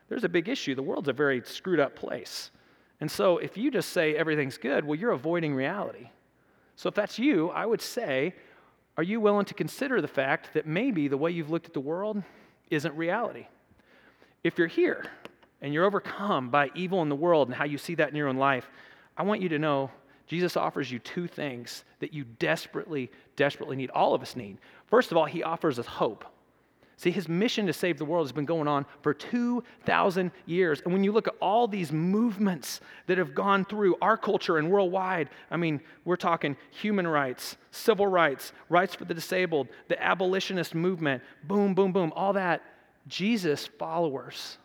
there's 0.08 0.24
a 0.24 0.28
big 0.28 0.48
issue. 0.48 0.74
The 0.74 0.82
world's 0.82 1.08
a 1.08 1.12
very 1.12 1.42
screwed 1.44 1.80
up 1.80 1.94
place. 1.96 2.50
And 3.00 3.10
so 3.10 3.38
if 3.38 3.56
you 3.56 3.70
just 3.70 3.90
say 3.90 4.16
everything's 4.16 4.58
good, 4.58 4.84
well, 4.84 4.98
you're 4.98 5.12
avoiding 5.12 5.54
reality. 5.54 6.10
So 6.76 6.88
if 6.88 6.94
that's 6.94 7.18
you, 7.18 7.50
I 7.50 7.66
would 7.66 7.80
say, 7.82 8.34
are 8.96 9.02
you 9.02 9.20
willing 9.20 9.46
to 9.46 9.54
consider 9.54 10.00
the 10.00 10.08
fact 10.08 10.54
that 10.54 10.66
maybe 10.66 11.08
the 11.08 11.16
way 11.16 11.30
you've 11.30 11.50
looked 11.50 11.66
at 11.66 11.74
the 11.74 11.80
world 11.80 12.22
isn't 12.70 12.96
reality? 12.96 13.46
If 14.42 14.58
you're 14.58 14.66
here 14.66 15.06
and 15.60 15.72
you're 15.72 15.84
overcome 15.84 16.50
by 16.50 16.70
evil 16.74 17.02
in 17.02 17.08
the 17.08 17.16
world 17.16 17.48
and 17.48 17.54
how 17.54 17.64
you 17.64 17.78
see 17.78 17.94
that 17.96 18.08
in 18.08 18.16
your 18.16 18.28
own 18.28 18.36
life, 18.36 18.68
I 19.16 19.22
want 19.22 19.40
you 19.40 19.48
to 19.50 19.58
know 19.58 19.90
Jesus 20.26 20.56
offers 20.56 20.90
you 20.90 20.98
two 20.98 21.26
things 21.26 21.84
that 22.00 22.12
you 22.12 22.24
desperately, 22.38 23.10
desperately 23.36 23.76
need. 23.76 23.90
All 23.90 24.14
of 24.14 24.22
us 24.22 24.36
need. 24.36 24.58
First 24.86 25.10
of 25.10 25.16
all, 25.16 25.24
he 25.24 25.42
offers 25.42 25.78
us 25.78 25.86
hope. 25.86 26.24
See, 26.98 27.12
his 27.12 27.28
mission 27.28 27.66
to 27.66 27.72
save 27.72 27.96
the 27.96 28.04
world 28.04 28.26
has 28.26 28.32
been 28.32 28.44
going 28.44 28.66
on 28.66 28.84
for 29.02 29.14
2,000 29.14 30.32
years. 30.46 30.80
And 30.80 30.92
when 30.92 31.04
you 31.04 31.12
look 31.12 31.28
at 31.28 31.34
all 31.40 31.68
these 31.68 31.92
movements 31.92 32.80
that 33.06 33.18
have 33.18 33.36
gone 33.36 33.64
through 33.64 33.94
our 34.02 34.16
culture 34.16 34.58
and 34.58 34.68
worldwide, 34.68 35.28
I 35.48 35.58
mean, 35.58 35.80
we're 36.04 36.16
talking 36.16 36.56
human 36.72 37.06
rights, 37.06 37.56
civil 37.70 38.08
rights, 38.08 38.52
rights 38.68 38.96
for 38.96 39.04
the 39.04 39.14
disabled, 39.14 39.68
the 39.86 40.02
abolitionist 40.02 40.74
movement, 40.74 41.22
boom, 41.44 41.72
boom, 41.72 41.92
boom, 41.92 42.12
all 42.16 42.32
that. 42.32 42.64
Jesus' 43.06 43.68
followers 43.78 44.58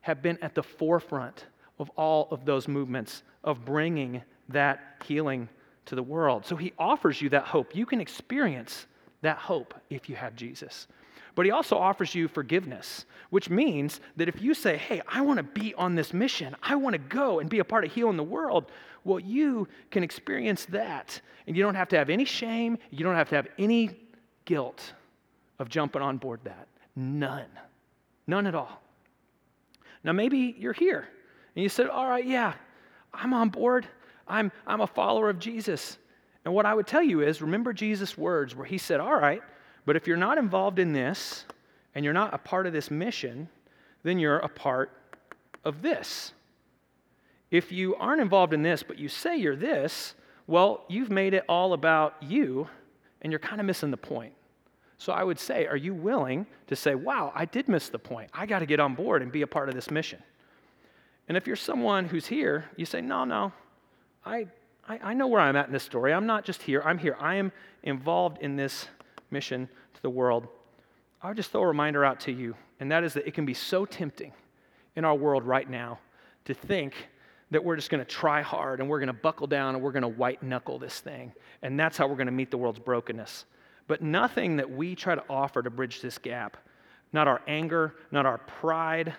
have 0.00 0.22
been 0.22 0.38
at 0.40 0.54
the 0.54 0.62
forefront 0.62 1.44
of 1.78 1.90
all 1.96 2.28
of 2.30 2.46
those 2.46 2.66
movements 2.66 3.22
of 3.44 3.62
bringing 3.66 4.22
that 4.48 5.02
healing 5.04 5.50
to 5.84 5.94
the 5.94 6.02
world. 6.02 6.46
So 6.46 6.56
he 6.56 6.72
offers 6.78 7.20
you 7.20 7.28
that 7.28 7.44
hope. 7.44 7.76
You 7.76 7.84
can 7.84 8.00
experience 8.00 8.86
that 9.20 9.36
hope 9.36 9.74
if 9.90 10.08
you 10.08 10.16
have 10.16 10.34
Jesus. 10.34 10.86
But 11.34 11.46
he 11.46 11.52
also 11.52 11.76
offers 11.76 12.14
you 12.14 12.28
forgiveness, 12.28 13.06
which 13.30 13.50
means 13.50 14.00
that 14.16 14.28
if 14.28 14.40
you 14.40 14.54
say, 14.54 14.76
Hey, 14.76 15.02
I 15.08 15.20
want 15.20 15.38
to 15.38 15.42
be 15.42 15.74
on 15.74 15.94
this 15.94 16.12
mission, 16.12 16.54
I 16.62 16.76
want 16.76 16.94
to 16.94 16.98
go 16.98 17.40
and 17.40 17.50
be 17.50 17.58
a 17.58 17.64
part 17.64 17.84
of 17.84 17.92
healing 17.92 18.16
the 18.16 18.22
world, 18.22 18.70
well, 19.04 19.20
you 19.20 19.68
can 19.90 20.02
experience 20.02 20.64
that. 20.66 21.20
And 21.46 21.56
you 21.56 21.62
don't 21.62 21.74
have 21.74 21.88
to 21.88 21.98
have 21.98 22.08
any 22.08 22.24
shame, 22.24 22.78
you 22.90 23.04
don't 23.04 23.16
have 23.16 23.28
to 23.30 23.34
have 23.36 23.48
any 23.58 23.90
guilt 24.44 24.92
of 25.58 25.68
jumping 25.68 26.02
on 26.02 26.16
board 26.18 26.40
that. 26.44 26.68
None. 26.96 27.48
None 28.26 28.46
at 28.46 28.54
all. 28.54 28.80
Now, 30.04 30.12
maybe 30.12 30.54
you're 30.58 30.72
here 30.72 31.08
and 31.56 31.62
you 31.62 31.68
said, 31.68 31.88
All 31.88 32.08
right, 32.08 32.24
yeah, 32.24 32.54
I'm 33.12 33.34
on 33.34 33.48
board. 33.48 33.86
I'm, 34.26 34.52
I'm 34.66 34.80
a 34.80 34.86
follower 34.86 35.28
of 35.28 35.38
Jesus. 35.38 35.98
And 36.44 36.54
what 36.54 36.66
I 36.66 36.74
would 36.74 36.86
tell 36.86 37.02
you 37.02 37.20
is 37.20 37.42
remember 37.42 37.72
Jesus' 37.72 38.16
words 38.16 38.54
where 38.54 38.66
he 38.66 38.78
said, 38.78 39.00
All 39.00 39.18
right, 39.18 39.42
but 39.86 39.96
if 39.96 40.06
you're 40.06 40.16
not 40.16 40.38
involved 40.38 40.78
in 40.78 40.92
this 40.92 41.44
and 41.94 42.04
you're 42.04 42.14
not 42.14 42.34
a 42.34 42.38
part 42.38 42.66
of 42.66 42.72
this 42.72 42.90
mission, 42.90 43.48
then 44.02 44.18
you're 44.18 44.38
a 44.38 44.48
part 44.48 44.90
of 45.64 45.82
this. 45.82 46.32
If 47.50 47.70
you 47.70 47.94
aren't 47.96 48.20
involved 48.20 48.52
in 48.52 48.62
this, 48.62 48.82
but 48.82 48.98
you 48.98 49.08
say 49.08 49.36
you're 49.36 49.56
this, 49.56 50.14
well, 50.46 50.84
you've 50.88 51.10
made 51.10 51.34
it 51.34 51.44
all 51.48 51.72
about 51.72 52.16
you 52.20 52.68
and 53.22 53.32
you're 53.32 53.40
kind 53.40 53.60
of 53.60 53.66
missing 53.66 53.90
the 53.90 53.96
point. 53.96 54.32
So 54.98 55.12
I 55.12 55.22
would 55.22 55.38
say, 55.38 55.66
are 55.66 55.76
you 55.76 55.94
willing 55.94 56.46
to 56.68 56.76
say, 56.76 56.94
wow, 56.94 57.32
I 57.34 57.44
did 57.44 57.68
miss 57.68 57.88
the 57.88 57.98
point. 57.98 58.30
I 58.32 58.46
got 58.46 58.60
to 58.60 58.66
get 58.66 58.80
on 58.80 58.94
board 58.94 59.22
and 59.22 59.30
be 59.30 59.42
a 59.42 59.46
part 59.46 59.68
of 59.68 59.74
this 59.74 59.90
mission? 59.90 60.22
And 61.28 61.36
if 61.36 61.46
you're 61.46 61.56
someone 61.56 62.06
who's 62.06 62.26
here, 62.26 62.66
you 62.76 62.84
say, 62.84 63.00
no, 63.00 63.24
no, 63.24 63.52
I, 64.24 64.46
I, 64.88 64.98
I 65.02 65.14
know 65.14 65.26
where 65.26 65.40
I'm 65.40 65.56
at 65.56 65.66
in 65.66 65.72
this 65.72 65.82
story. 65.82 66.12
I'm 66.12 66.26
not 66.26 66.44
just 66.44 66.62
here, 66.62 66.82
I'm 66.84 66.98
here. 66.98 67.16
I 67.18 67.36
am 67.36 67.52
involved 67.82 68.38
in 68.40 68.56
this 68.56 68.88
mission 69.34 69.68
to 69.92 70.02
the 70.02 70.08
world, 70.08 70.48
I'll 71.22 71.34
just 71.34 71.50
throw 71.50 71.62
a 71.62 71.66
reminder 71.66 72.04
out 72.04 72.20
to 72.20 72.32
you, 72.32 72.54
and 72.80 72.90
that 72.90 73.04
is 73.04 73.12
that 73.14 73.26
it 73.26 73.34
can 73.34 73.44
be 73.44 73.52
so 73.52 73.84
tempting 73.84 74.32
in 74.96 75.04
our 75.04 75.14
world 75.14 75.44
right 75.44 75.68
now 75.68 75.98
to 76.46 76.54
think 76.54 76.94
that 77.50 77.62
we're 77.62 77.76
just 77.76 77.90
going 77.90 78.04
to 78.04 78.10
try 78.10 78.42
hard 78.42 78.80
and 78.80 78.88
we're 78.88 78.98
going 78.98 79.06
to 79.08 79.12
buckle 79.12 79.46
down 79.46 79.74
and 79.74 79.82
we're 79.82 79.92
going 79.92 80.02
to 80.02 80.08
white 80.08 80.42
knuckle 80.42 80.78
this 80.78 81.00
thing. 81.00 81.32
And 81.62 81.78
that's 81.78 81.96
how 81.96 82.06
we're 82.06 82.16
going 82.16 82.26
to 82.26 82.32
meet 82.32 82.50
the 82.50 82.58
world's 82.58 82.78
brokenness. 82.78 83.44
But 83.86 84.02
nothing 84.02 84.56
that 84.56 84.70
we 84.70 84.94
try 84.94 85.14
to 85.14 85.24
offer 85.28 85.62
to 85.62 85.70
bridge 85.70 86.00
this 86.00 86.18
gap, 86.18 86.56
not 87.12 87.28
our 87.28 87.42
anger, 87.46 87.94
not 88.10 88.26
our 88.26 88.38
pride, 88.38 89.14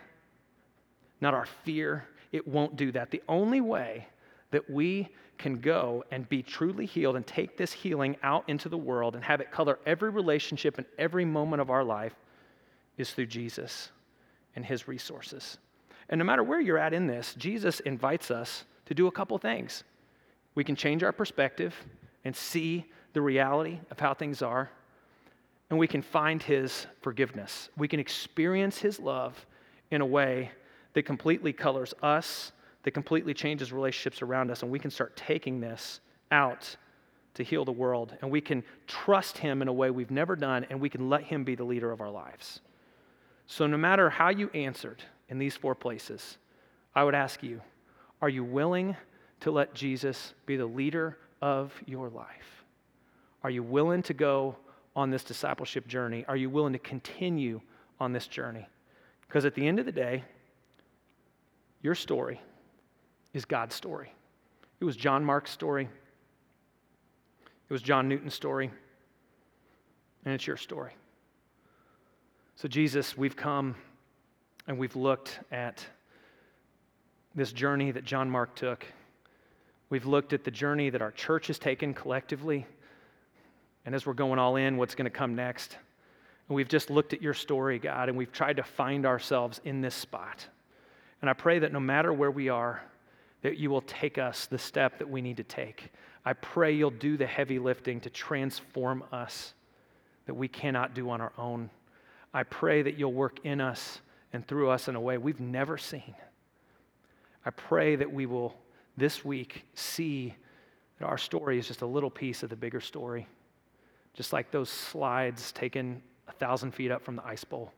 not 1.21 1.33
our 1.33 1.45
fear, 1.63 2.07
it 2.31 2.47
won't 2.47 2.75
do 2.75 2.91
that. 2.91 3.11
The 3.11 3.21
only 3.29 3.61
way 3.61 4.07
that 4.51 4.69
we 4.69 5.09
can 5.37 5.59
go 5.59 6.03
and 6.11 6.27
be 6.29 6.41
truly 6.41 6.85
healed 6.85 7.15
and 7.15 7.25
take 7.25 7.57
this 7.57 7.73
healing 7.73 8.15
out 8.23 8.43
into 8.47 8.69
the 8.69 8.77
world 8.77 9.15
and 9.15 9.23
have 9.23 9.41
it 9.41 9.51
color 9.51 9.79
every 9.85 10.09
relationship 10.09 10.77
and 10.77 10.87
every 10.97 11.25
moment 11.25 11.61
of 11.61 11.69
our 11.69 11.83
life 11.83 12.15
is 12.97 13.11
through 13.11 13.25
Jesus 13.25 13.91
and 14.55 14.65
his 14.65 14.87
resources. 14.87 15.57
And 16.09 16.19
no 16.19 16.25
matter 16.25 16.43
where 16.43 16.61
you're 16.61 16.77
at 16.77 16.93
in 16.93 17.07
this, 17.07 17.33
Jesus 17.35 17.79
invites 17.81 18.31
us 18.31 18.65
to 18.85 18.93
do 18.93 19.07
a 19.07 19.11
couple 19.11 19.37
things. 19.37 19.83
We 20.53 20.63
can 20.63 20.75
change 20.75 21.03
our 21.03 21.11
perspective 21.11 21.75
and 22.23 22.35
see 22.35 22.85
the 23.13 23.21
reality 23.21 23.79
of 23.91 23.99
how 23.99 24.13
things 24.13 24.41
are, 24.41 24.69
and 25.69 25.79
we 25.79 25.87
can 25.87 26.01
find 26.01 26.41
his 26.41 26.85
forgiveness. 27.01 27.69
We 27.77 27.87
can 27.87 27.99
experience 27.99 28.77
his 28.77 28.99
love 28.99 29.45
in 29.89 30.01
a 30.01 30.05
way 30.05 30.51
that 30.93 31.03
completely 31.03 31.53
colors 31.53 31.93
us 32.01 32.51
that 32.85 32.91
completely 32.91 33.33
changes 33.33 33.73
relationships 33.73 34.21
around 34.21 34.51
us, 34.51 34.61
and 34.61 34.71
we 34.71 34.77
can 34.77 34.91
start 34.91 35.17
taking 35.17 35.59
this 35.59 36.01
out 36.31 36.75
to 37.33 37.43
heal 37.43 37.65
the 37.65 37.71
world, 37.71 38.15
and 38.21 38.29
we 38.29 38.39
can 38.39 38.63
trust 38.85 39.39
Him 39.39 39.63
in 39.63 39.67
a 39.67 39.73
way 39.73 39.89
we've 39.89 40.11
never 40.11 40.35
done, 40.35 40.67
and 40.69 40.79
we 40.79 40.87
can 40.87 41.09
let 41.09 41.23
Him 41.23 41.43
be 41.43 41.55
the 41.55 41.63
leader 41.63 41.91
of 41.91 41.99
our 41.99 42.11
lives. 42.11 42.61
So, 43.47 43.65
no 43.65 43.75
matter 43.75 44.07
how 44.11 44.29
you 44.29 44.51
answered 44.53 45.01
in 45.29 45.39
these 45.39 45.55
four 45.55 45.73
places, 45.73 46.37
I 46.93 47.03
would 47.03 47.15
ask 47.15 47.41
you 47.41 47.59
are 48.21 48.29
you 48.29 48.43
willing 48.43 48.95
to 49.39 49.49
let 49.49 49.73
Jesus 49.73 50.35
be 50.45 50.55
the 50.55 50.65
leader 50.67 51.17
of 51.41 51.73
your 51.87 52.09
life? 52.09 52.63
Are 53.43 53.49
you 53.49 53.63
willing 53.63 54.03
to 54.03 54.13
go 54.13 54.55
on 54.95 55.09
this 55.09 55.23
discipleship 55.23 55.87
journey? 55.87 56.23
Are 56.27 56.37
you 56.37 56.51
willing 56.51 56.73
to 56.73 56.79
continue 56.79 57.61
on 57.99 58.13
this 58.13 58.27
journey? 58.27 58.67
Because 59.27 59.43
at 59.43 59.55
the 59.55 59.67
end 59.67 59.79
of 59.79 59.87
the 59.87 59.91
day, 59.91 60.23
your 61.81 61.95
story 61.95 62.39
is 63.35 63.43
God's 63.43 63.75
story. 63.75 64.11
It 64.79 64.85
was 64.85 64.95
John 64.95 65.23
Mark's 65.23 65.51
story, 65.51 65.89
it 67.69 67.73
was 67.73 67.81
John 67.81 68.07
Newton's 68.07 68.33
story, 68.33 68.71
and 70.23 70.33
it's 70.33 70.47
your 70.47 70.57
story. 70.57 70.93
So, 72.55 72.69
Jesus, 72.69 73.17
we've 73.17 73.35
come 73.35 73.75
and 74.67 74.77
we've 74.77 74.95
looked 74.95 75.39
at 75.51 75.85
this 77.35 77.51
journey 77.51 77.91
that 77.91 78.05
John 78.05 78.29
Mark 78.29 78.55
took. 78.55 78.85
We've 79.89 80.05
looked 80.05 80.31
at 80.31 80.45
the 80.45 80.51
journey 80.51 80.89
that 80.89 81.01
our 81.01 81.11
church 81.11 81.47
has 81.47 81.59
taken 81.59 81.93
collectively. 81.93 82.65
And 83.85 83.93
as 83.93 84.05
we're 84.05 84.13
going 84.13 84.39
all 84.39 84.55
in, 84.55 84.77
what's 84.77 84.95
going 84.95 85.05
to 85.05 85.11
come 85.11 85.35
next? 85.35 85.77
And 86.47 86.55
we've 86.55 86.69
just 86.69 86.89
looked 86.89 87.11
at 87.11 87.21
your 87.21 87.33
story, 87.33 87.77
God, 87.77 88.07
and 88.07 88.17
we've 88.17 88.31
tried 88.31 88.55
to 88.55 88.63
find 88.63 89.05
ourselves 89.05 89.59
in 89.65 89.81
this 89.81 89.93
spot. 89.93 90.47
And 91.21 91.29
I 91.29 91.33
pray 91.33 91.59
that 91.59 91.73
no 91.73 91.81
matter 91.81 92.13
where 92.13 92.31
we 92.31 92.47
are, 92.47 92.81
that 93.45 93.59
you 93.59 93.69
will 93.69 93.81
take 93.81 94.17
us 94.17 94.47
the 94.47 94.57
step 94.57 94.97
that 94.97 95.07
we 95.07 95.21
need 95.21 95.37
to 95.37 95.43
take. 95.43 95.91
I 96.25 96.33
pray 96.33 96.71
you'll 96.71 96.89
do 96.89 97.15
the 97.15 97.27
heavy 97.27 97.59
lifting 97.59 98.01
to 98.01 98.09
transform 98.09 99.03
us 99.11 99.53
that 100.25 100.33
we 100.33 100.47
cannot 100.47 100.95
do 100.95 101.11
on 101.11 101.21
our 101.21 101.31
own. 101.37 101.69
I 102.33 102.41
pray 102.41 102.81
that 102.81 102.97
you'll 102.97 103.13
work 103.13 103.37
in 103.43 103.61
us 103.61 104.01
and 104.33 104.47
through 104.47 104.71
us 104.71 104.87
in 104.87 104.95
a 104.95 104.99
way 104.99 105.19
we've 105.19 105.39
never 105.39 105.77
seen. 105.77 106.15
I 107.45 107.51
pray 107.51 107.95
that 107.95 108.11
we 108.11 108.25
will 108.25 108.55
this 108.97 109.23
week 109.23 109.63
see 109.75 110.33
that 110.97 111.05
our 111.05 111.19
story 111.19 111.59
is 111.59 111.67
just 111.67 111.83
a 111.83 111.85
little 111.85 112.09
piece 112.09 112.41
of 112.41 112.49
the 112.49 112.55
bigger 112.55 112.81
story, 112.81 113.27
just 114.15 114.33
like 114.33 114.49
those 114.49 114.71
slides 114.71 115.51
taken 115.51 116.01
a 116.27 116.31
thousand 116.31 116.71
feet 116.71 116.89
up 116.89 117.03
from 117.03 117.15
the 117.15 117.23
ice 117.23 117.43
bowl. 117.43 117.71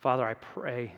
Father, 0.00 0.26
I 0.26 0.34
pray, 0.34 0.94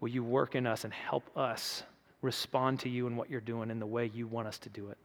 will 0.00 0.08
you 0.08 0.24
work 0.24 0.56
in 0.56 0.66
us 0.66 0.82
and 0.82 0.92
help 0.92 1.30
us 1.36 1.84
respond 2.22 2.80
to 2.80 2.88
you 2.88 3.06
and 3.06 3.16
what 3.16 3.30
you're 3.30 3.40
doing 3.40 3.70
in 3.70 3.78
the 3.78 3.86
way 3.86 4.10
you 4.12 4.26
want 4.26 4.48
us 4.48 4.58
to 4.58 4.68
do 4.68 4.88
it. 4.88 4.98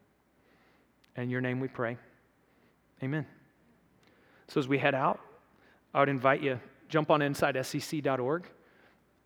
In 1.16 1.30
your 1.30 1.41
name 1.41 1.59
we 1.59 1.68
pray. 1.68 1.97
Amen. 3.03 3.26
So 4.47 4.59
as 4.59 4.68
we 4.68 4.78
head 4.78 4.95
out, 4.95 5.20
I 5.93 5.99
would 5.99 6.09
invite 6.09 6.41
you 6.41 6.59
jump 6.89 7.09
on 7.09 7.22
insidescc.org 7.22 8.47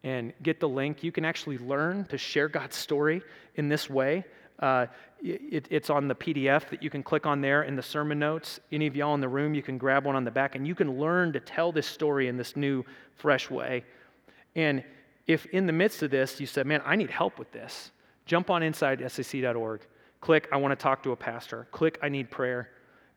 and 0.03 0.31
get 0.41 0.59
the 0.59 0.69
link. 0.69 1.03
You 1.03 1.11
can 1.11 1.25
actually 1.25 1.57
learn 1.57 2.05
to 2.05 2.17
share 2.17 2.47
God's 2.47 2.77
story 2.77 3.21
in 3.55 3.67
this 3.67 3.89
way. 3.89 4.23
Uh, 4.59 4.87
it, 5.21 5.67
it's 5.69 5.89
on 5.89 6.07
the 6.07 6.15
PDF 6.15 6.69
that 6.69 6.81
you 6.81 6.89
can 6.89 7.03
click 7.03 7.25
on 7.25 7.41
there 7.41 7.63
in 7.63 7.75
the 7.75 7.83
sermon 7.83 8.19
notes. 8.19 8.59
Any 8.71 8.87
of 8.87 8.95
y'all 8.95 9.13
in 9.15 9.21
the 9.21 9.27
room, 9.27 9.53
you 9.53 9.61
can 9.61 9.77
grab 9.77 10.05
one 10.05 10.15
on 10.15 10.23
the 10.23 10.31
back, 10.31 10.55
and 10.55 10.65
you 10.65 10.75
can 10.75 10.97
learn 10.97 11.33
to 11.33 11.39
tell 11.39 11.71
this 11.71 11.85
story 11.85 12.27
in 12.27 12.37
this 12.37 12.55
new, 12.55 12.83
fresh 13.15 13.49
way. 13.49 13.83
And 14.55 14.83
if 15.27 15.45
in 15.47 15.67
the 15.67 15.73
midst 15.73 16.01
of 16.03 16.11
this 16.11 16.39
you 16.39 16.47
said, 16.47 16.65
man, 16.65 16.81
I 16.85 16.95
need 16.95 17.09
help 17.09 17.37
with 17.37 17.51
this, 17.51 17.91
jump 18.25 18.49
on 18.49 18.61
insidescc.org. 18.61 19.81
Click, 20.19 20.47
I 20.51 20.57
want 20.57 20.71
to 20.71 20.81
talk 20.81 21.03
to 21.03 21.11
a 21.11 21.15
pastor. 21.15 21.67
Click, 21.71 21.99
I 22.01 22.09
need 22.09 22.31
prayer, 22.31 22.71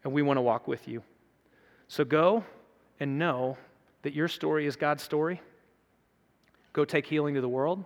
and 0.05 0.13
we 0.13 0.23
want 0.23 0.37
to 0.37 0.43
walk 0.43 0.69
with 0.69 0.87
you. 0.87 1.03
So 1.89 2.05
go 2.05 2.45
and 2.99 3.19
know 3.19 3.57
that 4.03 4.13
your 4.13 4.29
story 4.29 4.67
is 4.67 4.77
God's 4.77 5.03
story. 5.03 5.41
Go 6.73 6.85
take 6.85 7.07
healing 7.07 7.35
to 7.35 7.41
the 7.41 7.49
world, 7.49 7.85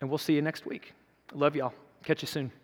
and 0.00 0.10
we'll 0.10 0.18
see 0.18 0.34
you 0.34 0.42
next 0.42 0.66
week. 0.66 0.92
Love 1.32 1.56
y'all. 1.56 1.72
Catch 2.02 2.22
you 2.22 2.28
soon. 2.28 2.61